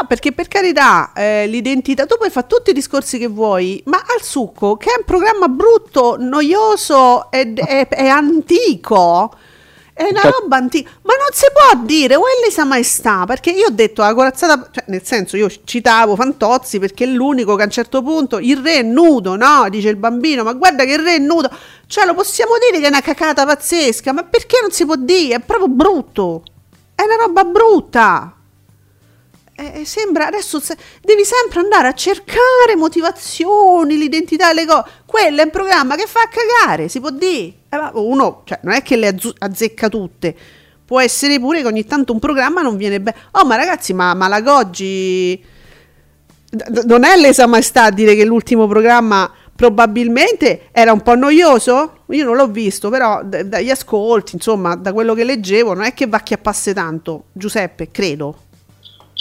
No, 0.00 0.06
perché 0.06 0.32
per 0.32 0.46
carità, 0.48 1.12
eh, 1.12 1.46
l'identità, 1.48 2.06
tu 2.06 2.16
puoi 2.16 2.30
fare 2.30 2.46
tutti 2.46 2.70
i 2.70 2.72
discorsi 2.72 3.18
che 3.18 3.26
vuoi, 3.26 3.82
ma 3.86 3.96
al 3.98 4.22
succo, 4.22 4.76
che 4.76 4.90
è 4.90 4.98
un 4.98 5.04
programma 5.04 5.48
brutto, 5.48 6.16
noioso 6.18 7.30
ed 7.32 7.58
è, 7.58 7.88
è 7.88 8.06
antico, 8.06 9.32
È 9.92 10.04
una 10.08 10.20
Cioè- 10.20 10.30
roba 10.30 10.56
antica, 10.56 10.88
ma 11.02 11.14
non 11.14 11.26
si 11.32 11.44
può 11.52 11.82
dire, 11.84 12.14
quelle 12.16 12.52
sa 12.52 12.62
maestà, 12.64 13.24
perché 13.26 13.50
io 13.50 13.66
ho 13.66 13.70
detto 13.70 14.02
la 14.02 14.14
corazzata, 14.14 14.68
cioè 14.70 14.84
nel 14.86 15.04
senso 15.04 15.36
io 15.36 15.48
citavo 15.64 16.14
Fantozzi 16.14 16.78
perché 16.78 17.02
è 17.02 17.08
l'unico 17.08 17.56
che 17.56 17.62
a 17.62 17.64
un 17.64 17.70
certo 17.72 18.00
punto 18.00 18.38
il 18.38 18.58
re 18.58 18.74
è 18.74 18.82
nudo, 18.82 19.34
no? 19.34 19.66
Dice 19.68 19.88
il 19.88 19.96
bambino, 19.96 20.44
ma 20.44 20.52
guarda 20.52 20.84
che 20.84 20.92
il 20.92 21.00
re 21.00 21.16
è 21.16 21.18
nudo, 21.18 21.50
cioè 21.88 22.04
lo 22.06 22.14
possiamo 22.14 22.52
dire 22.60 22.78
che 22.78 22.86
è 22.86 22.90
una 22.90 23.00
cacata 23.00 23.44
pazzesca, 23.44 24.12
ma 24.12 24.22
perché 24.22 24.58
non 24.62 24.70
si 24.70 24.84
può 24.86 24.94
dire? 24.94 25.34
È 25.34 25.40
proprio 25.40 25.66
brutto, 25.66 26.42
è 26.94 27.02
una 27.02 27.16
roba 27.16 27.42
brutta. 27.42 28.37
Eh, 29.60 29.84
sembra 29.84 30.28
adesso 30.28 30.60
se- 30.60 30.76
devi 31.02 31.24
sempre 31.24 31.58
andare 31.58 31.88
a 31.88 31.92
cercare 31.92 32.76
motivazioni, 32.76 33.98
l'identità 33.98 34.52
delle 34.52 34.64
cose. 34.64 34.84
Quello 35.04 35.40
è 35.40 35.44
un 35.44 35.50
programma 35.50 35.96
che 35.96 36.06
fa 36.06 36.28
cagare, 36.30 36.86
si 36.88 37.00
può 37.00 37.10
dire. 37.10 37.54
Eh, 37.68 37.78
uno, 37.94 38.42
cioè, 38.44 38.60
non 38.62 38.74
è 38.74 38.82
che 38.82 38.94
le 38.94 39.08
azzu- 39.08 39.34
azzecca 39.36 39.88
tutte. 39.88 40.32
Può 40.84 41.00
essere 41.00 41.40
pure 41.40 41.60
che 41.62 41.66
ogni 41.66 41.84
tanto 41.84 42.12
un 42.12 42.20
programma 42.20 42.62
non 42.62 42.76
viene 42.76 43.00
bene. 43.00 43.16
Oh, 43.32 43.44
ma 43.44 43.56
ragazzi, 43.56 43.92
ma, 43.92 44.14
ma 44.14 44.28
la 44.28 44.40
Goggi 44.42 45.44
d- 46.50 46.84
non 46.86 47.02
è 47.04 47.16
lesa 47.16 47.46
maestà 47.48 47.84
a 47.84 47.90
dire 47.90 48.14
che 48.14 48.24
l'ultimo 48.24 48.68
programma 48.68 49.28
probabilmente 49.56 50.68
era 50.70 50.92
un 50.92 51.02
po' 51.02 51.16
noioso? 51.16 52.04
Io 52.10 52.24
non 52.24 52.36
l'ho 52.36 52.46
visto, 52.46 52.90
però 52.90 53.22
d- 53.24 53.42
dagli 53.42 53.70
ascolti, 53.70 54.36
insomma, 54.36 54.76
da 54.76 54.92
quello 54.92 55.14
che 55.14 55.24
leggevo, 55.24 55.74
non 55.74 55.82
è 55.82 55.92
che 55.94 56.06
va 56.06 56.20
chiappasse 56.20 56.72
tanto. 56.72 57.24
Giuseppe, 57.32 57.90
credo. 57.90 58.42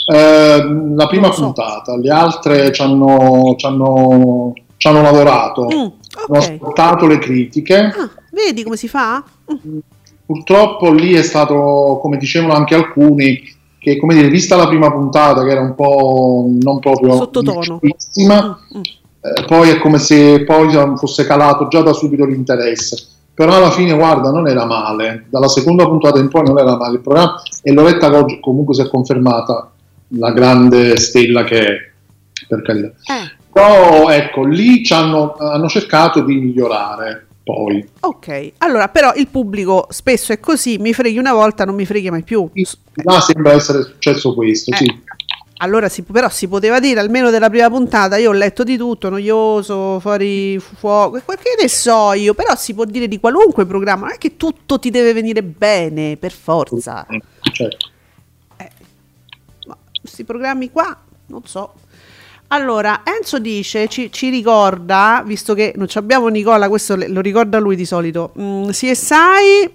Eh, 0.05 0.93
la 0.95 1.07
prima 1.07 1.31
so. 1.31 1.43
puntata, 1.43 1.97
le 1.97 2.09
altre 2.09 2.71
ci 2.71 2.81
hanno, 2.81 3.55
ci 3.57 3.65
hanno- 3.65 4.53
ci 4.77 4.87
hanno 4.87 5.01
lavorato, 5.01 5.63
Mm, 5.65 5.77
hanno 5.77 5.91
ok. 6.27 6.37
ascoltato 6.37 7.07
le 7.07 7.17
critiche. 7.17 7.75
Ah, 7.77 8.09
vedi 8.31 8.63
come 8.63 8.77
si 8.77 8.87
fa? 8.87 9.23
Mm. 9.51 9.79
Purtroppo 10.25 10.91
lì 10.91 11.13
è 11.13 11.23
stato, 11.23 11.99
come 12.01 12.17
dicevano 12.17 12.53
anche 12.53 12.75
alcuni, 12.75 13.41
che 13.79 13.97
come 13.97 14.13
dire, 14.13 14.27
vista 14.27 14.55
la 14.55 14.67
prima 14.67 14.91
puntata 14.91 15.43
che 15.43 15.49
era 15.49 15.61
un 15.61 15.73
po' 15.73 16.45
non 16.61 16.79
proprio 16.79 17.15
Sottotono. 17.15 17.79
Mm, 17.85 18.25
mm. 18.27 18.81
eh, 19.21 19.45
poi 19.45 19.69
è 19.69 19.79
come 19.79 19.97
se 19.97 20.43
poi 20.43 20.69
fosse 20.97 21.25
calato 21.25 21.67
già 21.69 21.81
da 21.81 21.93
subito 21.93 22.25
l'interesse. 22.25 23.15
Però 23.33 23.55
alla 23.55 23.69
fine, 23.71 23.93
guarda, 23.93 24.31
non 24.31 24.47
era 24.47 24.65
male. 24.65 25.27
Dalla 25.29 25.47
seconda 25.47 25.85
puntata 25.87 26.17
in 26.19 26.27
poi 26.27 26.43
non 26.43 26.57
era 26.57 26.75
male 26.75 26.95
il 26.95 27.01
programma 27.01 27.39
e 27.61 27.71
Loretta 27.71 28.09
comunque 28.41 28.73
si 28.73 28.81
è 28.81 28.89
confermata 28.89 29.71
la 30.09 30.31
grande 30.31 30.97
stella 30.97 31.43
che 31.43 31.59
è, 31.59 31.91
per 32.47 32.61
carità. 32.61 32.87
Eh, 32.87 33.35
Però 33.51 34.09
ecco, 34.09 34.43
lì 34.45 34.83
ci 34.83 34.93
hanno, 34.93 35.33
hanno 35.35 35.67
cercato 35.67 36.21
di 36.21 36.35
migliorare 36.35 37.25
poi. 37.43 37.87
ok. 38.01 38.51
Allora, 38.59 38.89
però 38.89 39.13
il 39.15 39.27
pubblico 39.27 39.87
spesso 39.89 40.31
è 40.33 40.39
così, 40.39 40.77
mi 40.77 40.93
freghi 40.93 41.17
una 41.17 41.33
volta, 41.33 41.65
non 41.65 41.75
mi 41.75 41.85
freghi 41.85 42.09
mai 42.09 42.23
più. 42.23 42.49
S- 42.53 42.77
Là 43.03 43.19
sembra 43.21 43.53
essere 43.53 43.83
successo 43.83 44.33
questo, 44.33 44.71
Eh. 44.71 44.75
sì. 44.77 45.01
Allora, 45.59 45.89
si, 45.89 46.03
però 46.03 46.29
si 46.29 46.47
poteva 46.47 46.79
dire, 46.79 46.99
almeno 46.99 47.31
della 47.31 47.49
prima 47.49 47.67
puntata, 47.67 48.15
io 48.17 48.29
ho 48.29 48.33
letto 48.33 48.63
di 48.63 48.77
tutto, 48.77 49.09
noioso, 49.09 49.99
fuori 49.99 50.59
fuoco, 50.59 51.17
che 51.17 51.55
ne 51.59 51.67
so 51.67 52.13
io, 52.13 52.35
però 52.35 52.55
si 52.55 52.75
può 52.75 52.85
dire 52.85 53.07
di 53.07 53.19
qualunque 53.19 53.65
programma, 53.65 54.05
non 54.05 54.13
è 54.13 54.17
che 54.19 54.37
tutto 54.37 54.77
ti 54.77 54.91
deve 54.91 55.13
venire 55.13 55.41
bene, 55.41 56.15
per 56.17 56.31
forza. 56.31 57.07
Certo. 57.51 57.87
Questi 60.07 60.23
programmi 60.23 60.71
qua, 60.71 60.97
non 61.25 61.41
so. 61.43 61.73
Allora, 62.47 63.01
Enzo 63.03 63.39
dice, 63.39 63.89
ci, 63.89 64.09
ci 64.09 64.29
ricorda, 64.29 65.21
visto 65.25 65.53
che 65.53 65.73
non 65.75 65.87
abbiamo 65.95 66.29
Nicola, 66.29 66.69
questo 66.69 66.95
le- 66.95 67.09
lo 67.09 67.19
ricorda 67.19 67.59
lui 67.59 67.75
di 67.75 67.83
solito, 67.83 68.31
mm, 68.39 68.69
CSI, 68.69 69.69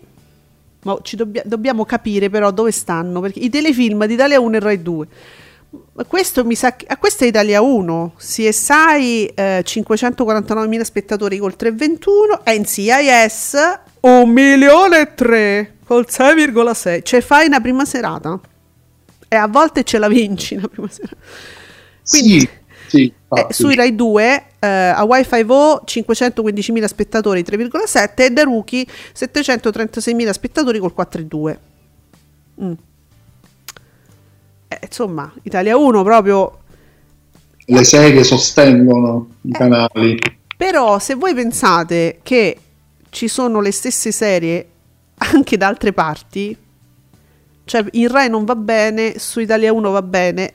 ma 0.85 0.97
ci 1.03 1.17
dobbia- 1.17 1.43
dobbiamo 1.45 1.85
capire 1.85 2.31
però 2.31 2.51
dove 2.51 2.71
stanno, 2.73 3.21
perché 3.21 3.41
i 3.41 3.51
telefilm 3.51 4.07
di 4.07 4.15
Italia 4.15 4.41
1 4.41 4.57
e 4.57 4.61
Rai 4.61 4.81
2. 4.81 5.07
Ma 5.93 6.05
Questo 6.05 6.47
mi 6.47 6.55
sa 6.55 6.77
che, 6.77 6.87
ah, 6.89 6.97
questa 6.97 7.27
è 7.27 7.29
Italia 7.29 7.61
1, 7.61 8.15
CSI 8.17 9.27
eh, 9.35 9.63
549.000 9.67 10.83
spettatori 10.83 11.37
col 11.37 11.57
3,21, 11.59 12.41
NCIS 12.47 13.81
1 14.01 14.27
milione 14.27 15.01
e 15.01 15.15
3 15.15 15.75
col 15.85 16.07
6,6, 16.09 17.03
cioè 17.03 17.21
fai 17.21 17.47
una 17.49 17.61
prima 17.61 17.85
serata 17.85 18.41
e 19.33 19.37
a 19.37 19.47
volte 19.47 19.83
ce 19.83 19.97
la 19.97 20.09
vinci 20.09 20.57
una 20.57 20.69
prima 20.69 20.89
serata. 20.91 21.17
Quindi- 22.07 22.39
sì, 22.41 22.49
sì, 22.89 23.13
Eh, 23.35 23.47
sui 23.49 23.75
Rai 23.75 23.95
2 23.95 24.45
eh, 24.59 24.67
a 24.69 25.03
Wi-Fi 25.05 25.43
Vo 25.45 25.81
515.000 25.87 26.85
spettatori 26.87 27.43
3,7 27.43 28.27
e 28.27 28.31
da 28.31 28.43
Rookie 28.43 28.85
736.000 29.15 30.31
spettatori 30.33 30.79
col 30.79 30.93
4,2 30.95 31.59
Mm. 32.63 32.73
Eh, 34.69 34.79
insomma 34.83 35.33
Italia 35.45 35.79
1 35.79 36.03
proprio 36.03 36.59
le 37.65 37.85
serie 37.85 38.23
sostengono 38.25 39.29
i 39.43 39.49
Eh. 39.51 39.53
canali. 39.53 40.19
però 40.59 40.99
se 40.99 41.15
voi 41.15 41.33
pensate 41.35 42.21
che 42.23 42.59
ci 43.09 43.29
sono 43.29 43.61
le 43.63 43.73
stesse 43.73 44.13
serie 44.13 44.67
anche 45.17 45.57
da 45.57 45.69
altre 45.69 45.95
parti 45.95 46.55
cioè 47.65 47.85
in 47.93 48.09
Rai 48.09 48.29
non 48.29 48.45
va 48.45 48.57
bene 48.57 49.19
su 49.19 49.41
Italia 49.41 49.73
1 49.73 49.91
va 49.91 50.03
bene. 50.03 50.55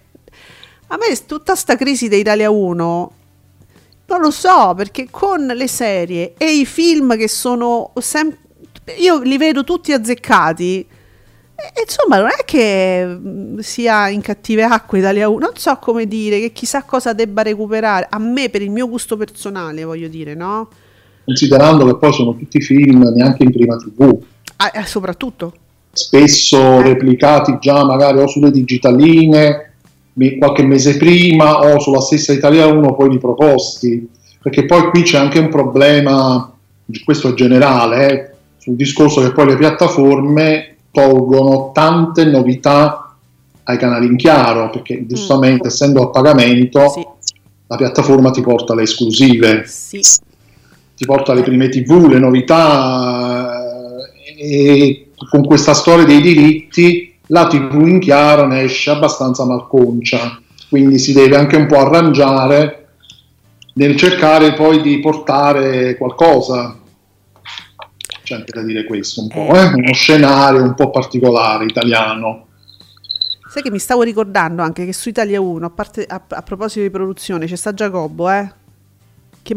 A 0.88 0.98
me 0.98 1.16
tutta 1.26 1.56
sta 1.56 1.76
crisi 1.76 2.08
di 2.08 2.18
Italia 2.18 2.50
1 2.50 3.12
non 4.08 4.22
lo 4.22 4.32
so 4.32 4.74
perché 4.76 5.08
con 5.12 5.46
le 5.46 5.68
serie 5.68 6.34
e 6.38 6.60
i 6.60 6.66
film 6.66 7.18
che 7.18 7.28
sono 7.28 7.92
sempre 7.98 8.46
io 9.00 9.20
li 9.20 9.38
vedo 9.38 9.64
tutti 9.64 9.92
azzeccati. 9.92 10.88
E, 11.60 11.82
insomma 11.82 12.20
non 12.20 12.28
è 12.28 12.46
che 12.46 13.04
mm, 13.06 13.58
sia 13.60 14.10
in 14.10 14.22
cattive 14.22 14.64
acque 14.64 15.00
Italia 15.00 15.28
1 15.28 15.40
non 15.40 15.56
so 15.56 15.76
come 15.78 16.08
dire 16.08 16.40
che 16.40 16.52
chissà 16.52 16.84
cosa 16.84 17.14
debba 17.14 17.42
recuperare 17.42 18.06
a 18.10 18.20
me 18.20 18.50
per 18.50 18.62
il 18.62 18.70
mio 18.70 18.88
gusto 18.88 19.18
personale 19.18 19.84
voglio 19.84 20.08
dire 20.08 20.36
no? 20.36 20.70
Considerando 21.26 21.86
che 21.86 21.98
poi 21.98 22.14
sono 22.14 22.36
tutti 22.36 22.62
film 22.62 23.12
neanche 23.14 23.44
in 23.44 23.52
prima 23.52 23.76
TV, 23.76 24.24
Ah, 24.58 24.72
eh, 24.74 24.86
soprattutto 24.86 25.54
spesso 25.98 26.82
replicati 26.82 27.58
già 27.60 27.84
magari 27.84 28.20
o 28.20 28.28
sulle 28.28 28.52
digitaline 28.52 29.74
qualche 30.40 30.64
mese 30.64 30.98
prima 30.98 31.60
o 31.60 31.80
sulla 31.80 32.02
stessa 32.02 32.34
Italia 32.34 32.66
1 32.68 32.96
poi 32.96 33.10
riproposti. 33.10 34.10
Perché 34.42 34.66
poi 34.66 34.90
qui 34.90 35.02
c'è 35.04 35.18
anche 35.18 35.40
un 35.40 35.50
problema, 35.50 36.52
questo 37.04 37.30
è 37.30 37.34
generale, 37.34 38.10
eh, 38.10 38.30
sul 38.58 38.76
discorso 38.76 39.22
che 39.22 39.32
poi 39.32 39.48
le 39.48 39.58
piattaforme 39.58 40.76
tolgono 40.92 41.72
tante 41.74 42.26
novità 42.26 43.16
ai 43.64 43.78
canali 43.78 44.06
in 44.06 44.16
chiaro, 44.16 44.70
perché 44.70 45.06
giustamente 45.06 45.68
essendo 45.68 46.04
a 46.04 46.10
pagamento 46.10 46.80
Mm. 46.80 46.88
sì 46.88 47.06
la 47.68 47.76
piattaforma 47.76 48.32
ti 48.32 48.42
porta 48.42 48.74
le 48.74 48.84
esclusive, 48.84 49.64
sì 49.66 50.00
ti 50.96 51.06
porta 51.06 51.34
le 51.34 51.44
prime 51.44 51.70
tv, 51.70 52.08
le 52.08 52.18
novità 52.18 53.62
eh, 54.26 54.38
e 54.38 55.07
con 55.30 55.46
questa 55.46 55.74
storia 55.74 56.06
dei 56.06 56.22
diritti 56.22 57.16
la 57.28 57.48
tv 57.48 57.86
in 57.88 58.00
chiaro 58.00 58.46
ne 58.46 58.62
esce 58.62 58.92
abbastanza 58.92 59.46
malconcia, 59.46 60.40
quindi 60.70 60.98
si 61.00 61.14
deve 61.14 61.36
anche 61.36 61.56
un 61.56 61.66
po' 61.66 61.80
arrangiare 61.80 62.88
nel 63.74 63.96
cercare 63.98 64.54
poi 64.54 64.82
di 64.82 65.00
portare 65.00 65.98
qualcosa. 65.98 66.78
C'è 68.24 68.36
anche 68.36 68.52
da 68.52 68.62
dire 68.62 68.86
questo 68.86 69.22
un 69.22 69.28
po', 69.28 69.54
Eh. 69.54 69.60
eh? 69.60 69.66
uno 69.74 69.94
scenario 69.94 70.64
un 70.64 70.74
po' 70.74 70.90
particolare 70.90 71.66
italiano. 71.66 72.46
Sai 73.50 73.62
che 73.62 73.72
mi 73.72 73.80
stavo 73.80 74.04
ricordando 74.04 74.62
anche 74.62 74.86
che 74.86 74.94
su 74.94 75.10
Italia 75.10 75.40
1, 75.40 75.66
a, 75.66 75.70
parte, 75.70 76.06
a, 76.06 76.22
a 76.28 76.42
proposito 76.42 76.82
di 76.82 76.90
produzione, 76.90 77.46
c'è 77.46 77.56
sta 77.56 77.74
Giacobbo, 77.74 78.30
eh? 78.30 78.52
Che 79.42 79.56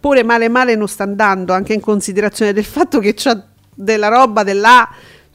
pure 0.00 0.24
male 0.24 0.48
male 0.48 0.74
non 0.74 0.88
sta 0.88 1.04
andando, 1.04 1.52
anche 1.52 1.72
in 1.72 1.80
considerazione 1.80 2.52
del 2.52 2.64
fatto 2.64 2.98
che 2.98 3.14
c'ha 3.14 3.49
della 3.82 4.08
roba 4.08 4.42
dell'A, 4.42 4.88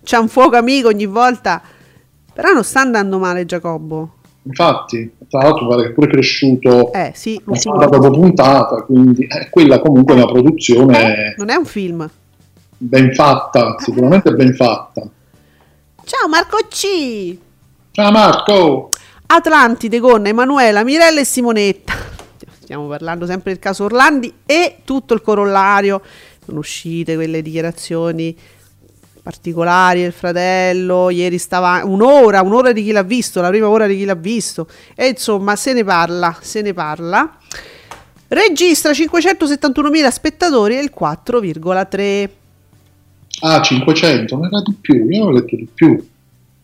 c'ha 0.04 0.20
un 0.20 0.28
fuoco 0.28 0.56
amico 0.56 0.88
ogni 0.88 1.06
volta. 1.06 1.62
Però 2.34 2.52
non 2.52 2.64
sta 2.64 2.82
andando 2.82 3.18
male 3.18 3.46
Giacobbo. 3.46 4.14
Infatti, 4.44 5.12
tra 5.28 5.42
l'altro 5.42 5.68
pare 5.68 5.84
che 5.84 5.90
è 5.90 5.92
pure 5.94 6.08
cresciuto 6.08 6.94
Eh 6.94 7.14
sì, 7.16 7.42
puntata 7.44 7.98
dopo 7.98 8.12
puntata, 8.12 8.84
quindi 8.84 9.26
eh, 9.26 9.50
quella 9.50 9.80
comunque 9.80 10.14
è 10.14 10.18
una 10.18 10.28
produzione 10.28 11.34
non 11.38 11.50
è 11.50 11.56
un 11.56 11.66
film. 11.66 12.08
ben 12.78 13.12
fatta, 13.14 13.76
sicuramente 13.80 14.32
ben 14.34 14.54
fatta. 14.54 15.02
Ciao 16.04 16.28
Marco 16.30 16.58
C! 16.70 17.38
Ciao 17.90 18.12
Marco! 18.12 18.90
Atlantide 19.26 20.00
con 20.00 20.28
Emanuela, 20.28 20.84
Mirella 20.84 21.22
e 21.22 21.26
Simonetta. 21.26 21.94
Stiamo 22.60 22.88
parlando 22.88 23.26
sempre 23.26 23.52
del 23.54 23.60
caso 23.60 23.86
Orlandi 23.86 24.32
e 24.46 24.78
tutto 24.84 25.16
il 25.16 25.24
corollario. 25.24 26.02
Sono 26.46 26.60
uscite 26.60 27.16
quelle 27.16 27.42
dichiarazioni 27.42 28.38
particolari 29.24 30.02
del 30.02 30.12
fratello. 30.12 31.10
Ieri 31.10 31.40
stava 31.40 31.82
un'ora, 31.84 32.42
un'ora 32.44 32.72
di 32.72 32.84
chi 32.84 32.92
l'ha 32.92 33.02
visto, 33.02 33.42
la 33.42 33.50
prima 33.50 33.68
ora 33.68 33.88
di 33.88 33.98
chi 33.98 34.06
l'ha 34.06 34.14
visto. 34.14 34.68
E 34.94 35.08
insomma, 35.08 35.56
se 35.56 35.74
ne 35.74 35.84
parla, 35.84 36.38
se 36.40 36.62
ne 36.62 36.74
parla. 36.74 37.38
Registra 38.28 38.92
571.000 38.92 40.12
spettatori 40.12 40.78
e 40.78 40.82
il 40.82 40.92
4,3. 40.96 42.30
Ah, 43.42 43.62
500, 43.62 44.38
ma 44.38 44.48
era 44.48 44.62
di 44.62 44.76
più, 44.80 45.10
io 45.10 45.26
ho 45.26 45.32
letto 45.32 45.56
di 45.56 45.68
più. 45.74 46.08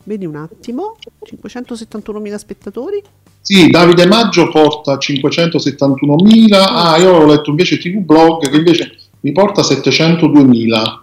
Vedi 0.04 0.26
un 0.26 0.36
attimo, 0.36 0.98
571.000 1.26 2.36
spettatori. 2.36 3.02
Sì, 3.42 3.70
Davide 3.70 4.06
Maggio 4.06 4.50
porta 4.50 4.98
571.000, 4.98 6.54
ah, 6.54 6.98
io 6.98 7.14
ho 7.14 7.26
letto 7.26 7.50
invece 7.50 7.80
TV 7.80 7.98
Blog 7.98 8.48
che 8.48 8.56
invece 8.56 9.01
mi 9.22 9.32
porta 9.32 9.61
702.000. 9.61 10.99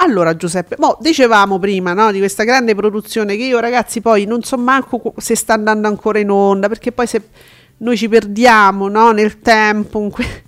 Allora 0.00 0.36
Giuseppe, 0.36 0.76
mo, 0.78 0.96
dicevamo 1.00 1.58
prima 1.58 1.92
no, 1.92 2.12
di 2.12 2.18
questa 2.18 2.44
grande 2.44 2.74
produzione 2.74 3.36
che 3.36 3.42
io 3.42 3.58
ragazzi 3.58 4.00
poi 4.00 4.26
non 4.26 4.42
so 4.42 4.56
manco 4.56 4.98
co- 4.98 5.14
se 5.16 5.34
sta 5.34 5.54
andando 5.54 5.88
ancora 5.88 6.20
in 6.20 6.30
onda, 6.30 6.68
perché 6.68 6.92
poi 6.92 7.06
se 7.08 7.28
noi 7.78 7.96
ci 7.96 8.08
perdiamo 8.08 8.88
no, 8.88 9.10
nel 9.10 9.40
tempo, 9.40 10.08
que- 10.08 10.44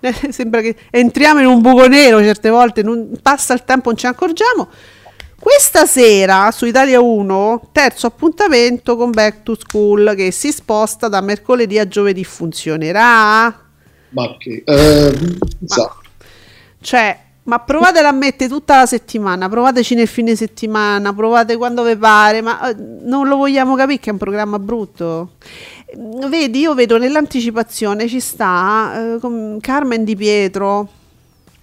sembra 0.30 0.62
che 0.62 0.74
entriamo 0.90 1.40
in 1.40 1.46
un 1.46 1.60
buco 1.60 1.86
nero 1.86 2.20
certe 2.20 2.48
volte, 2.48 2.82
non, 2.82 3.18
passa 3.20 3.52
il 3.52 3.64
tempo, 3.64 3.90
non 3.90 3.98
ne 4.02 4.08
accorgiamo. 4.08 4.68
Questa 5.38 5.84
sera 5.84 6.50
su 6.50 6.64
Italia 6.64 7.00
1, 7.02 7.68
terzo 7.72 8.06
appuntamento 8.06 8.96
con 8.96 9.10
Back 9.10 9.42
to 9.42 9.54
School 9.54 10.14
che 10.16 10.30
si 10.30 10.50
sposta 10.50 11.08
da 11.08 11.20
mercoledì 11.20 11.78
a 11.78 11.86
giovedì. 11.86 12.24
Funzionerà? 12.24 13.63
Ma 14.14 14.36
che... 14.38 14.62
Eh, 14.64 15.36
sa. 15.64 15.94
Cioè, 16.80 17.20
ma 17.44 17.60
provatela 17.60 18.08
a 18.08 18.12
mettere 18.12 18.48
tutta 18.48 18.78
la 18.78 18.86
settimana, 18.86 19.48
provateci 19.48 19.94
nel 19.94 20.06
fine 20.06 20.34
settimana, 20.34 21.12
provate 21.12 21.56
quando 21.56 21.82
vi 21.82 21.96
pare, 21.96 22.40
ma 22.40 22.70
eh, 22.70 22.74
non 22.74 23.28
lo 23.28 23.36
vogliamo 23.36 23.74
capire 23.74 23.98
che 23.98 24.08
è 24.08 24.12
un 24.12 24.18
programma 24.18 24.58
brutto. 24.58 25.32
Vedi, 26.28 26.60
io 26.60 26.74
vedo 26.74 26.96
nell'anticipazione 26.96 28.08
ci 28.08 28.20
sta 28.20 29.16
eh, 29.16 29.58
Carmen 29.60 30.04
Di 30.04 30.16
Pietro. 30.16 30.88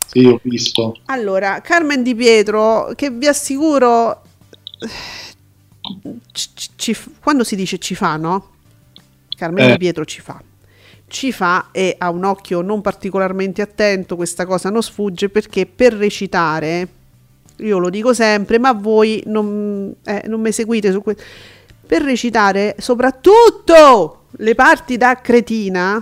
Sì, 0.07 0.25
ho 0.25 0.39
visto. 0.43 0.97
Allora, 1.05 1.61
Carmen 1.61 2.03
Di 2.03 2.13
Pietro, 2.13 2.91
che 2.95 3.09
vi 3.09 3.27
assicuro, 3.27 4.21
ci 6.75 6.93
f- 6.93 7.09
quando 7.21 7.43
si 7.43 7.55
dice 7.55 7.77
ci 7.77 7.95
fa, 7.95 8.17
no? 8.17 8.49
Carmen 9.35 9.69
Eh. 9.69 9.71
Di 9.71 9.77
Pietro 9.77 10.05
ci 10.05 10.21
fa. 10.21 10.41
Ci 11.11 11.33
fa 11.33 11.67
e 11.73 11.95
ha 11.97 12.09
un 12.09 12.23
occhio 12.23 12.61
non 12.61 12.79
particolarmente 12.79 13.61
attento, 13.61 14.15
questa 14.15 14.45
cosa 14.45 14.69
non 14.69 14.81
sfugge 14.81 15.27
perché 15.27 15.65
per 15.65 15.91
recitare, 15.93 16.87
io 17.57 17.79
lo 17.79 17.89
dico 17.89 18.13
sempre, 18.13 18.57
ma 18.59 18.71
voi 18.71 19.21
non, 19.25 19.93
eh, 20.05 20.23
non 20.27 20.39
mi 20.39 20.53
seguite 20.53 20.89
su 20.89 21.03
questo. 21.03 21.21
Per 21.85 22.01
recitare, 22.01 22.77
soprattutto 22.79 24.27
le 24.37 24.55
parti 24.55 24.95
da 24.95 25.19
cretina, 25.19 26.01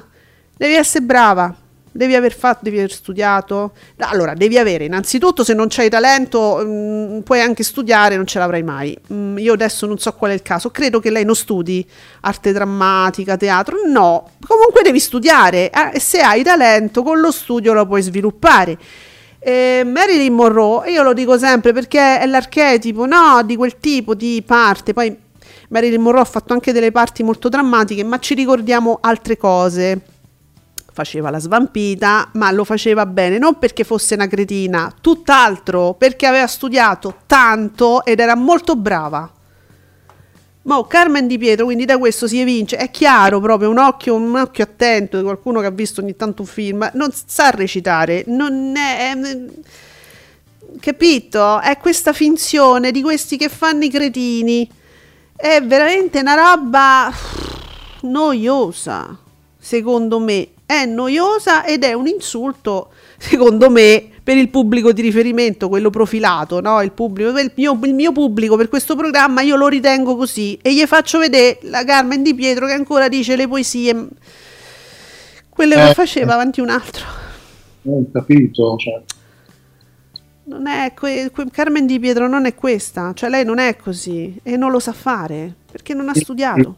devi 0.55 0.76
essere 0.76 1.03
brava, 1.03 1.55
devi 1.92 2.16
aver 2.16 2.34
fatto, 2.34 2.60
devi 2.64 2.78
aver 2.78 2.92
studiato. 2.92 3.74
Allora, 3.98 4.34
devi 4.34 4.58
avere 4.58 4.86
innanzitutto, 4.86 5.44
se 5.44 5.54
non 5.54 5.68
c'hai 5.70 5.90
talento, 5.90 6.62
mm, 6.64 7.20
puoi 7.20 7.42
anche 7.42 7.64
studiare, 7.64 8.16
non 8.16 8.26
ce 8.26 8.40
l'avrai 8.40 8.64
mai. 8.64 8.98
Mm, 9.12 9.38
io 9.38 9.54
adesso 9.54 9.86
non 9.86 9.98
so 9.98 10.14
qual 10.14 10.32
è 10.32 10.34
il 10.34 10.42
caso, 10.42 10.70
credo 10.70 11.00
che 11.00 11.10
lei 11.10 11.26
non 11.26 11.36
studi 11.36 11.88
arte 12.22 12.52
drammatica, 12.52 13.38
teatro, 13.38 13.78
no, 13.88 14.32
comunque 14.46 14.82
devi 14.84 15.00
studiare 15.00 15.70
eh, 15.70 16.00
se 16.00 16.20
hai 16.20 16.44
talento 16.44 17.04
con 17.04 17.20
lo 17.20 17.32
studio 17.32 17.74
lo 17.74 17.86
puoi 17.86 18.02
sviluppare. 18.02 18.78
Eh, 19.42 19.84
Marilyn 19.86 20.34
Monroe, 20.34 20.92
io 20.92 21.02
lo 21.02 21.14
dico 21.14 21.38
sempre 21.38 21.72
perché 21.72 22.20
è 22.20 22.26
l'archetipo 22.26 23.06
no, 23.06 23.42
di 23.46 23.56
quel 23.56 23.78
tipo 23.78 24.14
di 24.14 24.44
parte. 24.46 24.94
Poi 24.94 25.16
Marilyn 25.70 26.02
Monroe 26.02 26.22
ha 26.22 26.26
fatto 26.26 26.54
anche 26.54 26.74
delle 26.74 26.92
parti 26.92 27.24
molto 27.24 27.48
drammatiche, 27.48 28.04
ma 28.04 28.20
ci 28.20 28.34
ricordiamo 28.34 28.98
altre 29.02 29.38
cose. 29.38 30.02
Faceva 31.00 31.30
la 31.30 31.39
svampita, 31.39 32.28
ma 32.34 32.52
lo 32.52 32.66
faceva 32.66 33.06
bene, 33.06 33.38
non 33.38 33.58
perché 33.58 33.86
fosse 33.86 34.16
una 34.16 34.28
cretina, 34.28 34.93
tutt'altro, 35.00 35.93
perché 35.93 36.26
aveva 36.26 36.45
studiato 36.45 37.20
tanto 37.26 38.04
ed 38.04 38.20
era 38.20 38.36
molto 38.36 38.76
brava. 38.76 39.32
Mo 40.64 40.84
Carmen 40.88 41.26
Di 41.26 41.38
Pietro, 41.38 41.64
quindi 41.64 41.86
da 41.86 41.97
questo 41.97 42.28
si 42.28 42.41
evince, 42.41 42.76
è 42.76 42.91
chiaro 42.91 43.39
proprio, 43.39 43.70
un 43.70 43.78
occhio, 43.78 44.14
un 44.14 44.36
occhio 44.36 44.66
attento 44.66 45.16
di 45.16 45.24
qualcuno 45.24 45.62
che 45.62 45.68
ha 45.68 45.72
visto 45.72 46.02
ogni 46.02 46.18
tanto 46.18 46.41
un 46.41 46.50
film, 46.50 46.91
non 46.95 47.12
sa 47.14 47.50
recitare, 47.50 48.26
non 48.28 48.76
è... 48.76 49.16
è- 49.16 49.43
capito? 50.82 51.62
È 51.62 51.78
questa 51.78 52.12
finzione 52.12 52.91
di 52.91 53.02
questi 53.02 53.38
che 53.38 53.47
fanno 53.47 53.86
i 53.86 53.89
cretini. 53.89 54.70
È 55.34 55.62
veramente 55.62 56.20
una 56.20 56.34
roba 56.34 57.10
noiosa, 58.02 59.18
secondo 59.58 60.20
me. 60.20 60.50
È 60.70 60.86
noiosa 60.86 61.66
ed 61.66 61.84
è 61.84 61.94
un 61.94 62.06
insulto, 62.06 62.92
secondo 63.18 63.72
me, 63.72 64.08
per 64.22 64.38
il 64.38 64.50
pubblico 64.50 64.92
di 64.92 65.02
riferimento, 65.02 65.68
quello 65.68 65.90
profilato, 65.90 66.62
no? 66.62 66.80
Il 66.84 66.92
pubblico, 66.92 67.36
il 67.40 67.52
mio, 67.56 67.80
il 67.82 67.94
mio 67.96 68.12
pubblico 68.12 68.56
per 68.56 68.70
questo 68.70 68.96
programma 68.96 69.42
io 69.42 69.56
lo 69.56 69.68
ritengo 69.68 70.16
così 70.16 70.60
e 70.62 70.72
gli 70.76 70.86
faccio 70.86 71.18
vedere 71.18 71.58
la 71.64 71.84
Carmen 71.84 72.22
Di 72.22 72.36
Pietro 72.36 72.68
che 72.68 72.74
ancora 72.74 73.08
dice 73.10 73.36
le 73.36 73.48
poesie, 73.48 74.10
quelle 75.50 75.74
che 75.74 75.90
Eh. 75.90 75.94
faceva 75.96 76.34
avanti 76.36 76.62
un 76.62 76.70
altro. 76.70 77.04
Non 77.82 78.04
ho 78.06 78.12
capito. 78.14 78.76
Cioè. 78.78 79.02
Non 80.44 80.68
è 80.68 80.94
que- 80.94 81.32
que- 81.34 81.50
Carmen 81.52 81.88
Di 81.88 81.98
Pietro 82.00 82.28
non 82.28 82.46
è 82.46 82.54
questa, 82.54 83.14
cioè 83.16 83.28
lei 83.32 83.44
non 83.44 83.58
è 83.58 83.76
così 83.76 84.40
e 84.44 84.56
non 84.56 84.70
lo 84.70 84.78
sa 84.80 84.94
fare 84.94 85.52
perché 85.72 85.96
non 85.96 86.10
ha 86.10 86.14
studiato. 86.14 86.76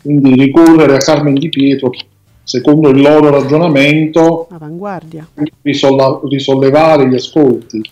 Quindi 0.00 0.32
ricorrere 0.34 0.94
a 0.94 0.98
Carmen 1.00 1.34
Di 1.34 1.50
Pietro, 1.50 1.90
secondo 2.46 2.90
il 2.90 3.00
loro 3.00 3.28
ragionamento, 3.30 4.46
Avanguardia, 4.52 5.26
risolla- 5.62 6.20
risollevare 6.28 7.08
gli 7.08 7.16
ascolti. 7.16 7.82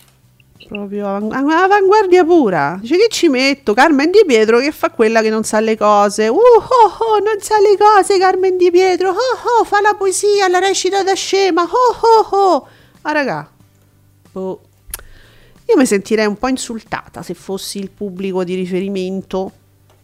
proprio 0.69 1.07
av- 1.07 1.31
avanguardia 1.31 2.23
pura. 2.23 2.77
Dice 2.79 2.95
che 2.95 3.07
ci 3.09 3.27
metto 3.27 3.73
Carmen 3.73 4.09
Di 4.11 4.23
Pietro 4.25 4.59
che 4.59 4.71
fa 4.71 4.91
quella 4.91 5.21
che 5.21 5.29
non 5.29 5.43
sa 5.43 5.59
le 5.59 5.75
cose. 5.77 6.29
Uh, 6.29 6.35
oh, 6.37 6.39
oh, 6.39 7.19
non 7.19 7.39
sa 7.39 7.55
le 7.59 7.77
cose 7.77 8.17
Carmen 8.17 8.55
Di 8.57 8.71
Pietro. 8.71 9.09
Oh, 9.09 9.59
oh, 9.59 9.63
fa 9.65 9.81
la 9.81 9.93
poesia, 9.97 10.47
la 10.47 10.59
recita 10.59 11.03
da 11.03 11.13
scema. 11.13 11.63
Oh, 11.63 12.29
oh, 12.31 12.35
oh. 12.35 12.67
Ah, 13.01 13.11
raga. 13.11 13.49
Boh. 14.31 14.61
Io 15.67 15.77
mi 15.77 15.85
sentirei 15.85 16.27
un 16.27 16.37
po' 16.37 16.47
insultata 16.47 17.21
se 17.23 17.33
fossi 17.33 17.79
il 17.79 17.89
pubblico 17.89 18.43
di 18.43 18.55
riferimento, 18.55 19.51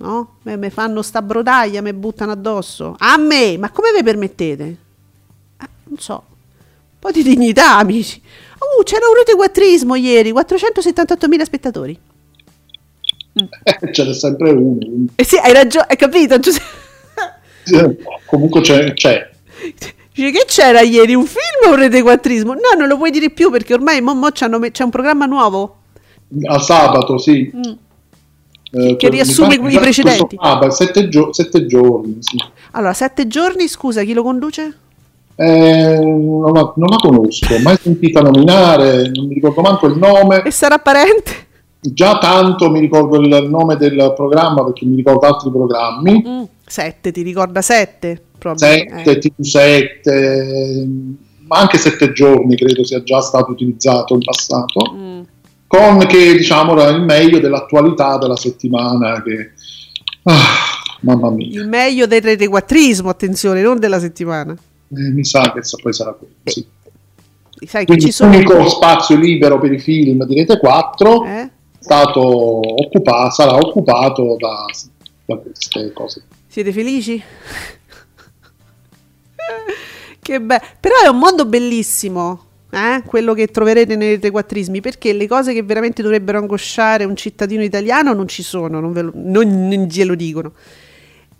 no? 0.01 0.35
Mi 0.43 0.69
fanno 0.69 1.01
sta 1.01 1.21
brodaglia, 1.21 1.81
mi 1.81 1.93
buttano 1.93 2.31
addosso. 2.31 2.95
A 2.97 3.17
me, 3.17 3.57
ma 3.57 3.69
come 3.69 3.91
vi 3.95 4.03
permettete? 4.03 4.77
Eh, 5.61 5.67
non 5.83 5.97
so. 5.99 6.23
Un 6.23 6.99
po' 6.99 7.11
di 7.11 7.23
dignità, 7.23 7.77
amici. 7.77 8.21
Uh, 8.59 8.83
c'era 8.83 9.07
un 9.07 9.15
retequattrismo 9.15 9.95
ieri, 9.95 10.31
478.000 10.33 11.41
spettatori. 11.43 11.99
Ce 13.91 14.03
n'è 14.03 14.13
sempre 14.13 14.51
uno. 14.51 15.07
Eh 15.15 15.23
sì, 15.23 15.37
hai 15.37 15.53
ragione, 15.53 15.85
hai 15.89 15.95
capito? 15.95 16.37
Giuseppe? 16.39 17.97
Comunque 18.25 18.61
c'è, 18.61 18.93
c'è. 18.93 19.29
Che 20.13 20.43
c'era 20.45 20.81
ieri 20.81 21.15
un 21.15 21.25
film 21.25 21.69
o 21.69 21.69
un 21.69 21.77
retequattrismo? 21.77 22.53
No, 22.53 22.77
non 22.77 22.87
lo 22.87 22.97
puoi 22.97 23.11
dire 23.11 23.29
più 23.29 23.49
perché 23.49 23.73
ormai 23.73 24.01
mo, 24.01 24.13
mo 24.13 24.29
me- 24.59 24.71
c'è 24.71 24.83
un 24.83 24.89
programma 24.89 25.25
nuovo. 25.25 25.77
a 26.47 26.59
sabato, 26.59 27.17
sì. 27.17 27.49
Mm. 27.55 27.71
Eh, 28.73 28.95
Che 28.95 29.09
riassume 29.09 29.55
i 29.55 29.77
precedenti. 29.77 30.37
sabato, 30.41 30.71
sette, 30.71 31.09
gio- 31.09 31.33
sette 31.33 31.65
giorni, 31.65 32.17
sì. 32.19 32.37
Allora, 32.71 32.93
sette 32.93 33.27
giorni, 33.27 33.67
scusa, 33.67 34.01
chi 34.03 34.13
lo 34.13 34.23
conduce? 34.23 34.77
Eh, 35.35 35.99
non, 35.99 36.51
la, 36.53 36.73
non 36.75 36.89
la 36.89 36.95
conosco, 36.97 37.57
mai 37.63 37.75
sentita 37.81 38.21
nominare, 38.21 39.09
non 39.09 39.27
mi 39.27 39.33
ricordo 39.33 39.61
manco 39.61 39.87
il 39.87 39.97
nome. 39.97 40.43
E 40.43 40.51
sarà 40.51 40.77
parente? 40.77 41.31
Già 41.81 42.17
tanto 42.19 42.69
mi 42.69 42.79
ricordo 42.79 43.19
il 43.19 43.49
nome 43.49 43.75
del 43.75 44.13
programma 44.15 44.63
perché 44.63 44.85
mi 44.85 44.95
ricordo 44.95 45.25
altri 45.25 45.49
programmi. 45.49 46.23
Mm, 46.25 46.43
Sette, 46.65 47.11
ti 47.11 47.23
ricorda 47.23 47.61
sette? 47.61 48.21
7, 48.55 49.03
eh. 49.03 49.19
TV7, 49.19 50.83
ma 51.47 51.57
anche 51.57 51.77
7 51.77 52.11
giorni 52.13 52.55
credo 52.55 52.83
sia 52.85 53.03
già 53.03 53.19
stato 53.19 53.51
utilizzato 53.51 54.13
in 54.13 54.21
passato. 54.23 54.93
Mm. 54.95 55.21
Con 55.71 56.05
che 56.05 56.33
diciamo 56.35 56.73
era 56.77 56.89
il 56.89 57.01
meglio 57.01 57.39
dell'attualità 57.39 58.17
della 58.17 58.35
settimana. 58.35 59.21
Che, 59.23 59.51
ah, 60.23 60.35
mamma 61.01 61.29
mia, 61.29 61.61
Il 61.61 61.67
meglio 61.69 62.05
del 62.07 62.21
retequattrismo, 62.21 63.07
attenzione, 63.09 63.61
non 63.61 63.79
della 63.79 63.99
settimana. 63.99 64.51
Eh, 64.53 65.09
mi 65.11 65.23
sa 65.23 65.53
che 65.53 65.61
poi 65.81 65.93
sarà 65.93 66.11
quello. 66.11 66.33
Sì. 66.43 66.65
Sai 67.65 67.81
che 67.81 67.85
Quindi 67.85 68.05
ci 68.05 68.11
sono... 68.11 68.31
l'unico 68.31 68.67
spazio 68.67 69.15
libero 69.15 69.59
per 69.59 69.71
i 69.71 69.79
film 69.79 70.25
di 70.25 70.35
Rete 70.35 70.57
4 70.57 71.23
è 71.23 71.39
Eh? 71.41 71.49
stato 71.79 72.19
occupato, 72.21 73.31
sarà 73.31 73.55
occupato 73.55 74.35
da, 74.37 74.65
da 75.25 75.35
queste 75.37 75.93
cose. 75.93 76.23
Siete 76.47 76.73
felici? 76.73 77.23
che 80.21 80.41
bello. 80.41 80.61
Però 80.79 80.95
è 81.03 81.07
un 81.07 81.17
mondo 81.19 81.45
bellissimo, 81.45 82.45
eh? 82.71 83.03
quello 83.05 83.33
che 83.33 83.47
troverete 83.47 83.95
nei 83.95 84.11
retequattrismi, 84.11 84.81
perché 84.81 85.13
le 85.13 85.27
cose 85.27 85.53
che 85.53 85.61
veramente 85.61 86.01
dovrebbero 86.01 86.37
angosciare 86.39 87.03
un 87.03 87.15
cittadino 87.15 87.63
italiano 87.63 88.13
non 88.13 88.27
ci 88.27 88.43
sono, 88.43 88.79
non, 88.79 88.91
ve 88.91 89.01
lo, 89.01 89.11
non, 89.13 89.67
non 89.67 89.83
glielo 89.83 90.15
dicono. 90.15 90.53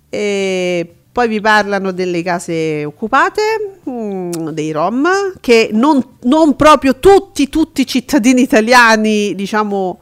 E 0.09 0.93
Poi 1.11 1.27
vi 1.27 1.41
parlano 1.41 1.91
delle 1.91 2.21
case 2.21 2.84
occupate, 2.86 3.79
mm, 3.89 4.49
dei 4.49 4.71
Rom, 4.71 5.07
che 5.39 5.69
non, 5.71 6.01
non 6.23 6.55
proprio 6.55 6.99
tutti, 6.99 7.49
tutti 7.49 7.82
i 7.82 7.88
cittadini 7.88 8.41
italiani, 8.41 9.34
diciamo, 9.34 9.99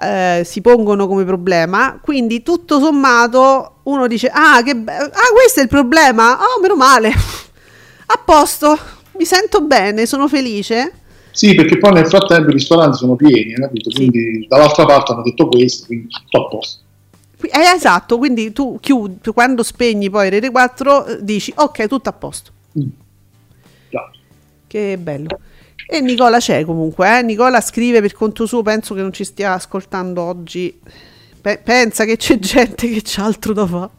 eh, 0.00 0.42
si 0.44 0.60
pongono 0.60 1.06
come 1.06 1.24
problema. 1.24 1.98
Quindi 2.00 2.42
tutto 2.42 2.78
sommato 2.78 3.80
uno 3.84 4.06
dice, 4.06 4.30
ah, 4.32 4.62
che 4.62 4.76
be- 4.76 4.92
ah, 4.92 5.32
questo 5.32 5.60
è 5.60 5.62
il 5.62 5.68
problema? 5.68 6.38
Oh, 6.38 6.60
meno 6.60 6.76
male. 6.76 7.12
A 8.10 8.22
posto, 8.24 8.78
mi 9.18 9.24
sento 9.24 9.60
bene, 9.62 10.06
sono 10.06 10.28
felice. 10.28 10.92
Sì, 11.32 11.54
perché 11.54 11.78
poi 11.78 11.92
nel 11.92 12.06
frattempo 12.06 12.50
i 12.50 12.54
ristoranti 12.54 12.96
sono 12.96 13.14
pieni, 13.14 13.54
hai 13.54 13.60
capito? 13.60 13.90
Sì. 13.90 13.96
Quindi 13.96 14.46
dall'altra 14.48 14.86
parte 14.86 15.12
hanno 15.12 15.22
detto 15.22 15.48
questo, 15.48 15.86
quindi 15.86 16.08
tutto 16.08 16.44
a 16.44 16.48
posto. 16.48 16.82
Eh, 17.40 17.76
esatto, 17.76 18.18
quindi 18.18 18.52
tu 18.52 18.78
chiudi, 18.80 19.30
quando 19.32 19.62
spegni 19.62 20.10
poi 20.10 20.28
Rete 20.30 20.50
4 20.50 21.06
eh, 21.06 21.18
dici 21.22 21.52
ok, 21.54 21.86
tutto 21.86 22.08
a 22.08 22.12
posto. 22.12 22.50
Mm. 22.78 22.88
Già. 23.90 24.10
Che 24.66 24.98
bello. 24.98 25.38
E 25.90 26.00
Nicola 26.00 26.38
c'è 26.38 26.64
comunque, 26.64 27.18
eh? 27.18 27.22
Nicola 27.22 27.60
scrive 27.60 28.00
per 28.00 28.12
conto 28.12 28.44
suo, 28.44 28.62
penso 28.62 28.94
che 28.94 29.00
non 29.00 29.12
ci 29.12 29.24
stia 29.24 29.52
ascoltando 29.52 30.22
oggi. 30.22 30.78
Pe- 31.40 31.60
pensa 31.62 32.04
che 32.04 32.16
c'è 32.16 32.38
gente 32.38 32.88
che 32.88 33.00
c'ha 33.04 33.24
altro 33.24 33.52
da 33.52 33.66
fare. 33.66 33.90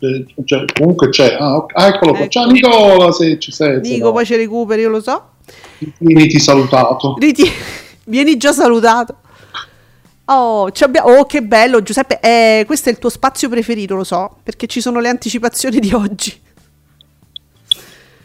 Eh, 0.00 0.26
cioè, 0.44 0.64
comunque 0.72 1.10
c'è, 1.10 1.36
ah, 1.38 1.66
ah, 1.72 1.86
eccolo 1.88 2.12
qua. 2.12 2.20
Ecco. 2.20 2.30
Ciao 2.30 2.50
Nicola, 2.50 3.12
se 3.12 3.38
ci 3.38 3.52
sei. 3.52 3.84
se 3.84 3.90
Nico, 3.90 4.06
no. 4.06 4.12
poi 4.12 4.24
ci 4.24 4.36
recuperi, 4.36 4.82
io 4.82 4.88
lo 4.88 5.00
so. 5.00 5.22
Vieni 5.98 6.26
ti 6.26 6.38
salutato. 6.38 7.16
Riti- 7.18 7.50
Vieni 8.04 8.36
già 8.36 8.52
salutato. 8.52 9.16
Oh, 10.24 10.70
oh, 10.70 11.24
che 11.26 11.42
bello, 11.42 11.82
Giuseppe. 11.82 12.18
Eh, 12.20 12.64
questo 12.66 12.88
è 12.88 12.92
il 12.92 12.98
tuo 12.98 13.10
spazio 13.10 13.48
preferito, 13.48 13.94
lo 13.94 14.04
so, 14.04 14.36
perché 14.42 14.66
ci 14.66 14.80
sono 14.80 15.00
le 15.00 15.08
anticipazioni 15.08 15.80
di 15.80 15.92
oggi. 15.92 16.40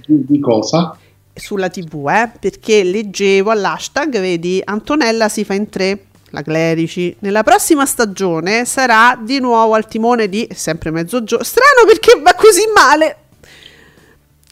Di, 0.05 0.23
di 0.27 0.39
cosa? 0.39 0.97
sulla 1.35 1.69
tv, 1.69 2.07
eh, 2.07 2.31
perché 2.39 2.83
leggevo 2.83 3.51
all'hashtag, 3.51 4.19
vedi, 4.19 4.61
Antonella 4.63 5.27
si 5.29 5.43
fa 5.43 5.53
in 5.53 5.69
tre, 5.69 6.05
la 6.35 6.41
Clerici. 6.41 7.15
Nella 7.19 7.43
prossima 7.43 7.85
stagione 7.85 8.65
sarà 8.65 9.17
di 9.19 9.39
nuovo 9.39 9.73
al 9.73 9.87
timone 9.87 10.27
di 10.27 10.47
sempre 10.53 10.91
mezzogiorno. 10.91 11.43
Strano 11.43 11.85
perché 11.87 12.19
va 12.21 12.33
così 12.35 12.63
male. 12.73 13.17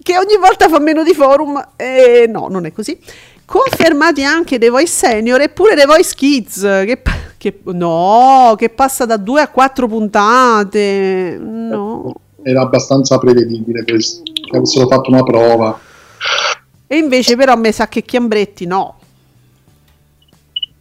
Che 0.02 0.18
ogni 0.18 0.38
volta 0.40 0.70
fa 0.70 0.80
meno 0.80 1.04
di 1.04 1.14
forum. 1.14 1.62
Eh, 1.76 2.26
no, 2.28 2.48
non 2.50 2.66
è 2.66 2.72
così. 2.72 2.98
Confermati 3.46 4.24
anche 4.24 4.58
The 4.58 4.70
Voice 4.70 4.92
Senior 4.92 5.42
e 5.42 5.50
pure 5.50 5.76
The 5.76 5.86
Voice 5.86 6.16
Kids. 6.16 6.62
Che, 6.62 7.02
che- 7.38 7.60
no, 7.66 8.56
che 8.58 8.70
passa 8.70 9.06
da 9.06 9.18
due 9.18 9.42
a 9.42 9.50
quattro 9.50 9.88
puntate. 9.88 11.38
No. 11.40 12.14
Era 12.42 12.62
abbastanza 12.62 13.18
prevedibile 13.20 13.84
questo, 13.84 14.22
avessero 14.54 14.88
fatto 14.88 15.10
una 15.10 15.24
prova. 15.24 15.80
E 16.88 16.98
invece 16.98 17.36
però 17.36 17.56
mi 17.56 17.72
sa 17.72 17.88
che 17.88 18.02
Chiambretti 18.04 18.66
no. 18.66 19.00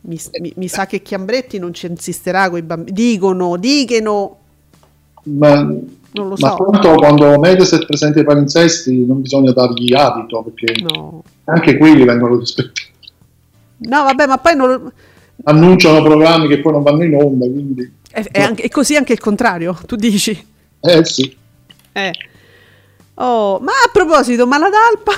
Mi, 0.03 0.19
mi- 0.41 0.53
mi 0.57 0.69
sa 0.69 0.87
che 0.87 1.01
Chiambretti 1.03 1.59
non 1.59 1.73
ci 1.73 1.87
insisterà 1.87 2.49
con 2.51 2.59
i 2.59 2.63
bambini. 2.63 2.93
Dicono, 2.93 3.57
dicono, 3.57 4.37
Ma, 5.25 5.55
non 5.63 6.29
lo 6.29 6.35
ma 6.39 6.51
so. 6.57 6.69
tanto 6.71 6.95
quando 6.95 7.39
Mediaset 7.39 7.87
presenta 7.87 8.21
i 8.21 8.25
palinsesti 8.25 9.07
non 9.07 9.21
bisogna 9.21 9.53
dargli 9.53 9.93
adito, 9.95 10.43
perché 10.43 10.83
No. 10.83 11.23
anche 11.45 11.77
quelli 11.77 12.05
vengono 12.05 12.37
rispettati. 12.39 12.91
No, 13.79 14.03
vabbè, 14.05 14.27
ma 14.27 14.39
poi 14.39 14.57
non 14.57 14.93
Annunciano 15.45 16.03
programmi 16.03 16.47
che 16.49 16.61
poi 16.61 16.73
non 16.73 16.83
vanno 16.83 17.03
in 17.05 17.15
onda, 17.15 17.47
quindi... 17.47 17.93
è, 18.11 18.23
è 18.31 18.41
anche- 18.43 18.63
è 18.63 18.69
così 18.69 18.95
anche 18.97 19.13
il 19.13 19.21
contrario, 19.21 19.77
tu 19.87 19.97
dici. 19.97 20.47
Eh 20.81 21.05
sì. 21.05 21.37
Eh. 21.93 22.13
Oh, 23.15 23.59
ma 23.61 23.73
a 23.73 23.91
proposito, 23.93 24.47
ma 24.47 24.59
la 24.59 24.69
talpa? 24.71 25.13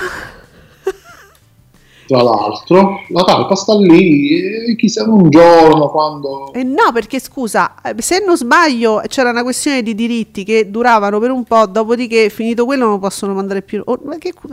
Tra 2.07 2.21
l'altro, 2.21 2.99
la 3.09 3.23
talpa 3.23 3.55
sta 3.55 3.75
lì 3.75 4.29
e 4.69 4.75
chissà 4.75 5.09
un 5.09 5.27
giorno 5.29 5.89
quando... 5.89 6.53
Eh 6.53 6.63
no, 6.63 6.91
perché 6.93 7.19
scusa, 7.19 7.81
eh, 7.81 7.95
se 8.01 8.23
non 8.23 8.37
sbaglio 8.37 9.01
c'era 9.07 9.31
una 9.31 9.41
questione 9.41 9.81
di 9.81 9.95
diritti 9.95 10.43
che 10.43 10.69
duravano 10.69 11.19
per 11.19 11.31
un 11.31 11.43
po', 11.45 11.65
dopodiché 11.65 12.29
finito 12.29 12.65
quello 12.65 12.85
non 12.85 12.99
possono 12.99 13.33
mandare 13.33 13.63
più. 13.63 13.81
oh, 13.83 13.99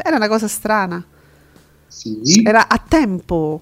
era 0.03 0.17
una 0.17 0.29
cosa 0.29 0.49
strana. 0.49 1.05
Sì, 1.87 2.21
Era 2.43 2.69
a 2.69 2.79
tempo. 2.89 3.61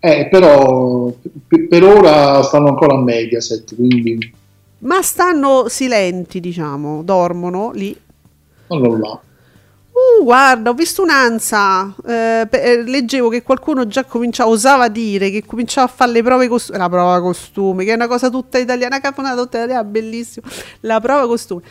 eh, 0.00 0.28
però 0.30 1.12
per, 1.46 1.68
per 1.68 1.84
ora 1.84 2.42
stanno 2.42 2.68
ancora 2.68 2.96
a 2.96 3.00
Mediaset, 3.02 3.74
quindi 3.74 4.18
Ma 4.78 5.00
stanno 5.02 5.68
silenti, 5.68 6.40
diciamo, 6.40 7.02
dormono 7.04 7.70
lì. 7.72 7.96
là. 8.68 9.20
Uh, 10.02 10.24
guarda, 10.24 10.70
ho 10.70 10.74
visto 10.74 11.02
un'ansa. 11.02 11.94
eh, 12.06 12.48
eh, 12.50 12.82
leggevo 12.82 13.28
che 13.28 13.42
qualcuno 13.42 13.86
già 13.86 14.04
cominciava, 14.04 14.50
osava 14.50 14.88
dire 14.88 15.30
che 15.30 15.44
cominciava 15.44 15.86
a 15.86 15.92
fare 15.94 16.12
le 16.12 16.22
prove 16.22 16.48
costume. 16.48 16.78
La 16.78 16.88
prova 16.88 17.20
costume, 17.20 17.84
che 17.84 17.92
è 17.92 17.94
una 17.94 18.08
cosa 18.08 18.28
tutta 18.30 18.58
italiana, 18.58 19.00
caponata 19.00 19.40
tutta 19.40 19.58
italiana, 19.58 19.84
bellissimo. 19.84 20.46
La 20.80 21.00
prova 21.00 21.26
costume. 21.26 21.62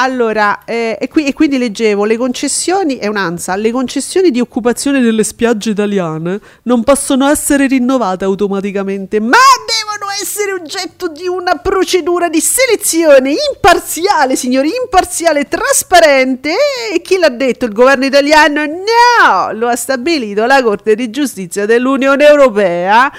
Allora, 0.00 0.60
eh, 0.64 0.96
e, 1.00 1.08
qui- 1.08 1.26
e 1.26 1.32
quindi 1.32 1.58
leggevo 1.58 2.04
le 2.04 2.16
concessioni, 2.16 2.98
è 2.98 3.08
un'ansa, 3.08 3.56
le 3.56 3.72
concessioni 3.72 4.30
di 4.30 4.38
occupazione 4.38 5.00
delle 5.00 5.24
spiagge 5.24 5.70
italiane 5.70 6.40
non 6.64 6.84
possono 6.84 7.28
essere 7.28 7.66
rinnovate 7.66 8.24
automaticamente, 8.24 9.18
ma 9.18 9.38
devono 9.66 10.12
essere 10.20 10.52
oggetto 10.52 11.08
di 11.08 11.26
una 11.26 11.56
procedura 11.56 12.28
di 12.28 12.40
selezione 12.40 13.34
imparziale, 13.52 14.36
signori, 14.36 14.70
imparziale, 14.80 15.48
trasparente. 15.48 16.54
E 16.94 17.00
chi 17.02 17.18
l'ha 17.18 17.30
detto? 17.30 17.64
Il 17.64 17.72
governo 17.72 18.04
italiano? 18.04 18.64
No, 18.66 19.52
lo 19.52 19.66
ha 19.66 19.74
stabilito 19.74 20.46
la 20.46 20.62
Corte 20.62 20.94
di 20.94 21.10
Giustizia 21.10 21.66
dell'Unione 21.66 22.24
Europea. 22.24 23.10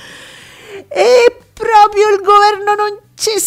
E 0.87 1.35
proprio 1.53 2.07
il 2.09 2.21
governo 2.21 2.75
non 2.75 2.97
ci 3.15 3.37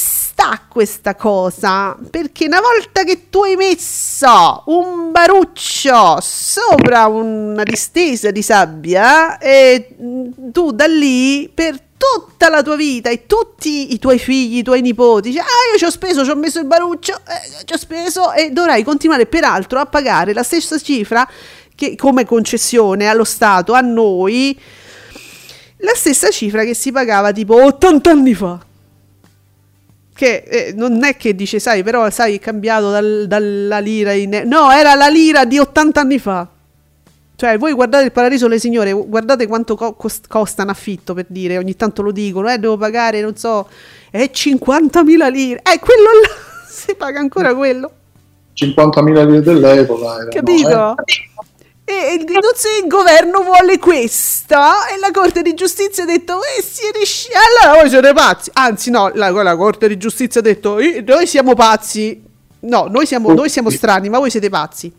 sta 0.42 0.60
questa 0.68 1.14
cosa, 1.14 1.96
perché 2.10 2.46
una 2.46 2.60
volta 2.60 3.04
che 3.04 3.28
tu 3.30 3.44
hai 3.44 3.54
messo 3.54 4.64
un 4.66 5.12
baruccio 5.12 6.18
sopra 6.20 7.06
una 7.06 7.62
distesa 7.62 8.32
di 8.32 8.42
sabbia, 8.42 9.38
e 9.38 9.94
mm, 10.02 10.50
tu 10.50 10.72
da 10.72 10.86
lì 10.86 11.48
per 11.48 11.80
tutta 11.96 12.48
la 12.48 12.62
tua 12.62 12.74
vita 12.74 13.08
e 13.08 13.26
tutti 13.26 13.92
i 13.94 14.00
tuoi 14.00 14.18
figli, 14.18 14.58
i 14.58 14.62
tuoi 14.64 14.80
nipoti, 14.80 15.28
dici, 15.28 15.38
ah 15.38 15.70
io 15.70 15.78
ci 15.78 15.84
ho 15.84 15.90
speso, 15.90 16.24
ci 16.24 16.30
ho 16.30 16.36
messo 16.36 16.58
il 16.58 16.66
baruccio, 16.66 17.14
eh, 17.14 17.64
ci 17.64 17.74
ho 17.74 17.78
speso 17.78 18.32
e 18.32 18.50
dovrai 18.50 18.82
continuare 18.82 19.26
peraltro 19.26 19.78
a 19.78 19.86
pagare 19.86 20.32
la 20.32 20.42
stessa 20.42 20.76
cifra 20.76 21.28
che 21.76 21.94
come 21.94 22.24
concessione 22.24 23.06
allo 23.06 23.24
Stato, 23.24 23.74
a 23.74 23.80
noi, 23.80 24.58
la 25.76 25.94
stessa 25.94 26.30
cifra 26.30 26.64
che 26.64 26.74
si 26.74 26.90
pagava 26.90 27.30
tipo 27.30 27.62
80 27.62 28.10
anni 28.10 28.34
fa. 28.34 28.70
Che 30.22 30.44
eh, 30.46 30.72
non 30.76 31.02
è 31.02 31.16
che 31.16 31.34
dice, 31.34 31.58
sai, 31.58 31.82
però 31.82 32.08
sai, 32.08 32.36
è 32.36 32.38
cambiato 32.38 32.92
dal- 32.92 33.24
dalla 33.26 33.80
lira 33.80 34.12
in... 34.12 34.42
No, 34.44 34.70
era 34.70 34.94
la 34.94 35.08
lira 35.08 35.44
di 35.44 35.58
80 35.58 36.00
anni 36.00 36.20
fa. 36.20 36.46
Cioè, 37.34 37.58
voi 37.58 37.72
guardate 37.72 38.04
il 38.04 38.12
Paradiso 38.12 38.46
le 38.46 38.60
signore, 38.60 38.92
guardate 38.92 39.48
quanto 39.48 39.74
co- 39.74 39.94
cost- 39.94 40.28
costa 40.28 40.62
un 40.62 40.68
affitto, 40.68 41.12
per 41.12 41.26
dire, 41.28 41.58
ogni 41.58 41.74
tanto 41.74 42.02
lo 42.02 42.12
dicono, 42.12 42.48
eh, 42.52 42.58
devo 42.58 42.76
pagare, 42.76 43.20
non 43.20 43.34
so, 43.34 43.66
è 44.12 44.30
50.000 44.32 45.28
lire. 45.28 45.60
Eh, 45.64 45.80
quello 45.80 46.10
là, 46.22 46.28
si 46.70 46.94
paga 46.94 47.18
ancora 47.18 47.52
quello. 47.56 47.90
50.000 48.54 49.26
lire 49.26 49.40
dell'epoca. 49.40 50.14
erano, 50.14 50.28
Capito? 50.28 50.94
eh. 50.98 51.04
E 51.84 52.14
il, 52.14 52.24
non 52.24 52.40
so, 52.54 52.68
il 52.82 52.86
governo 52.88 53.42
vuole 53.42 53.78
questa? 53.78 54.88
E 54.88 54.98
la 54.98 55.10
Corte 55.10 55.42
di 55.42 55.52
Giustizia 55.54 56.04
ha 56.04 56.06
detto 56.06 56.38
eh, 56.38 56.62
siete 56.62 57.04
sci- 57.04 57.28
allora 57.32 57.80
voi 57.80 57.90
siete 57.90 58.12
pazzi. 58.12 58.50
Anzi 58.52 58.90
no 58.90 59.10
la, 59.14 59.30
la 59.30 59.56
Corte 59.56 59.88
di 59.88 59.96
Giustizia 59.98 60.40
ha 60.40 60.44
detto 60.44 60.78
"Eh, 60.78 61.02
noi 61.06 61.26
siamo 61.26 61.54
pazzi. 61.54 62.22
No 62.60 62.86
noi 62.88 63.06
siamo, 63.06 63.32
noi 63.34 63.48
siamo 63.48 63.68
strani 63.70 64.08
ma 64.08 64.18
voi 64.18 64.30
siete 64.30 64.48
pazzi. 64.48 64.92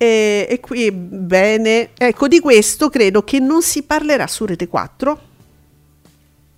E, 0.00 0.46
e 0.48 0.60
qui 0.60 0.92
bene. 0.92 1.90
Ecco 1.96 2.28
di 2.28 2.40
questo 2.40 2.88
credo 2.88 3.24
che 3.24 3.40
non 3.40 3.62
si 3.62 3.82
parlerà 3.82 4.26
su 4.26 4.44
Rete 4.44 4.68
4 4.68 5.20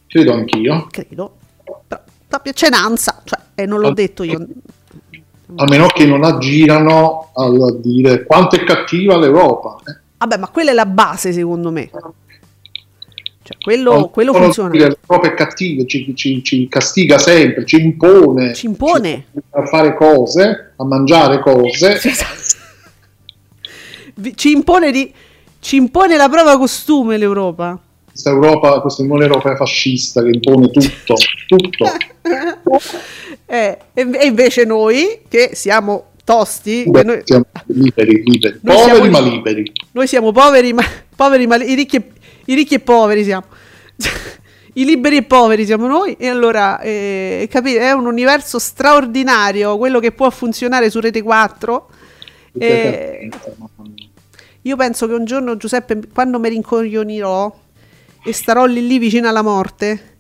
Credo 0.09 0.33
anch'io. 0.33 0.87
credo. 0.91 1.37
Però 1.87 2.03
proprio 2.27 2.53
c'è 2.53 2.67
un'ansa 2.67 3.23
cioè, 3.25 3.39
e 3.55 3.65
non 3.67 3.81
l'ho 3.81 3.93
detto 3.93 4.25
io 4.25 4.45
A 5.57 5.65
meno 5.65 5.87
che 5.89 6.07
non 6.07 6.25
aggirano 6.25 7.31
a 7.35 7.49
dire 7.77 8.25
quanto 8.25 8.57
è 8.57 8.65
cattiva 8.65 9.19
l'Europa. 9.19 9.77
eh. 9.87 9.97
vabbè 10.19 10.37
ma 10.39 10.49
quella 10.49 10.71
è 10.71 10.75
la 10.75 10.87
base 10.87 11.33
secondo 11.33 11.71
me 11.71 11.91
cioè 13.43 13.57
quello, 13.61 14.09
quello 14.11 14.33
funziona 14.33 14.71
L'Europa 14.73 15.27
è 15.27 15.35
cattiva, 15.35 15.85
ci, 15.85 16.15
ci- 16.15 16.43
ci 16.45 16.69
castiga 16.69 17.19
sempre, 17.19 17.67
ci 17.67 17.81
impone, 17.81 18.55
Ci 18.55 18.67
impone. 18.67 19.25
a 19.51 19.67
fare 19.67 19.97
cose, 19.97 20.75
a 20.77 20.85
mangiare 20.85 21.41
cose. 21.41 21.99
Vi- 24.15 24.37
ci 24.37 24.53
impone 24.53 24.93
di 24.93 25.13
ci 25.59 25.77
impone 25.77 26.17
la 26.17 26.29
prova 26.29 26.57
costume 26.59 27.17
l'Europa 27.19 27.77
questa 28.11 28.31
Europa, 28.31 28.81
questa 28.81 29.03
Unione 29.03 29.25
Europea 29.25 29.57
fascista 29.57 30.23
che 30.23 30.29
impone 30.29 30.71
tutto, 30.71 31.15
tutto. 31.47 31.87
Eh, 33.53 33.77
e 33.95 34.27
invece 34.27 34.65
noi, 34.65 35.23
che 35.27 35.51
siamo 35.55 36.11
tosti, 36.23 36.85
Beh, 36.87 37.03
noi, 37.03 37.23
siamo 37.25 37.45
liberi, 37.67 38.23
liberi. 38.25 38.61
Noi 38.63 38.77
poveri 38.77 38.95
siamo- 38.95 39.11
ma 39.11 39.19
liberi. 39.19 39.73
noi 39.91 40.07
siamo 40.07 40.31
poveri, 40.31 40.73
ma, 40.73 40.85
poveri, 41.17 41.49
ma 41.49 41.57
i, 41.57 41.75
ricchi 41.75 41.97
e, 41.97 42.05
i 42.45 42.55
ricchi 42.55 42.75
e 42.75 42.79
poveri 42.79 43.25
siamo. 43.25 43.47
I 44.75 44.85
liberi 44.85 45.17
e 45.17 45.23
poveri 45.25 45.67
siamo 45.67 45.89
noi, 45.89 46.15
e 46.17 46.29
allora 46.29 46.79
eh, 46.79 47.49
capite, 47.51 47.81
è 47.81 47.91
un 47.91 48.07
universo 48.07 48.61
straordinario 48.61 49.77
quello 49.77 49.99
che 49.99 50.13
può 50.13 50.31
funzionare 50.31 50.89
su 50.89 51.01
Rete 51.01 51.21
4. 51.21 51.91
Eh, 52.57 53.31
io 54.63 54.77
penso 54.77 55.09
che 55.09 55.15
un 55.15 55.25
giorno, 55.25 55.57
Giuseppe, 55.57 56.01
quando 56.13 56.39
mi 56.39 56.51
rincoglionirò 56.51 57.53
e 58.25 58.33
starò 58.33 58.65
lì 58.67 58.87
lì 58.87 58.99
vicino 58.99 59.29
alla 59.29 59.43
morte, 59.43 60.17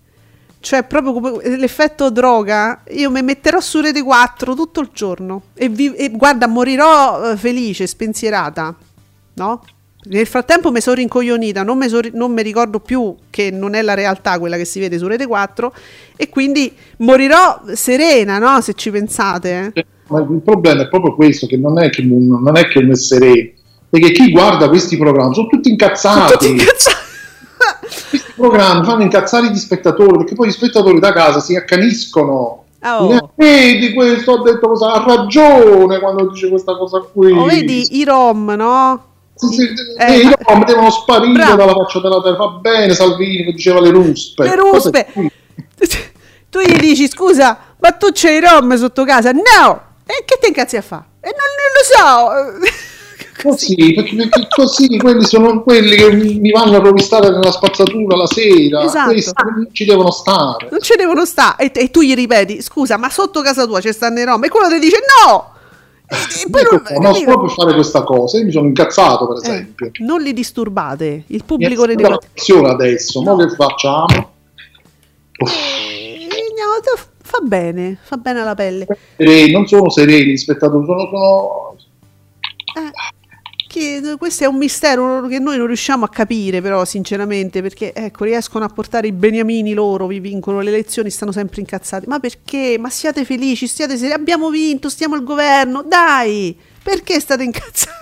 cioè 0.61 0.85
proprio 0.85 1.13
come 1.13 1.57
l'effetto 1.57 2.11
droga, 2.11 2.83
io 2.91 3.11
mi 3.11 3.23
metterò 3.23 3.61
su 3.61 3.81
Rete 3.81 4.03
4 4.03 4.55
tutto 4.55 4.81
il 4.81 4.91
giorno 4.93 5.43
e, 5.55 5.69
vi- 5.69 5.95
e 5.95 6.11
guarda, 6.11 6.47
morirò 6.47 7.31
eh, 7.33 7.37
felice, 7.37 7.87
spensierata, 7.87 8.75
no? 9.35 9.63
Nel 10.03 10.27
frattempo 10.27 10.71
mi 10.71 10.81
sono 10.81 10.97
rincoglionita, 10.97 11.63
non 11.63 11.77
mi, 11.77 11.87
non 12.15 12.35
ricordo 12.37 12.81
più 12.81 13.15
che 13.29 13.51
non 13.51 13.75
è 13.75 13.83
la 13.83 13.93
realtà 13.93 14.39
quella 14.39 14.57
che 14.57 14.65
si 14.65 14.81
vede 14.81 14.97
su 14.97 15.07
Rete 15.07 15.27
4 15.27 15.75
e 16.17 16.29
quindi 16.31 16.73
morirò 16.99 17.63
serena, 17.75 18.39
no? 18.39 18.61
Se 18.63 18.73
ci 18.75 18.91
pensate. 18.91 19.73
eh. 19.75 19.85
Il 20.13 20.41
problema 20.43 20.83
è 20.83 20.89
proprio 20.89 21.15
questo, 21.15 21.47
che 21.47 21.57
non 21.57 21.79
è 21.79 21.91
che 21.91 22.03
non 22.03 22.27
non 22.43 22.57
è 22.57 22.67
che 22.67 22.79
un 22.81 22.95
sereno, 22.95 23.51
che 23.91 24.11
chi 24.13 24.31
guarda 24.31 24.69
questi 24.69 24.97
programmi 24.97 25.35
sono 25.35 25.47
tutti 25.47 25.69
incazzati. 25.71 26.33
Tutti 26.33 26.49
incazzati. 26.49 27.00
Questi 27.79 28.33
programmi 28.37 28.85
fanno 28.85 29.03
incazzare 29.03 29.51
gli 29.51 29.57
spettatori, 29.59 30.19
perché 30.19 30.35
poi 30.35 30.49
gli 30.49 30.53
spettatori 30.53 30.99
da 30.99 31.13
casa 31.13 31.41
si 31.41 31.55
accaniscono. 31.57 32.65
Oh. 32.83 33.07
Dicono, 33.07 33.33
Vedi 33.37 33.93
questo, 33.93 34.35
ha 34.35 34.43
detto 34.43 34.69
cosa, 34.69 34.93
ha 34.93 35.05
ragione 35.07 35.99
quando 35.99 36.29
dice 36.29 36.49
questa 36.49 36.77
cosa 36.77 37.01
qui. 37.13 37.33
Oh, 37.33 37.45
vedi 37.45 37.99
i 37.99 38.05
rom, 38.05 38.51
no? 38.57 39.05
Sì, 39.35 39.63
Eh, 39.99 40.13
eh, 40.13 40.21
i 40.21 40.25
ma- 40.25 40.35
rom 40.39 40.65
devono 40.65 40.91
sparire 40.91 41.33
Bravo. 41.33 41.57
dalla 41.57 41.73
faccia 41.73 42.01
della 42.01 42.21
terra. 42.23 42.37
Va 42.37 42.49
bene, 42.61 42.95
Salvini 42.95 43.45
che 43.45 43.53
diceva 43.53 43.81
le 43.81 43.91
ruspe. 43.91 44.45
Le 44.45 44.55
ruspe. 44.57 45.07
Tu 46.51 46.59
gli 46.61 46.77
dici 46.81 47.09
scusa, 47.09 47.57
ma 47.79 47.93
tu 47.93 48.09
c'hai 48.13 48.35
i 48.39 48.41
rom 48.41 48.75
sotto 48.77 49.05
casa? 49.05 49.31
No! 49.31 49.81
E 50.05 50.25
che 50.25 50.37
te 50.41 50.49
incazzi 50.49 50.77
a 50.77 50.83
fa? 50.83 51.05
E 51.21 51.31
non, 51.31 51.47
non 51.57 52.51
lo 52.59 52.59
so. 52.59 52.67
Così, 53.43 53.95
perché, 53.95 54.29
così 54.55 54.99
quelli 54.99 55.25
sono 55.25 55.63
quelli 55.63 55.97
che 55.97 56.13
mi 56.13 56.51
vanno 56.51 56.77
a 56.77 56.81
rovistare 56.81 57.31
nella 57.31 57.51
spazzatura 57.51 58.17
la 58.17 58.27
sera. 58.27 58.83
Esatto. 58.85 59.11
Questi 59.13 59.33
non 59.37 59.69
ci 59.73 59.85
devono 59.85 60.11
stare. 60.11 60.69
non 60.71 60.81
ci 60.81 60.95
devono 60.97 61.25
stare. 61.25 61.71
E, 61.73 61.83
e 61.85 61.91
tu 61.91 62.01
gli 62.03 62.15
ripeti, 62.15 62.61
scusa, 62.63 62.97
ma 62.97 63.09
sotto 63.11 63.41
casa 63.43 63.67
tua 63.67 63.81
ci 63.81 63.93
stanno 63.93 64.19
i 64.21 64.25
rom? 64.25 64.43
E 64.45 64.49
quello 64.49 64.69
ti 64.69 64.79
dice 64.79 64.99
no! 65.27 65.55
E, 66.07 66.17
e 66.45 66.51
poi 66.51 66.63
Ecco, 66.63 66.75
non, 66.75 66.83
non 66.95 67.13
capito? 67.13 67.25
proprio 67.31 67.49
fare 67.51 67.73
questa 67.75 68.03
cosa. 68.03 68.39
Io 68.39 68.45
mi 68.45 68.53
sono 68.53 68.67
incazzato, 68.67 69.27
per 69.29 69.37
Eh, 69.37 69.41
esempio. 69.41 69.91
non 70.01 70.21
li 70.21 70.33
disturbate. 70.33 71.25
Il 71.29 71.45
pubblico 71.45 71.85
4. 71.87 72.19
pressione 72.33 72.69
adesso. 72.69 73.23
No. 73.23 73.37
Ma 73.37 73.47
che 73.47 73.55
facciamo? 73.55 74.31
Uff. 75.39 75.53
Eh, 75.53 76.27
no, 76.29 77.01
fa 77.23 77.39
bene, 77.43 77.97
fa 78.03 78.17
bene 78.17 78.41
alla 78.41 78.55
pelle. 78.55 78.87
Non 79.53 79.67
sono 79.67 79.89
sereni 79.89 80.37
spettatori, 80.37 80.85
sono, 80.85 81.07
sono 81.09 81.77
Eh, 82.77 82.91
che 83.71 84.17
questo 84.19 84.43
è 84.43 84.47
un 84.49 84.57
mistero 84.57 85.29
che 85.29 85.39
noi 85.39 85.57
non 85.57 85.69
riusciamo 85.69 86.05
a 86.05 86.09
capire, 86.09 86.61
però, 86.61 86.85
sinceramente, 86.85 87.63
perché 87.63 87.95
ecco, 87.95 88.25
riescono 88.25 88.65
a 88.65 88.69
portare 88.69 89.07
i 89.07 89.13
beniamini 89.13 89.75
loro, 89.75 90.09
vi 90.09 90.19
vincono 90.19 90.61
le 90.61 90.71
elezioni, 90.71 91.09
stanno 91.09 91.31
sempre 91.31 91.61
incazzati. 91.61 92.09
Ma 92.09 92.19
perché? 92.19 92.79
Ma 92.81 92.91
siate 92.91 93.25
felici, 93.25 93.69
stiate 93.69 93.97
seri, 93.97 94.13
abbiamo 94.13 94.51
vinto, 94.51 94.89
stiamo 94.89 95.15
al 95.15 95.23
governo, 95.23 95.85
dai! 95.85 96.59
Perché 96.83 97.21
state 97.21 97.45
incazzati? 97.45 97.99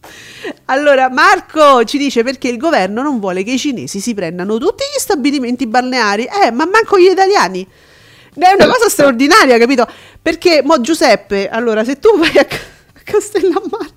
Allora, 0.66 1.10
Marco 1.10 1.84
ci 1.84 1.98
dice 1.98 2.22
perché 2.22 2.46
il 2.46 2.56
governo 2.56 3.02
non 3.02 3.18
vuole 3.18 3.42
che 3.42 3.52
i 3.52 3.58
cinesi 3.58 3.98
si 4.00 4.14
prendano 4.14 4.58
tutti 4.58 4.84
gli 4.84 5.00
stabilimenti 5.00 5.66
balneari, 5.66 6.24
eh, 6.24 6.52
ma 6.52 6.64
manco 6.66 6.98
gli 6.98 7.10
italiani. 7.10 7.66
È 8.32 8.52
una 8.52 8.68
cosa 8.68 8.88
straordinaria, 8.88 9.58
capito? 9.58 9.86
Perché, 10.22 10.62
mo 10.62 10.80
Giuseppe, 10.80 11.48
allora, 11.48 11.84
se 11.84 11.98
tu 11.98 12.16
vai 12.16 12.38
a, 12.38 12.46
a 12.46 13.00
Castellammare 13.02 13.95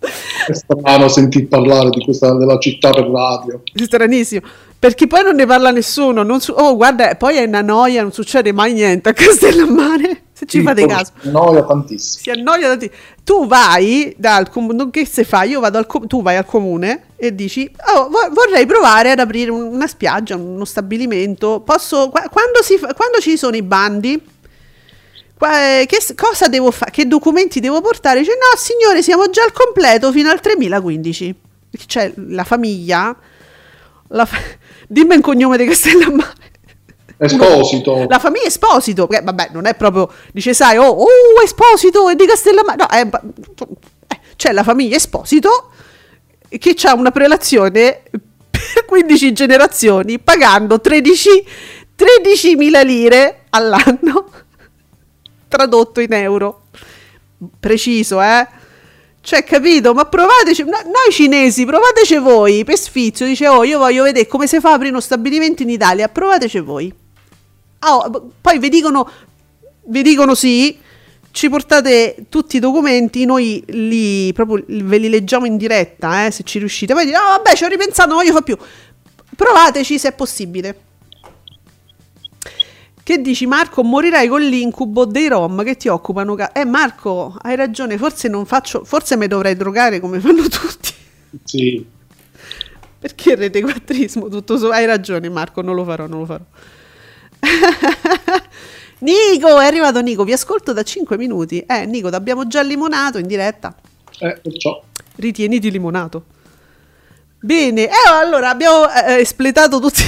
è 0.00 0.52
strano 0.54 1.08
sentir 1.08 1.46
parlare 1.48 1.90
di 1.90 2.02
questa, 2.02 2.34
della 2.34 2.58
città 2.58 2.90
per 2.90 3.08
radio. 3.08 3.62
Stranissimo. 3.74 4.42
Perché 4.78 5.06
poi 5.06 5.22
non 5.22 5.34
ne 5.34 5.44
parla 5.44 5.70
nessuno. 5.70 6.22
non 6.22 6.40
su- 6.40 6.54
oh, 6.56 6.74
guarda, 6.74 7.14
poi 7.16 7.36
è 7.36 7.44
una 7.44 7.60
noia, 7.60 8.00
non 8.00 8.12
succede 8.12 8.50
mai 8.52 8.72
niente 8.72 9.10
a 9.10 9.12
Castellammare. 9.14 10.22
Se 10.32 10.46
ci 10.46 10.58
Sì, 10.60 10.64
fate 10.64 10.86
caso. 10.86 11.12
Noia 11.24 11.62
tantissimo. 11.64 12.22
Si 12.22 12.30
annoia 12.30 12.68
tanti- 12.68 12.90
Tu 13.22 13.46
vai 13.46 14.14
dal 14.16 14.48
comune, 14.48 14.88
che 14.90 15.04
se 15.04 15.22
fai? 15.24 15.50
Io 15.50 15.60
vado 15.60 15.76
al 15.76 15.84
com- 15.86 16.06
tu 16.06 16.22
vai 16.22 16.36
al 16.36 16.46
comune 16.46 17.02
e 17.16 17.34
dici: 17.34 17.70
"Oh, 17.94 18.08
vo- 18.08 18.30
vorrei 18.32 18.64
provare 18.64 19.10
ad 19.10 19.18
aprire 19.18 19.50
un- 19.50 19.64
una 19.64 19.86
spiaggia, 19.86 20.36
uno 20.36 20.64
stabilimento. 20.64 21.60
Posso 21.60 22.08
qua- 22.08 22.26
quando, 22.30 22.62
si 22.62 22.78
fa- 22.78 22.94
quando 22.94 23.18
ci 23.18 23.36
sono 23.36 23.54
i 23.56 23.62
bandi? 23.62 24.18
Eh, 25.42 25.86
che 25.86 25.98
cosa 26.14 26.48
devo 26.48 26.70
fare? 26.70 26.90
Che 26.90 27.06
documenti 27.06 27.60
devo 27.60 27.80
portare? 27.80 28.20
Dice: 28.20 28.32
No, 28.32 28.58
signore, 28.58 29.02
siamo 29.02 29.28
già 29.30 29.42
al 29.42 29.52
completo 29.52 30.12
fino 30.12 30.30
al 30.30 30.40
3015. 30.40 31.34
Perché 31.70 31.86
C'è 31.86 32.12
la 32.28 32.44
famiglia. 32.44 33.16
la 34.08 34.24
fa- 34.26 34.38
Dimmi 34.88 35.14
un 35.16 35.20
cognome 35.20 35.56
di 35.56 35.66
Castellammare. 35.66 36.48
Esposito. 37.18 38.06
La 38.08 38.18
famiglia 38.18 38.46
Esposito, 38.46 39.06
che 39.06 39.20
vabbè, 39.22 39.50
non 39.52 39.66
è 39.66 39.74
proprio, 39.74 40.10
dice, 40.32 40.54
sai, 40.54 40.78
oh, 40.78 40.88
oh 40.88 41.42
Esposito 41.44 42.08
e 42.08 42.14
di 42.16 42.26
Castellammare. 42.26 42.76
No, 42.78 42.86
è- 42.88 43.08
eh, 44.08 44.20
c'è 44.36 44.52
la 44.52 44.62
famiglia 44.62 44.96
Esposito 44.96 45.70
che 46.48 46.74
ha 46.82 46.94
una 46.94 47.10
prelazione 47.12 48.02
per 48.10 48.84
15 48.86 49.32
generazioni 49.32 50.18
pagando 50.18 50.80
13 50.80 51.44
13.000 52.00 52.84
lire 52.86 53.44
all'anno, 53.50 54.30
tradotto 55.50 56.00
in 56.00 56.12
euro. 56.12 56.62
Preciso, 57.58 58.22
eh? 58.22 58.46
Cioè, 59.20 59.44
capito? 59.44 59.92
Ma 59.92 60.06
provateci, 60.06 60.62
no- 60.62 60.80
noi 60.84 61.10
cinesi, 61.10 61.66
provateci 61.66 62.16
voi, 62.16 62.64
per 62.64 62.78
sfizio, 62.78 63.26
dice, 63.26 63.48
oh, 63.48 63.64
io 63.64 63.78
voglio 63.78 64.04
vedere 64.04 64.26
come 64.26 64.46
si 64.46 64.60
fa 64.60 64.70
a 64.70 64.74
aprire 64.74 64.92
uno 64.92 65.00
stabilimento 65.00 65.62
in 65.62 65.68
Italia, 65.68 66.08
provateci 66.08 66.60
voi. 66.60 66.92
Oh, 67.80 68.30
poi 68.40 68.58
vi 68.58 68.68
dicono, 68.68 69.10
vi 69.86 70.02
dicono 70.02 70.34
sì, 70.34 70.78
ci 71.32 71.48
portate 71.48 72.26
tutti 72.28 72.56
i 72.56 72.60
documenti, 72.60 73.24
noi 73.24 73.62
li, 73.66 74.32
proprio, 74.32 74.64
ve 74.66 74.98
li 74.98 75.08
leggiamo 75.08 75.44
in 75.46 75.56
diretta, 75.56 76.26
eh, 76.26 76.30
se 76.30 76.42
ci 76.44 76.58
riuscite. 76.58 76.94
Poi 76.94 77.04
dite, 77.04 77.16
no, 77.16 77.24
vabbè, 77.24 77.54
ci 77.54 77.64
ho 77.64 77.68
ripensato, 77.68 78.08
non 78.08 78.18
voglio 78.18 78.32
fare 78.32 78.44
più. 78.44 78.56
Provateci 79.36 79.98
se 79.98 80.08
è 80.08 80.12
possibile. 80.12 80.89
Che 83.02 83.18
dici 83.20 83.46
Marco? 83.46 83.82
Morirai 83.82 84.28
con 84.28 84.40
l'incubo 84.42 85.04
dei 85.04 85.28
rom 85.28 85.64
che 85.64 85.76
ti 85.76 85.88
occupano. 85.88 86.34
ca- 86.34 86.52
eh 86.52 86.64
Marco, 86.64 87.36
hai 87.42 87.56
ragione, 87.56 87.98
forse 87.98 88.28
non 88.28 88.46
faccio, 88.46 88.84
forse 88.84 89.16
mi 89.16 89.26
dovrei 89.26 89.56
drogare 89.56 90.00
come 90.00 90.20
fanno 90.20 90.42
tutti. 90.48 90.92
Sì. 91.44 91.84
Perché 92.98 93.34
rete 93.34 93.60
quattrismo 93.62 94.28
tutto 94.28 94.58
so- 94.58 94.70
Hai 94.70 94.84
ragione 94.84 95.28
Marco, 95.28 95.62
non 95.62 95.74
lo 95.74 95.84
farò, 95.84 96.06
non 96.06 96.20
lo 96.20 96.26
farò. 96.26 96.44
Nico, 99.00 99.58
è 99.58 99.64
arrivato 99.64 100.00
Nico, 100.02 100.24
vi 100.24 100.32
ascolto 100.32 100.72
da 100.72 100.82
5 100.82 101.16
minuti. 101.16 101.60
Eh, 101.60 101.86
Nico, 101.86 102.08
abbiamo 102.08 102.46
già 102.46 102.60
limonato 102.62 103.18
in 103.18 103.26
diretta. 103.26 103.74
Eh, 104.18 104.38
perciò. 104.42 104.82
Ritieniti 105.16 105.70
limonato. 105.70 106.24
Bene, 107.40 107.86
eh, 107.88 107.92
allora 108.22 108.50
abbiamo 108.50 108.86
eh, 108.90 109.14
espletato 109.20 109.80
tutti, 109.80 110.02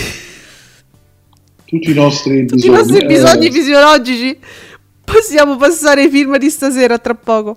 Tutti 1.72 1.90
i 1.90 1.94
nostri 1.94 2.44
tutti 2.44 2.66
i 2.66 2.68
bisogni. 2.68 2.76
nostri 2.76 2.98
eh, 2.98 3.06
bisogni 3.06 3.50
fisiologici. 3.50 4.38
Possiamo 5.02 5.56
passare 5.56 6.02
ai 6.02 6.10
film 6.10 6.36
di 6.36 6.50
stasera 6.50 6.98
tra 6.98 7.14
poco. 7.14 7.56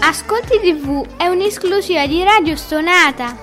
Ascolti 0.00 0.60
TV 0.60 1.06
è 1.16 1.26
un'esclusiva 1.28 2.06
di 2.06 2.22
Radio 2.22 2.54
Stonata. 2.54 3.34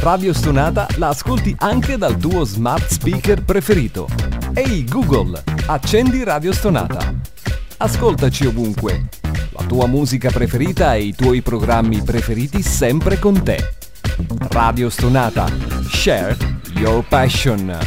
Radio 0.00 0.32
Stonata 0.32 0.88
la 0.96 1.10
ascolti 1.10 1.54
anche 1.56 1.96
dal 1.98 2.16
tuo 2.16 2.42
smart 2.42 2.90
speaker 2.90 3.44
preferito. 3.44 4.08
Ehi 4.54 4.84
Google, 4.86 5.40
accendi 5.68 6.24
Radio 6.24 6.52
Stonata. 6.52 7.14
Ascoltaci 7.76 8.46
ovunque. 8.46 9.19
La 9.60 9.66
tua 9.66 9.86
musica 9.86 10.30
preferita 10.30 10.94
e 10.94 11.02
i 11.02 11.14
tuoi 11.14 11.42
programmi 11.42 12.02
preferiti 12.02 12.62
sempre 12.62 13.18
con 13.18 13.42
te. 13.42 13.58
Radio 14.48 14.88
Stonata. 14.88 15.46
Share 15.86 16.34
your 16.76 17.04
passion. 17.06 17.78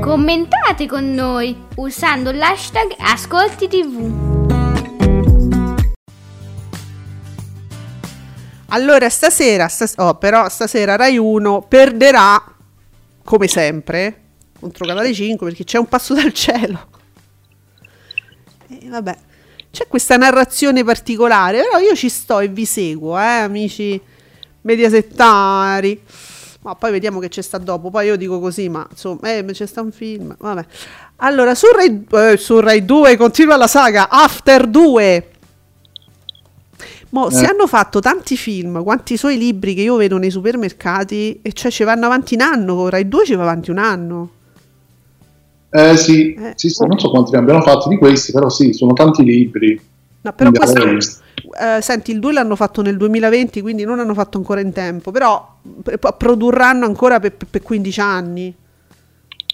Commentate 0.00 0.86
con 0.86 1.12
noi 1.12 1.56
usando 1.76 2.30
l'hashtag 2.30 2.94
Ascolti 2.98 3.68
TV. 3.68 4.32
Allora, 8.68 9.08
stasera, 9.08 9.66
stas- 9.68 9.94
oh, 9.96 10.14
però 10.14 10.48
stasera 10.48 10.96
Rai 10.96 11.18
1 11.18 11.66
perderà, 11.68 12.42
come 13.24 13.48
sempre, 13.48 14.23
contro 14.64 14.86
Canale 14.86 15.12
5 15.12 15.46
perché 15.46 15.64
c'è 15.64 15.78
un 15.78 15.86
passo 15.86 16.14
dal 16.14 16.32
cielo. 16.32 16.86
E 18.68 18.88
vabbè, 18.88 19.16
c'è 19.70 19.86
questa 19.86 20.16
narrazione 20.16 20.82
particolare, 20.82 21.62
però 21.62 21.78
io 21.78 21.94
ci 21.94 22.08
sto 22.08 22.40
e 22.40 22.48
vi 22.48 22.64
seguo, 22.64 23.18
eh, 23.18 23.22
amici 23.22 24.00
mediasettari. 24.62 26.02
Ma 26.62 26.74
poi 26.76 26.92
vediamo 26.92 27.18
che 27.20 27.28
c'è 27.28 27.42
sta 27.42 27.58
dopo. 27.58 27.90
Poi 27.90 28.06
io 28.06 28.16
dico 28.16 28.40
così, 28.40 28.70
ma 28.70 28.86
insomma, 28.90 29.34
eh, 29.34 29.44
c'è 29.44 29.66
sta 29.66 29.82
un 29.82 29.92
film. 29.92 30.34
Vabbè. 30.38 30.64
Allora, 31.16 31.54
su 31.54 31.66
Rai, 31.70 32.06
eh, 32.10 32.36
su 32.38 32.58
Rai 32.58 32.86
2 32.86 33.18
continua 33.18 33.56
la 33.56 33.66
saga 33.66 34.08
After 34.08 34.66
2. 34.66 35.28
Mo, 37.10 37.28
si 37.28 37.44
Eh. 37.44 37.48
hanno 37.48 37.66
fatto 37.66 38.00
tanti 38.00 38.38
film, 38.38 38.82
quanti 38.82 39.18
suoi 39.18 39.36
libri 39.36 39.74
che 39.74 39.82
io 39.82 39.96
vedo 39.96 40.16
nei 40.16 40.30
supermercati, 40.30 41.40
e 41.42 41.52
cioè 41.52 41.70
ci 41.70 41.84
vanno 41.84 42.06
avanti 42.06 42.34
un 42.34 42.40
anno, 42.40 42.74
con 42.74 42.88
Rai 42.88 43.06
2 43.06 43.24
ci 43.26 43.34
va 43.34 43.42
avanti 43.42 43.70
un 43.70 43.78
anno. 43.78 44.30
Eh 45.76 45.96
sì, 45.96 46.34
Eh. 46.34 46.52
sì, 46.54 46.68
sì, 46.68 46.86
non 46.86 47.00
so 47.00 47.10
quanti 47.10 47.32
ne 47.32 47.38
abbiamo 47.38 47.60
fatti 47.60 47.88
di 47.88 47.96
questi, 47.96 48.30
però 48.30 48.48
sì, 48.48 48.72
sono 48.72 48.92
tanti 48.92 49.24
libri. 49.24 49.80
No, 50.20 50.32
però 50.32 50.52
questo, 50.52 50.80
eh, 50.80 51.82
senti, 51.82 52.12
il 52.12 52.20
2 52.20 52.32
l'hanno 52.32 52.54
fatto 52.54 52.80
nel 52.80 52.96
2020, 52.96 53.60
quindi 53.60 53.82
non 53.82 53.98
hanno 53.98 54.14
fatto 54.14 54.38
ancora 54.38 54.60
in 54.60 54.72
tempo, 54.72 55.10
però 55.10 55.56
p- 55.82 56.14
produrranno 56.16 56.84
ancora 56.84 57.18
per, 57.18 57.32
per 57.50 57.60
15 57.60 58.00
anni. 58.00 58.54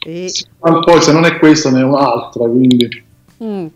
E... 0.07 0.29
Sì, 0.29 0.45
poi 0.59 1.01
se 1.01 1.11
non 1.11 1.25
è 1.25 1.39
questa 1.39 1.71
ne 1.71 1.81
è 1.81 1.85
un'altra, 1.85 2.47
quindi... 2.47 3.05
Mm. 3.43 3.66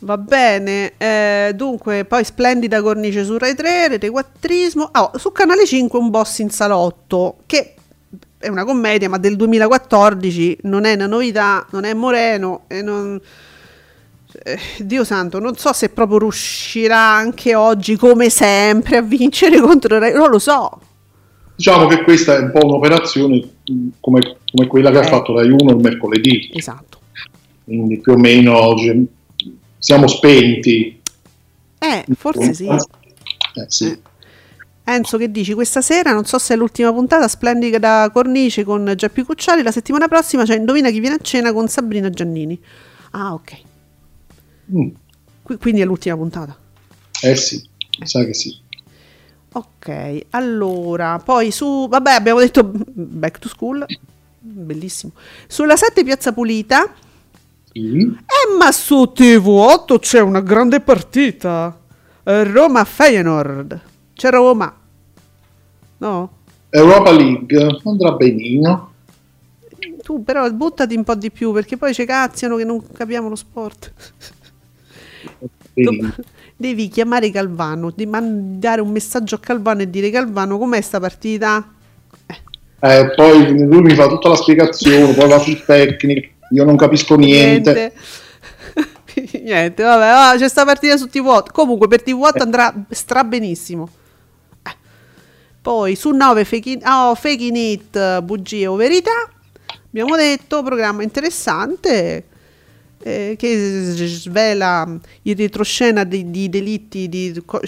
Va 0.00 0.18
bene, 0.18 0.92
eh, 0.98 1.52
dunque, 1.54 2.04
poi 2.04 2.22
splendida 2.22 2.82
cornice 2.82 3.24
su 3.24 3.38
Rai 3.38 3.54
3, 3.54 3.88
Rete 3.88 4.10
Quattrismo. 4.10 4.90
Ah, 4.92 5.04
oh, 5.04 5.16
su 5.16 5.32
Canale 5.32 5.64
5 5.64 5.98
un 5.98 6.10
boss 6.10 6.40
in 6.40 6.50
salotto, 6.50 7.38
che 7.46 7.75
è 8.38 8.48
una 8.48 8.64
commedia, 8.64 9.08
ma 9.08 9.18
del 9.18 9.36
2014, 9.36 10.58
non 10.62 10.84
è 10.84 10.94
una 10.94 11.06
novità, 11.06 11.66
non 11.70 11.84
è 11.84 11.94
Moreno 11.94 12.64
e 12.68 12.82
non... 12.82 13.20
eh, 14.42 14.58
Dio 14.78 15.04
santo, 15.04 15.38
non 15.38 15.56
so 15.56 15.72
se 15.72 15.88
proprio 15.88 16.18
riuscirà 16.18 16.98
anche 16.98 17.54
oggi, 17.54 17.96
come 17.96 18.28
sempre, 18.30 18.98
a 18.98 19.02
vincere 19.02 19.58
contro 19.60 19.98
Rai. 19.98 20.12
Non 20.12 20.30
lo 20.30 20.38
so. 20.38 20.80
Diciamo 21.56 21.86
che 21.86 22.02
questa 22.02 22.36
è 22.36 22.40
un 22.40 22.50
po' 22.52 22.66
un'operazione 22.66 23.36
mh, 23.64 23.88
come, 24.00 24.20
come 24.52 24.66
quella 24.66 24.90
che 24.90 24.98
ha 24.98 25.04
Eh. 25.04 25.08
fatto 25.08 25.34
Rai 25.34 25.48
1 25.50 25.70
il 25.70 25.76
mercoledì, 25.78 26.50
Esatto. 26.52 26.98
quindi 27.64 27.98
più 27.98 28.12
o 28.12 28.16
meno 28.18 28.54
oggi 28.58 29.06
siamo 29.78 30.06
spenti. 30.06 31.00
Eh, 31.78 32.04
forse 32.14 32.52
sì. 32.52 32.66
Eh, 32.66 33.64
sì. 33.68 33.98
Eh. 34.86 34.92
Enzo, 34.92 35.18
che 35.18 35.30
dici? 35.30 35.52
Questa 35.54 35.80
sera, 35.80 36.12
non 36.12 36.24
so 36.24 36.38
se 36.38 36.54
è 36.54 36.56
l'ultima 36.56 36.92
puntata, 36.92 37.26
splendida 37.28 37.78
da 37.78 38.10
cornice 38.12 38.64
con 38.64 38.92
Geppi 38.94 39.22
Cucciari. 39.22 39.62
La 39.62 39.72
settimana 39.72 40.06
prossima 40.08 40.44
c'è 40.44 40.56
Indovina 40.56 40.90
chi 40.90 41.00
viene 41.00 41.16
a 41.16 41.20
cena 41.20 41.52
con 41.52 41.68
Sabrina 41.68 42.08
Giannini. 42.10 42.58
Ah, 43.12 43.32
ok. 43.34 43.52
Mm, 44.72 44.88
Qui- 45.42 45.56
quindi 45.58 45.80
è 45.80 45.84
l'ultima 45.84 46.16
puntata. 46.16 46.56
eh 47.22 47.36
sì, 47.36 47.62
mi 48.00 48.06
sa 48.06 48.24
che 48.24 48.34
sì. 48.34 48.64
Ok, 49.52 50.26
allora, 50.30 51.18
poi 51.18 51.50
su, 51.50 51.88
vabbè, 51.88 52.10
abbiamo 52.12 52.40
detto 52.40 52.62
Back 52.64 53.38
to 53.38 53.48
School, 53.48 53.86
bellissimo. 54.38 55.12
Sulla 55.46 55.76
7 55.76 56.04
Piazza 56.04 56.32
Pulita, 56.32 56.92
Sì. 57.72 57.96
eh, 58.02 58.56
ma 58.58 58.70
su 58.72 59.12
TV8 59.16 59.98
c'è 59.98 60.20
una 60.20 60.40
grande 60.40 60.80
partita. 60.80 61.74
Eh, 62.22 62.44
Roma 62.44 62.84
Feyenoord. 62.84 63.80
C'è 64.16 64.30
Roma. 64.30 64.74
No? 65.98 66.30
Europa 66.70 67.12
League 67.12 67.80
andrà 67.84 68.12
benino. 68.12 68.92
Tu 70.02 70.24
però 70.24 70.50
buttati 70.50 70.96
un 70.96 71.04
po' 71.04 71.14
di 71.14 71.30
più 71.30 71.52
perché 71.52 71.76
poi 71.76 71.92
ci 71.92 72.06
cazziano 72.06 72.56
che 72.56 72.64
non 72.64 72.82
capiamo 72.92 73.28
lo 73.28 73.36
sport. 73.36 73.92
benino. 75.74 76.14
Devi 76.56 76.88
chiamare 76.88 77.30
Calvano, 77.30 77.92
di 77.94 78.06
mandare 78.06 78.80
un 78.80 78.90
messaggio 78.90 79.34
a 79.34 79.38
Calvano 79.38 79.82
e 79.82 79.90
dire 79.90 80.08
Calvano 80.08 80.56
com'è 80.56 80.80
sta 80.80 80.98
partita? 80.98 81.74
Eh, 82.80 83.12
poi 83.14 83.58
lui 83.66 83.82
mi 83.82 83.94
fa 83.94 84.06
tutta 84.06 84.30
la 84.30 84.36
spiegazione, 84.36 85.12
poi 85.12 85.28
va 85.28 85.38
sul 85.38 85.62
tecnico, 85.62 86.28
io 86.52 86.64
non 86.64 86.76
capisco 86.76 87.16
niente. 87.16 87.72
Niente, 87.72 87.92
Niente, 89.42 89.82
vabbè, 89.82 90.10
va, 90.10 90.34
c'è 90.38 90.48
sta 90.48 90.64
partita 90.64 90.96
su 90.96 91.08
TV8. 91.12 91.46
Comunque 91.52 91.88
per 91.88 92.02
TV8 92.02 92.40
andrà 92.40 92.72
stra 92.88 93.22
benissimo. 93.24 93.88
Poi 95.66 95.96
su 95.96 96.12
9 96.12 96.44
fake, 96.44 96.70
in- 96.70 96.82
oh, 96.86 97.16
fake 97.16 97.42
in 97.42 98.24
bugie 98.24 98.68
o 98.68 98.76
verità. 98.76 99.28
Abbiamo 99.84 100.14
detto, 100.14 100.62
programma 100.62 101.02
interessante 101.02 102.24
eh, 103.02 103.34
che 103.36 104.06
svela 104.06 104.96
il 105.22 105.36
retroscena 105.36 106.04
di, 106.04 106.30
di 106.30 106.48
delitti, 106.48 107.08
di 107.08 107.42
co- 107.44 107.60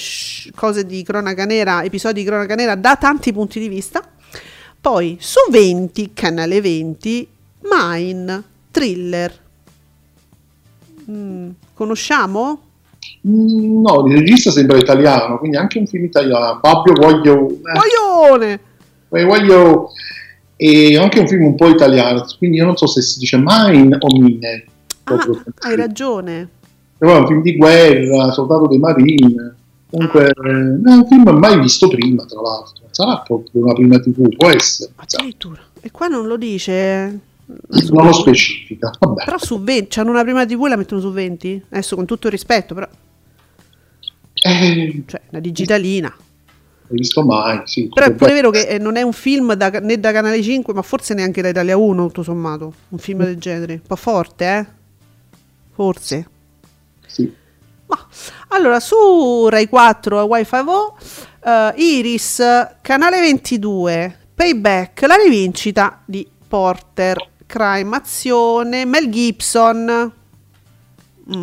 cose 0.55 0.87
di 0.87 1.03
cronaca 1.03 1.45
nera, 1.45 1.83
episodi 1.83 2.21
di 2.21 2.29
cronaca 2.29 2.55
nera 2.55 2.77
da 2.77 2.95
tanti 2.95 3.33
punti 3.33 3.59
di 3.59 3.67
vista. 3.67 4.01
Poi 4.81 5.17
su 5.19 5.41
20, 5.51 6.13
canale 6.15 6.61
20, 6.61 7.29
Mine, 7.63 8.45
thriller. 8.71 9.41
Mm, 11.11 11.51
conosciamo? 11.75 12.68
Mm, 13.27 13.81
No, 13.81 14.07
il 14.07 14.15
regista 14.19 14.51
sembra 14.51 14.77
italiano, 14.77 15.39
quindi 15.39 15.57
anche 15.57 15.79
un 15.79 15.87
film 15.87 16.05
italiano. 16.05 16.59
Fabio 16.63 16.93
Voglio, 16.95 17.49
eh, 17.51 18.27
Coglione! 18.27 18.61
eh, 19.11 19.25
voglio 19.25 19.91
e 20.61 20.99
anche 20.99 21.21
un 21.21 21.29
film 21.29 21.45
un 21.45 21.55
po' 21.55 21.69
italiano, 21.69 22.25
quindi 22.37 22.57
io 22.57 22.65
non 22.65 22.77
so 22.77 22.89
se 22.89 23.01
si 23.01 23.21
dice 23.21 23.39
Mine 23.41 23.97
o 24.01 24.19
Mine. 24.19 24.65
Ah, 25.05 25.19
hai 25.61 25.77
ragione. 25.77 26.49
Però 26.99 27.17
è 27.17 27.21
un 27.21 27.27
film 27.29 27.43
di 27.43 27.57
guerra, 27.57 28.33
Soldato 28.33 28.67
dei 28.67 28.79
Marine. 28.79 29.55
Comunque, 29.89 30.27
eh, 30.27 30.31
è 30.31 30.93
un 30.93 31.07
film 31.09 31.31
mai 31.39 31.61
visto 31.61 31.89
prima, 31.89 32.25
tra 32.27 32.41
l'altro. 32.41 32.87
Sarà 32.91 33.19
proprio 33.21 33.63
una 33.63 33.73
prima 33.73 34.01
TV, 34.01 34.29
può 34.37 34.51
essere. 34.51 34.91
Addirittura. 34.97 35.61
E 35.81 35.91
qua 35.93 36.09
non 36.09 36.27
lo 36.27 36.37
dice. 36.37 37.21
Non 37.91 38.05
lo 38.07 38.13
specifica. 38.13 38.91
Vabbè. 38.99 39.25
Però 39.25 39.39
su 39.39 39.61
20, 39.63 40.01
hanno 40.01 40.11
una 40.11 40.23
prima 40.23 40.45
TV 40.45 40.67
e 40.67 40.69
la 40.69 40.77
mettono 40.77 41.01
su 41.01 41.11
20? 41.11 41.65
Adesso 41.71 41.97
con 41.97 42.05
tutto 42.05 42.27
il 42.27 42.33
rispetto, 42.33 42.75
però. 42.75 42.87
Eh, 44.35 45.03
Cioè, 45.07 45.21
una 45.31 45.41
digitalina. 45.41 46.09
hai 46.15 46.97
visto 46.97 47.23
mai? 47.25 47.61
Sì, 47.65 47.89
Però 47.89 48.07
è 48.07 48.13
pure 48.15 48.33
vero 48.33 48.51
che 48.51 48.67
eh, 48.67 48.79
non 48.79 48.97
è 48.97 49.03
un 49.03 49.13
film 49.13 49.55
da- 49.55 49.71
né 49.81 49.99
da 49.99 50.13
Canale 50.13 50.43
5, 50.43 50.73
ma 50.75 50.83
forse 50.83 51.15
neanche 51.15 51.43
da 51.43 51.49
Italia 51.49 51.77
1, 51.77 52.07
tutto 52.07 52.23
sommato. 52.23 52.73
Un 52.91 52.99
film 52.99 53.25
del 53.25 53.39
genere. 53.39 53.75
Un 53.75 53.81
po' 53.87 53.97
forte, 53.97 54.45
eh? 54.59 54.67
Forse. 55.75 56.29
Sì. 57.07 57.33
Ma 57.87 58.07
allora 58.49 58.79
su 58.81 59.49
Rai 59.49 59.69
4 59.69 60.23
Wi-Fi 60.25 60.63
Vo, 60.63 60.97
eh, 61.45 61.73
Iris, 61.77 62.43
canale 62.83 63.21
22, 63.21 64.19
Payback, 64.35 65.03
la 65.03 65.15
rivincita 65.15 66.03
di 66.05 66.27
Porter, 66.47 67.17
Crime 67.49 67.97
Azione, 67.97 68.85
Mel 68.85 69.09
Gibson. 69.09 70.13
Mm. 71.35 71.41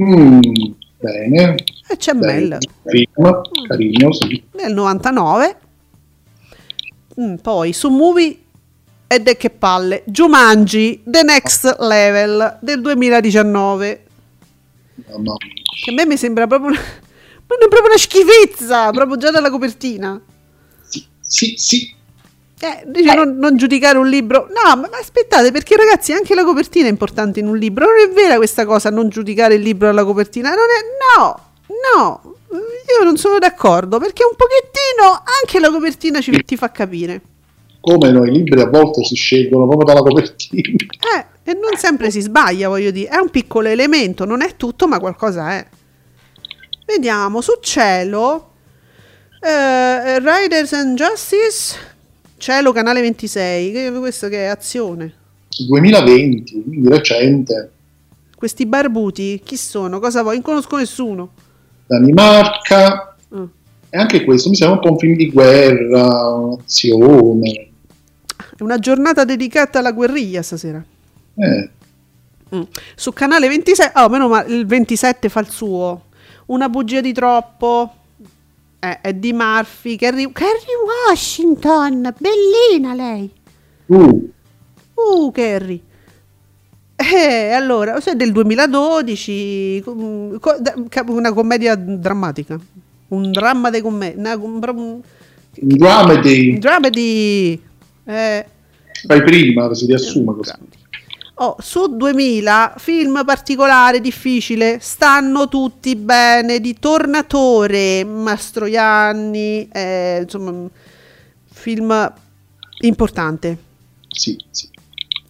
Mm, 0.00 0.40
bene. 1.00 1.54
E 1.88 1.96
c'è 1.96 2.12
bene. 2.12 2.58
Mel 2.58 2.58
Film, 2.84 3.40
carino, 3.66 4.12
sì. 4.12 4.42
nel 4.52 4.72
99. 4.72 5.58
Mm, 7.20 7.34
poi 7.36 7.72
su 7.72 7.88
Movie 7.88 8.38
ed 9.08 9.26
è 9.26 9.36
che 9.36 9.50
palle, 9.50 10.04
Jumanji, 10.06 11.02
The 11.04 11.22
Next 11.22 11.76
Level 11.80 12.58
del 12.60 12.80
2019. 12.80 14.06
Mamma 15.08 15.22
mia. 15.22 15.36
Che 15.84 15.90
a 15.90 15.92
me 15.92 16.06
mi 16.06 16.16
sembra 16.16 16.46
proprio 16.46 16.70
una, 16.70 16.78
ma 16.78 17.56
non 17.56 17.66
è 17.66 17.68
proprio 17.68 17.88
una 17.88 17.98
schifezza, 17.98 18.90
proprio 18.92 19.16
già 19.16 19.32
dalla 19.32 19.50
copertina. 19.50 20.20
Sì, 20.82 21.04
sì, 21.20 21.54
sì. 21.56 21.94
Eh, 22.58 22.84
dice 22.86 23.14
non, 23.14 23.36
non 23.36 23.56
giudicare 23.56 23.98
un 23.98 24.08
libro. 24.08 24.48
No, 24.48 24.76
ma, 24.76 24.88
ma 24.90 24.98
aspettate, 24.98 25.52
perché 25.52 25.76
ragazzi, 25.76 26.12
anche 26.12 26.34
la 26.34 26.44
copertina 26.44 26.86
è 26.86 26.90
importante 26.90 27.40
in 27.40 27.48
un 27.48 27.58
libro. 27.58 27.84
Non 27.86 27.98
è 27.98 28.12
vera 28.12 28.36
questa 28.36 28.64
cosa, 28.64 28.90
non 28.90 29.08
giudicare 29.08 29.54
il 29.54 29.62
libro 29.62 29.86
dalla 29.86 30.04
copertina. 30.04 30.50
Non 30.50 30.58
è, 30.58 31.18
no, 31.18 31.52
no, 31.92 32.34
io 32.50 33.04
non 33.04 33.16
sono 33.16 33.38
d'accordo, 33.38 33.98
perché 33.98 34.22
un 34.24 34.36
pochettino 34.36 35.22
anche 35.40 35.60
la 35.60 35.70
copertina 35.70 36.20
ci, 36.20 36.44
ti 36.44 36.56
fa 36.56 36.70
capire. 36.70 37.20
Come 37.80 38.10
no, 38.10 38.24
i 38.24 38.32
libri 38.32 38.60
a 38.60 38.66
volte 38.66 39.04
si 39.04 39.14
scelgono 39.14 39.66
proprio 39.66 39.86
dalla 39.86 40.02
copertina. 40.02 40.62
Eh, 40.62 41.50
e 41.50 41.52
non 41.54 41.76
sempre 41.76 42.10
si 42.10 42.20
sbaglia, 42.20 42.68
voglio 42.68 42.90
dire. 42.90 43.10
È 43.10 43.16
un 43.16 43.30
piccolo 43.30 43.68
elemento, 43.68 44.24
non 44.24 44.42
è 44.42 44.56
tutto, 44.56 44.88
ma 44.88 44.98
qualcosa 44.98 45.52
è. 45.52 45.66
Vediamo, 46.86 47.40
su 47.40 47.58
cielo, 47.60 48.52
eh, 49.40 50.18
Riders 50.18 50.72
and 50.72 50.96
Justice, 50.96 51.95
cielo 52.38 52.72
canale 52.72 53.00
26, 53.00 53.72
che, 53.72 53.92
questo 53.98 54.28
che 54.28 54.44
è 54.44 54.46
azione. 54.46 55.12
2020, 55.66 56.62
quindi 56.64 56.88
recente, 56.88 57.70
Questi 58.36 58.66
barbuti, 58.66 59.40
chi 59.42 59.56
sono? 59.56 59.98
Cosa 59.98 60.20
vuoi? 60.22 60.34
Non 60.34 60.42
conosco 60.44 60.76
nessuno. 60.76 61.30
Danimarca, 61.86 63.16
Mm. 63.34 63.44
e 63.90 63.98
anche 63.98 64.24
questo 64.24 64.48
mi 64.50 64.56
sembra 64.56 64.76
un 64.76 64.82
po' 64.82 64.92
un 64.92 64.98
film 64.98 65.16
di 65.16 65.30
guerra, 65.30 66.06
un'azione. 66.34 67.68
È 68.56 68.62
una 68.62 68.78
giornata 68.78 69.24
dedicata 69.24 69.78
alla 69.78 69.92
guerriglia 69.92 70.42
stasera. 70.42 70.84
Eh, 71.36 71.70
Mm. 72.54 72.62
Su 72.94 73.12
canale 73.12 73.48
27, 73.48 73.98
oh, 73.98 74.08
meno 74.08 74.28
male, 74.28 74.54
il 74.54 74.66
27 74.66 75.28
fa 75.28 75.40
il 75.40 75.48
suo. 75.48 76.04
Una 76.46 76.68
bugia 76.68 77.00
di 77.00 77.12
troppo. 77.12 77.95
Eh, 78.78 79.00
è 79.00 79.14
di 79.14 79.32
Murphy. 79.32 79.96
Kerry, 79.96 80.30
Kerry 80.32 80.74
Washington, 81.08 82.14
bellina 82.18 82.94
lei. 82.94 83.30
uh, 83.86 84.30
Uh, 84.94 85.30
Kerry. 85.30 85.80
Eh, 86.96 87.50
allora, 87.52 88.00
se 88.00 88.12
è 88.12 88.14
del 88.16 88.32
2012, 88.32 89.82
com- 89.84 90.38
co- 90.38 90.56
da- 90.58 90.74
ca- 90.88 91.04
una 91.08 91.32
commedia 91.32 91.74
drammatica. 91.74 92.58
Un 93.08 93.30
dramma 93.30 93.70
di 93.70 93.80
commedia. 93.82 94.36
Un 94.36 94.60
un 94.62 95.00
dramedy, 95.58 96.58
dramedy. 96.58 97.60
Eh, 98.04 98.46
fai 99.06 99.22
prima, 99.22 99.72
si 99.74 99.86
riassume 99.86 100.34
così. 100.34 100.52
Oh, 101.38 101.56
su 101.60 101.94
2000 101.94 102.76
film 102.78 103.22
particolare, 103.26 104.00
difficile, 104.00 104.78
stanno 104.80 105.48
tutti 105.48 105.94
bene, 105.94 106.60
di 106.60 106.78
Tornatore, 106.78 108.04
Mastroianni, 108.04 109.68
eh, 109.70 110.20
insomma, 110.22 110.66
film 111.52 112.12
importante. 112.80 113.58
Sì, 114.08 114.42
sì. 114.50 114.70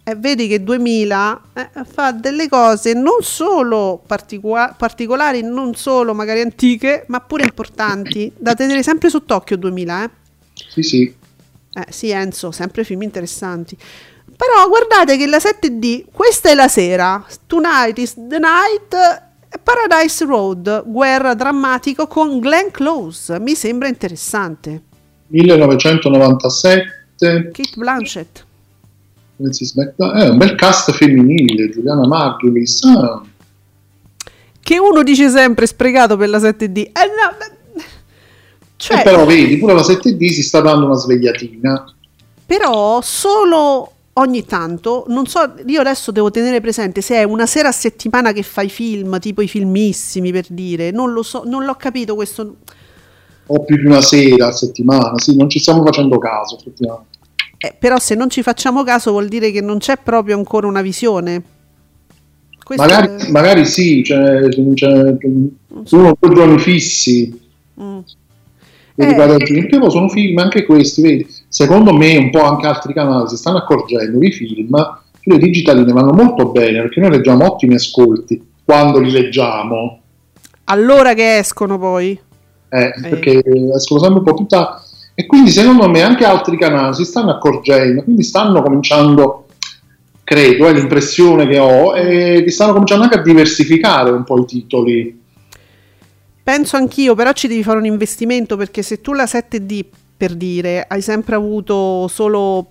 E 0.01 0.15
vedi 0.15 0.47
che 0.47 0.63
2000 0.63 1.41
eh, 1.51 1.69
fa 1.83 2.13
delle 2.13 2.47
cose 2.47 2.93
non 2.93 3.21
solo 3.21 4.01
particua- 4.07 4.73
particolari, 4.77 5.41
non 5.41 5.75
solo 5.75 6.13
magari 6.13 6.39
antiche, 6.39 7.03
ma 7.07 7.19
pure 7.19 7.43
importanti, 7.43 8.31
da 8.37 8.55
tenere 8.55 8.81
sempre 8.81 9.09
sott'occhio 9.09 9.57
2000, 9.57 10.05
eh. 10.05 10.09
Sì, 10.69 10.83
sì. 10.83 11.15
Eh, 11.73 11.85
sì, 11.91 12.11
Enzo, 12.11 12.51
sempre 12.51 12.85
film 12.85 13.01
interessanti. 13.01 13.77
Però 14.37 14.69
guardate 14.69 15.17
che 15.17 15.25
la 15.25 15.37
7D, 15.37 16.05
questa 16.11 16.51
è 16.51 16.53
la 16.53 16.67
sera, 16.67 17.25
Tonight 17.47 17.97
is 17.97 18.13
the 18.13 18.37
Night, 18.37 18.93
eh, 18.93 19.57
Paradise 19.57 20.23
Road, 20.25 20.83
guerra 20.85 21.33
drammatico 21.33 22.05
con 22.05 22.39
Glenn 22.39 22.67
Close, 22.69 23.39
mi 23.39 23.55
sembra 23.55 23.87
interessante. 23.87 24.83
1997, 25.29 27.49
Kate 27.51 27.73
Blanchett. 27.75 28.45
Francis 29.37 29.75
è 29.75 30.29
un 30.29 30.37
bel 30.37 30.53
cast 30.55 30.91
femminile, 30.91 31.71
Giuliana 31.71 32.05
Margulis, 32.07 32.83
ah, 32.83 33.23
Che 34.61 34.79
uno 34.79 35.01
dice 35.01 35.29
sempre 35.29 35.65
sprecato 35.65 36.15
per 36.15 36.29
la 36.29 36.37
7D. 36.37 36.77
Eh 36.77 36.91
no, 36.93 37.35
cioè, 38.77 38.99
e 38.99 39.01
però 39.01 39.25
vedi, 39.25 39.57
pure 39.57 39.73
la 39.73 39.81
7D 39.81 40.29
si 40.29 40.43
sta 40.43 40.61
dando 40.61 40.85
una 40.85 40.95
svegliatina. 40.95 41.91
Però 42.45 43.01
solo 43.01 43.93
ogni 44.17 44.45
tanto, 44.45 45.05
non 45.07 45.25
so, 45.25 45.53
io 45.65 45.79
adesso 45.79 46.11
devo 46.11 46.29
tenere 46.29 46.61
presente 46.61 47.01
se 47.01 47.15
è 47.15 47.23
una 47.23 47.45
sera 47.45 47.69
a 47.69 47.71
settimana 47.71 48.31
che 48.31 48.43
fai 48.43 48.69
film, 48.69 49.19
tipo 49.19 49.41
i 49.41 49.47
filmissimi 49.47 50.31
per 50.31 50.45
dire, 50.49 50.91
non 50.91 51.11
lo 51.11 51.23
so, 51.23 51.43
non 51.45 51.65
l'ho 51.65 51.75
capito 51.75 52.15
questo. 52.15 52.55
O 53.47 53.63
più 53.63 53.77
di 53.77 53.85
una 53.85 54.01
sera 54.01 54.47
a 54.47 54.51
settimana, 54.51 55.17
sì, 55.17 55.35
non 55.35 55.49
ci 55.49 55.59
stiamo 55.59 55.83
facendo 55.83 56.17
caso, 56.17 56.57
effettivamente. 56.57 57.15
Eh, 57.59 57.75
però 57.77 57.97
se 57.97 58.13
non 58.13 58.29
ci 58.29 58.43
facciamo 58.43 58.83
caso 58.83 59.11
vuol 59.11 59.27
dire 59.27 59.51
che 59.51 59.61
non 59.61 59.79
c'è 59.79 59.97
proprio 59.97 60.35
ancora 60.35 60.67
una 60.67 60.81
visione. 60.81 61.41
Magari, 62.75 63.07
è- 63.07 63.29
magari 63.29 63.65
sì, 63.65 64.03
cioè, 64.03 64.49
cioè, 64.75 65.15
sono 65.83 66.17
due 66.19 66.33
giorni 66.35 66.59
fissi. 66.59 67.39
Mm. 67.81 67.99
Dedicati 68.97 69.53
Eh. 69.53 69.59
al. 69.59 69.67
Però 69.67 69.89
sono 69.89 70.09
film 70.09 70.37
anche 70.39 70.65
questi, 70.65 71.01
vedi? 71.01 71.27
Secondo 71.47 71.93
me, 71.93 72.17
un 72.17 72.29
po' 72.31 72.41
anche 72.43 72.65
altri 72.67 72.93
canali 72.93 73.29
si 73.29 73.37
stanno 73.37 73.57
accorgendo 73.59 74.17
che 74.19 74.25
i 74.25 74.31
film 74.31 74.99
sulle 75.21 75.37
digitaline 75.37 75.91
vanno 75.93 76.13
molto 76.13 76.47
bene 76.47 76.81
perché 76.81 76.99
noi 76.99 77.11
leggiamo 77.11 77.45
ottimi 77.45 77.75
ascolti 77.75 78.41
quando 78.63 78.99
li 78.99 79.11
leggiamo, 79.11 79.99
Allora 80.65 81.13
che 81.13 81.37
escono 81.37 81.77
poi. 81.79 82.19
eh, 82.69 82.93
perché 83.01 83.41
escono 83.75 84.01
sempre 84.01 84.19
un 84.19 84.23
po' 84.25 84.33
tutta. 84.33 84.81
E 85.13 85.25
quindi 85.25 85.49
secondo 85.51 85.89
me 85.89 86.01
anche 86.01 86.25
altri 86.25 86.57
canali 86.57 86.93
si 86.93 87.05
stanno 87.05 87.31
accorgendo, 87.31 88.03
quindi 88.03 88.23
stanno 88.23 88.61
cominciando, 88.61 89.45
credo, 90.23 90.67
è 90.67 90.73
l'impressione 90.73 91.47
che 91.47 91.57
ho, 91.59 91.95
e 91.95 92.43
che 92.43 92.51
stanno 92.51 92.73
cominciando 92.73 93.05
anche 93.05 93.17
a 93.17 93.21
diversificare 93.21 94.11
un 94.11 94.23
po' 94.23 94.39
i 94.41 94.45
titoli. 94.45 95.21
Penso 96.47 96.77
anch'io, 96.77 97.13
però 97.13 97.33
ci 97.33 97.49
devi 97.49 97.61
fare 97.61 97.77
un 97.77 97.83
investimento 97.83 98.55
perché 98.55 98.81
se 98.81 99.01
tu 99.01 99.11
la 99.11 99.25
7D, 99.25 99.83
per 100.15 100.33
dire, 100.33 100.85
hai 100.87 101.01
sempre 101.01 101.35
avuto 101.35 102.07
solo, 102.07 102.67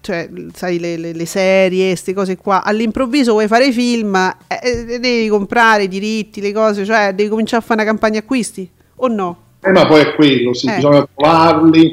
cioè, 0.00 0.30
sai, 0.54 0.78
le, 0.78 0.96
le- 0.96 1.12
le 1.12 1.26
serie, 1.26 1.88
queste 1.88 2.14
cose 2.14 2.38
qua, 2.38 2.64
all'improvviso 2.64 3.32
vuoi 3.32 3.48
fare 3.48 3.70
film, 3.70 4.14
eh, 4.14 4.60
eh, 4.62 4.98
devi 4.98 5.28
comprare 5.28 5.82
i 5.82 5.88
diritti, 5.88 6.40
le 6.40 6.52
cose, 6.54 6.86
cioè 6.86 7.12
devi 7.14 7.28
cominciare 7.28 7.62
a 7.62 7.66
fare 7.66 7.82
una 7.82 7.90
campagna 7.90 8.20
acquisti, 8.20 8.66
o 8.96 9.08
no? 9.08 9.36
Eh, 9.60 9.72
ma 9.72 9.84
poi 9.84 10.00
è 10.00 10.14
quello, 10.14 10.54
sì, 10.54 10.68
Eh. 10.68 10.76
bisogna 10.76 11.06
trovarli, 11.14 11.92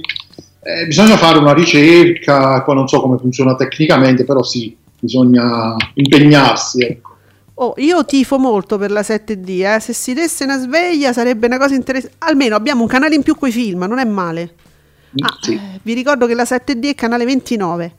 eh, 0.61 0.85
bisogna 0.85 1.17
fare 1.17 1.37
una 1.37 1.53
ricerca, 1.53 2.61
poi 2.61 2.75
non 2.75 2.87
so 2.87 3.01
come 3.01 3.17
funziona 3.17 3.55
tecnicamente, 3.55 4.23
però 4.23 4.41
sì, 4.41 4.73
bisogna 4.97 5.75
impegnarsi. 5.95 7.01
Oh, 7.61 7.73
io 7.75 8.05
tifo 8.05 8.39
molto 8.39 8.77
per 8.77 8.89
la 8.89 9.01
7D, 9.01 9.65
eh. 9.65 9.79
se 9.81 9.91
si 9.91 10.13
desse 10.13 10.45
una 10.45 10.57
sveglia 10.57 11.11
sarebbe 11.11 11.45
una 11.47 11.57
cosa 11.57 11.75
interessante, 11.75 12.15
almeno 12.19 12.55
abbiamo 12.55 12.83
un 12.83 12.87
canale 12.87 13.15
in 13.15 13.21
più 13.21 13.35
coi 13.35 13.51
film, 13.51 13.83
non 13.83 13.99
è 13.99 14.05
male. 14.05 14.53
Ah, 15.19 15.35
Sì. 15.41 15.55
eh, 15.55 15.79
vi 15.81 15.93
ricordo 15.93 16.25
che 16.25 16.35
la 16.35 16.45
7D 16.45 16.87
è 16.91 16.95
canale 16.95 17.25
29. 17.25 17.93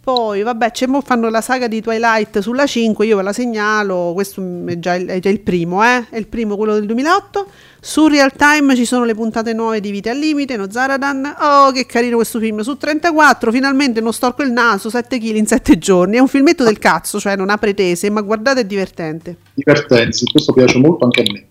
Poi, 0.00 0.42
vabbè, 0.42 0.70
c'è 0.72 0.86
mo 0.86 1.00
fanno 1.00 1.28
la 1.30 1.40
saga 1.40 1.68
di 1.68 1.80
Twilight 1.80 2.40
sulla 2.40 2.66
5, 2.66 3.06
io 3.06 3.16
ve 3.16 3.22
la 3.22 3.32
segnalo, 3.32 4.12
questo 4.14 4.42
è 4.66 4.78
già 4.80 4.94
il, 4.94 5.06
è 5.06 5.18
già 5.20 5.28
il 5.28 5.40
primo, 5.40 5.84
eh? 5.84 6.08
È 6.08 6.16
il 6.16 6.26
primo, 6.26 6.56
quello 6.56 6.74
del 6.74 6.86
2008. 6.86 7.46
Su 7.86 8.08
Real 8.08 8.32
Time 8.32 8.74
ci 8.74 8.84
sono 8.84 9.04
le 9.04 9.14
puntate 9.14 9.52
nuove 9.52 9.78
di 9.78 9.92
Vite 9.92 10.10
al 10.10 10.18
Limite, 10.18 10.56
No 10.56 10.68
Zaradan. 10.68 11.36
Oh, 11.38 11.70
che 11.70 11.86
carino 11.86 12.16
questo 12.16 12.40
film. 12.40 12.58
Su 12.62 12.76
34, 12.76 13.52
finalmente 13.52 14.00
non 14.00 14.12
storco 14.12 14.42
il 14.42 14.50
naso, 14.50 14.90
7 14.90 15.18
kg 15.18 15.36
in 15.36 15.46
7 15.46 15.78
giorni. 15.78 16.16
È 16.16 16.18
un 16.18 16.26
filmetto 16.26 16.64
del 16.64 16.80
cazzo, 16.80 17.20
cioè 17.20 17.36
non 17.36 17.48
ha 17.48 17.58
pretese, 17.58 18.10
ma 18.10 18.22
guardate 18.22 18.62
è 18.62 18.64
divertente. 18.64 19.36
Divertenzi, 19.54 20.24
questo 20.26 20.52
piace 20.52 20.78
molto 20.78 21.04
anche 21.04 21.20
a 21.20 21.32
me. 21.32 21.46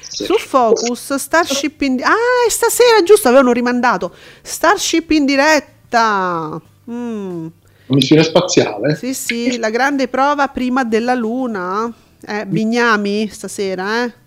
Su 0.00 0.38
Focus, 0.38 1.16
Starship 1.16 1.82
in... 1.82 2.00
Ah, 2.02 2.46
e 2.46 2.50
stasera, 2.50 3.02
giusto, 3.02 3.28
avevano 3.28 3.52
rimandato. 3.52 4.14
Starship 4.40 5.10
in 5.10 5.26
diretta. 5.26 6.58
Mm. 6.90 7.46
Missione 7.88 8.22
spaziale? 8.22 8.96
Sì, 8.96 9.12
sì, 9.12 9.58
la 9.58 9.68
grande 9.68 10.08
prova 10.08 10.48
prima 10.48 10.82
della 10.84 11.14
luna. 11.14 11.92
Eh, 12.26 12.46
Bignami 12.46 13.28
stasera, 13.28 14.04
eh. 14.04 14.20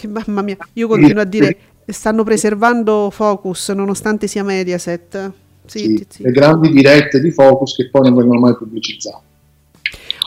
Che 0.00 0.08
mamma 0.08 0.40
mia, 0.40 0.56
io 0.72 0.88
continuo 0.88 1.20
a 1.20 1.26
dire, 1.26 1.58
stanno 1.84 2.24
preservando 2.24 3.10
Focus 3.10 3.68
nonostante 3.70 4.26
sia 4.26 4.42
Mediaset. 4.42 5.30
Sì, 5.66 5.78
Sì, 5.80 6.06
sì. 6.08 6.22
Le 6.22 6.30
grandi 6.30 6.70
dirette 6.70 7.20
di 7.20 7.30
Focus 7.30 7.76
che 7.76 7.90
poi 7.90 8.08
non 8.08 8.14
vengono 8.14 8.40
mai 8.40 8.56
pubblicizzate. 8.56 9.22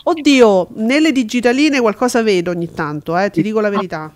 Oddio, 0.03 0.67
nelle 0.75 1.11
digitaline 1.11 1.79
qualcosa 1.81 2.21
vedo 2.21 2.51
ogni 2.51 2.71
tanto, 2.71 3.17
eh, 3.17 3.31
ti 3.31 3.41
dico 3.41 3.59
la 3.61 3.69
verità. 3.69 4.13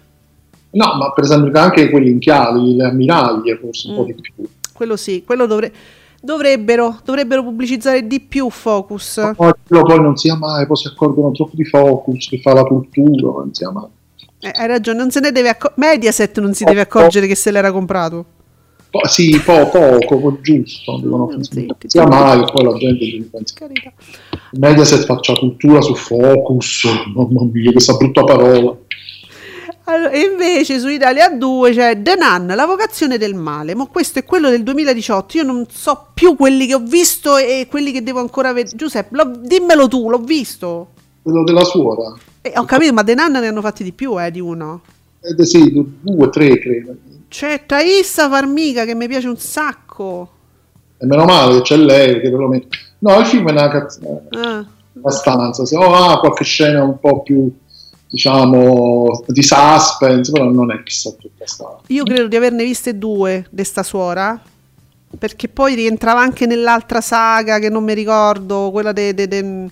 No, 0.69 0.85
ma 0.95 1.11
per 1.11 1.23
esempio 1.23 1.59
anche 1.59 1.89
quelli 1.89 2.11
in 2.11 2.19
chiavi, 2.19 2.75
le 2.75 2.83
ammiraglie, 2.85 3.57
forse 3.57 3.87
un 3.89 3.95
po' 3.95 4.01
Mm. 4.03 4.05
di 4.05 4.13
più. 4.21 4.33
Quello 4.73 4.95
sì, 4.95 5.23
quello 5.25 5.47
dovre- 5.47 5.73
dovrebbero, 6.21 6.99
dovrebbero 7.03 7.41
pubblicizzare 7.43 8.05
di 8.05 8.19
più 8.19 8.49
Focus. 8.51 9.31
Poi, 9.35 9.51
però 9.67 9.81
poi 9.81 10.01
non 10.01 10.17
sia 10.17 10.35
mai, 10.35 10.67
poi 10.67 10.75
si 10.77 10.87
accorgono 10.87 11.31
troppo 11.31 11.55
di 11.55 11.65
Focus, 11.65 12.27
che 12.29 12.39
fa 12.41 12.53
la 12.53 12.63
cultura, 12.63 13.31
non 13.39 13.53
sia 13.53 13.71
mai. 13.71 13.87
Eh, 14.39 14.51
hai 14.55 14.67
ragione, 14.67 14.97
non 14.99 15.11
se 15.11 15.19
ne 15.19 15.31
deve 15.31 15.49
accorgere. 15.49 15.73
Mediaset 15.87 16.39
non 16.39 16.53
si 16.53 16.63
deve 16.63 16.81
accorgere 16.81 17.27
che 17.27 17.35
se 17.35 17.51
l'era 17.51 17.71
comprato. 17.71 18.25
Po- 18.89 19.05
sì, 19.07 19.37
po- 19.43 19.67
poco, 19.69 20.17
po' 20.19 20.37
giusto, 20.41 20.97
dicono, 21.01 21.27
Mm, 21.35 21.41
zitti, 21.41 21.87
sia 21.87 22.05
mai, 22.07 22.43
poi 22.51 22.63
la 22.63 22.73
gente 22.77 23.03
ci 23.05 23.29
pensa. 23.31 23.53
Carità. 23.57 23.91
Mediaset 24.53 25.05
faccia 25.05 25.33
cultura 25.33 25.81
su 25.81 25.93
Focus, 25.95 26.85
mamma 27.13 27.49
mia, 27.51 27.71
questa 27.71 27.93
brutta 27.97 28.23
parola. 28.23 28.75
Allora, 29.89 30.11
e 30.11 30.19
invece 30.19 30.79
su 30.79 30.87
Italia 30.89 31.29
2 31.29 31.71
c'è 31.73 32.01
The 32.01 32.15
Nun, 32.15 32.47
la 32.55 32.65
vocazione 32.65 33.17
del 33.17 33.35
male. 33.35 33.73
Ma 33.73 33.85
questo 33.85 34.19
è 34.19 34.25
quello 34.25 34.49
del 34.49 34.61
2018. 34.63 35.37
Io 35.37 35.43
non 35.43 35.65
so 35.69 36.07
più 36.13 36.35
quelli 36.35 36.67
che 36.67 36.73
ho 36.75 36.79
visto 36.83 37.37
e 37.37 37.67
quelli 37.69 37.91
che 37.93 38.03
devo 38.03 38.19
ancora 38.19 38.51
vedere. 38.51 38.75
Giuseppe, 38.75 39.15
l'ho- 39.15 39.39
dimmelo 39.41 39.87
tu, 39.87 40.09
l'ho 40.09 40.19
visto. 40.19 40.87
Quello 41.21 41.43
della 41.45 41.63
suora. 41.63 42.13
Eh, 42.47 42.53
ho 42.57 42.65
capito, 42.65 42.93
ma 42.93 43.03
The 43.03 43.13
Nun 43.13 43.31
ne 43.31 43.47
hanno 43.47 43.61
fatti 43.61 43.83
di 43.83 43.91
più, 43.91 44.21
eh, 44.21 44.31
di 44.31 44.39
uno. 44.39 44.81
Ed 45.21 45.41
sì, 45.41 45.71
due, 46.01 46.29
tre 46.29 46.59
credo. 46.59 46.95
C'è 47.27 47.65
Thaisa 47.65 48.29
Farmiga 48.29 48.85
che 48.85 48.95
mi 48.95 49.07
piace 49.07 49.27
un 49.27 49.37
sacco. 49.37 50.29
E 50.97 51.05
meno 51.05 51.25
male 51.25 51.55
che 51.55 51.61
c'è 51.61 51.75
lei, 51.75 52.13
perché 52.13 52.29
perlomeno... 52.29 52.65
No, 52.99 53.19
il 53.19 53.25
film 53.25 53.47
è 53.49 53.51
una 53.51 53.69
cazzata, 53.69 54.23
Ah, 54.31 54.65
abbastanza. 54.95 55.65
Se 55.65 55.75
oh, 55.75 55.93
ha 55.93 56.19
qualche 56.19 56.43
scena 56.43 56.83
un 56.83 56.99
po' 56.99 57.21
più, 57.21 57.51
diciamo, 58.09 59.23
di 59.27 59.43
suspense, 59.43 60.31
però 60.31 60.45
non 60.45 60.71
è 60.71 60.81
chissà 60.83 61.11
tutta 61.11 61.45
sta... 61.45 61.79
io 61.87 62.03
credo 62.03 62.27
di 62.27 62.35
averne 62.35 62.63
viste 62.63 62.97
due 62.97 63.45
di 63.49 63.63
sta 63.63 63.83
suora. 63.83 64.41
Perché 65.19 65.47
poi 65.47 65.75
rientrava 65.75 66.19
anche 66.19 66.45
nell'altra 66.45 66.99
saga 66.99 67.59
che 67.59 67.69
non 67.69 67.83
mi 67.83 67.93
ricordo, 67.93 68.69
quella 68.71 68.91
de, 68.91 69.13
de- 69.13 69.27
de- 69.27 69.69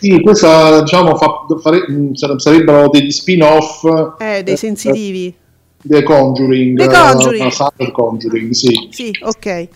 Sì, 0.00 0.20
questa, 0.20 0.80
diciamo, 0.82 1.16
fa- 1.16 1.44
fare- 1.60 1.84
sare- 2.12 2.38
sarebbero 2.38 2.88
degli 2.88 3.10
spin-off 3.10 3.84
eh, 4.18 4.42
dei 4.42 4.54
eh, 4.54 4.56
sensitivi. 4.56 5.34
The 5.82 6.02
Conjuring. 6.02 6.78
The 6.78 6.86
Conjuring. 6.88 7.46
eh, 7.46 7.50
saga 7.50 7.72
del 7.76 7.90
Conjuring, 7.92 8.50
sì. 8.52 8.88
Sì, 8.90 9.10
ok. 9.22 9.40
Che- 9.40 9.68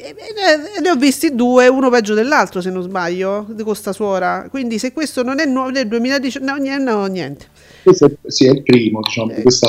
eh, 0.00 0.80
ne 0.82 0.90
ho 0.90 0.96
visti 0.96 1.34
due, 1.34 1.68
uno 1.68 1.90
peggio 1.90 2.14
dell'altro 2.14 2.60
se 2.60 2.70
non 2.70 2.82
sbaglio, 2.82 3.46
di 3.48 3.62
questa 3.62 3.92
suora. 3.92 4.46
Quindi 4.50 4.78
se 4.78 4.92
questo 4.92 5.22
non 5.22 5.40
è 5.40 5.44
nuovo 5.46 5.70
del 5.70 5.88
2019, 5.88 6.50
no, 6.50 6.56
niente, 6.56 6.90
no, 6.90 7.06
niente. 7.06 7.46
Questo 7.82 8.06
è, 8.06 8.10
sì, 8.26 8.46
è 8.46 8.50
il 8.50 8.62
primo, 8.62 9.00
diciamo, 9.00 9.32
di 9.32 9.42
questa 9.42 9.68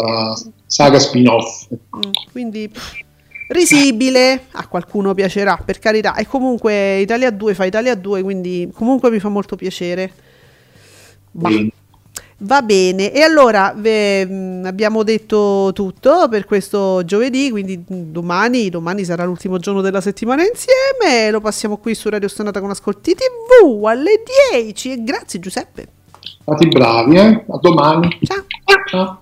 saga 0.65 0.99
spin-off. 0.99 1.67
Mm, 1.71 2.11
Quindi 2.31 2.67
pff, 2.67 2.99
risibile, 3.47 4.45
a 4.51 4.67
qualcuno 4.67 5.13
piacerà, 5.13 5.59
per 5.63 5.79
carità. 5.79 6.15
E 6.15 6.25
comunque 6.27 6.99
Italia 6.99 7.31
2 7.31 7.53
fa 7.53 7.65
Italia 7.65 7.95
2, 7.95 8.21
quindi 8.23 8.69
comunque 8.73 9.09
mi 9.09 9.19
fa 9.19 9.29
molto 9.29 9.55
piacere. 9.55 10.11
Bah. 11.31 11.49
Va 12.39 12.61
bene, 12.61 13.11
e 13.11 13.21
allora 13.21 13.73
ve- 13.75 14.23
mh, 14.23 14.65
abbiamo 14.65 15.01
detto 15.01 15.71
tutto 15.73 16.27
per 16.29 16.45
questo 16.45 17.03
giovedì, 17.03 17.49
quindi 17.49 17.77
mh, 17.77 17.95
domani, 18.11 18.69
domani 18.69 19.03
sarà 19.03 19.23
l'ultimo 19.23 19.57
giorno 19.57 19.81
della 19.81 20.01
settimana 20.01 20.43
insieme, 20.43 21.31
lo 21.31 21.41
passiamo 21.41 21.77
qui 21.77 21.95
su 21.95 22.09
Radio 22.09 22.27
Stonata 22.27 22.59
con 22.59 22.69
Ascolti 22.69 23.15
TV 23.15 23.83
alle 23.85 24.21
10 24.51 24.91
e 24.91 25.03
grazie 25.03 25.39
Giuseppe. 25.39 25.87
Fate 26.43 26.67
bravi, 26.67 27.15
eh? 27.17 27.43
A 27.47 27.57
domani. 27.59 28.19
Ciao. 28.21 28.45
Ciao. 28.85 29.21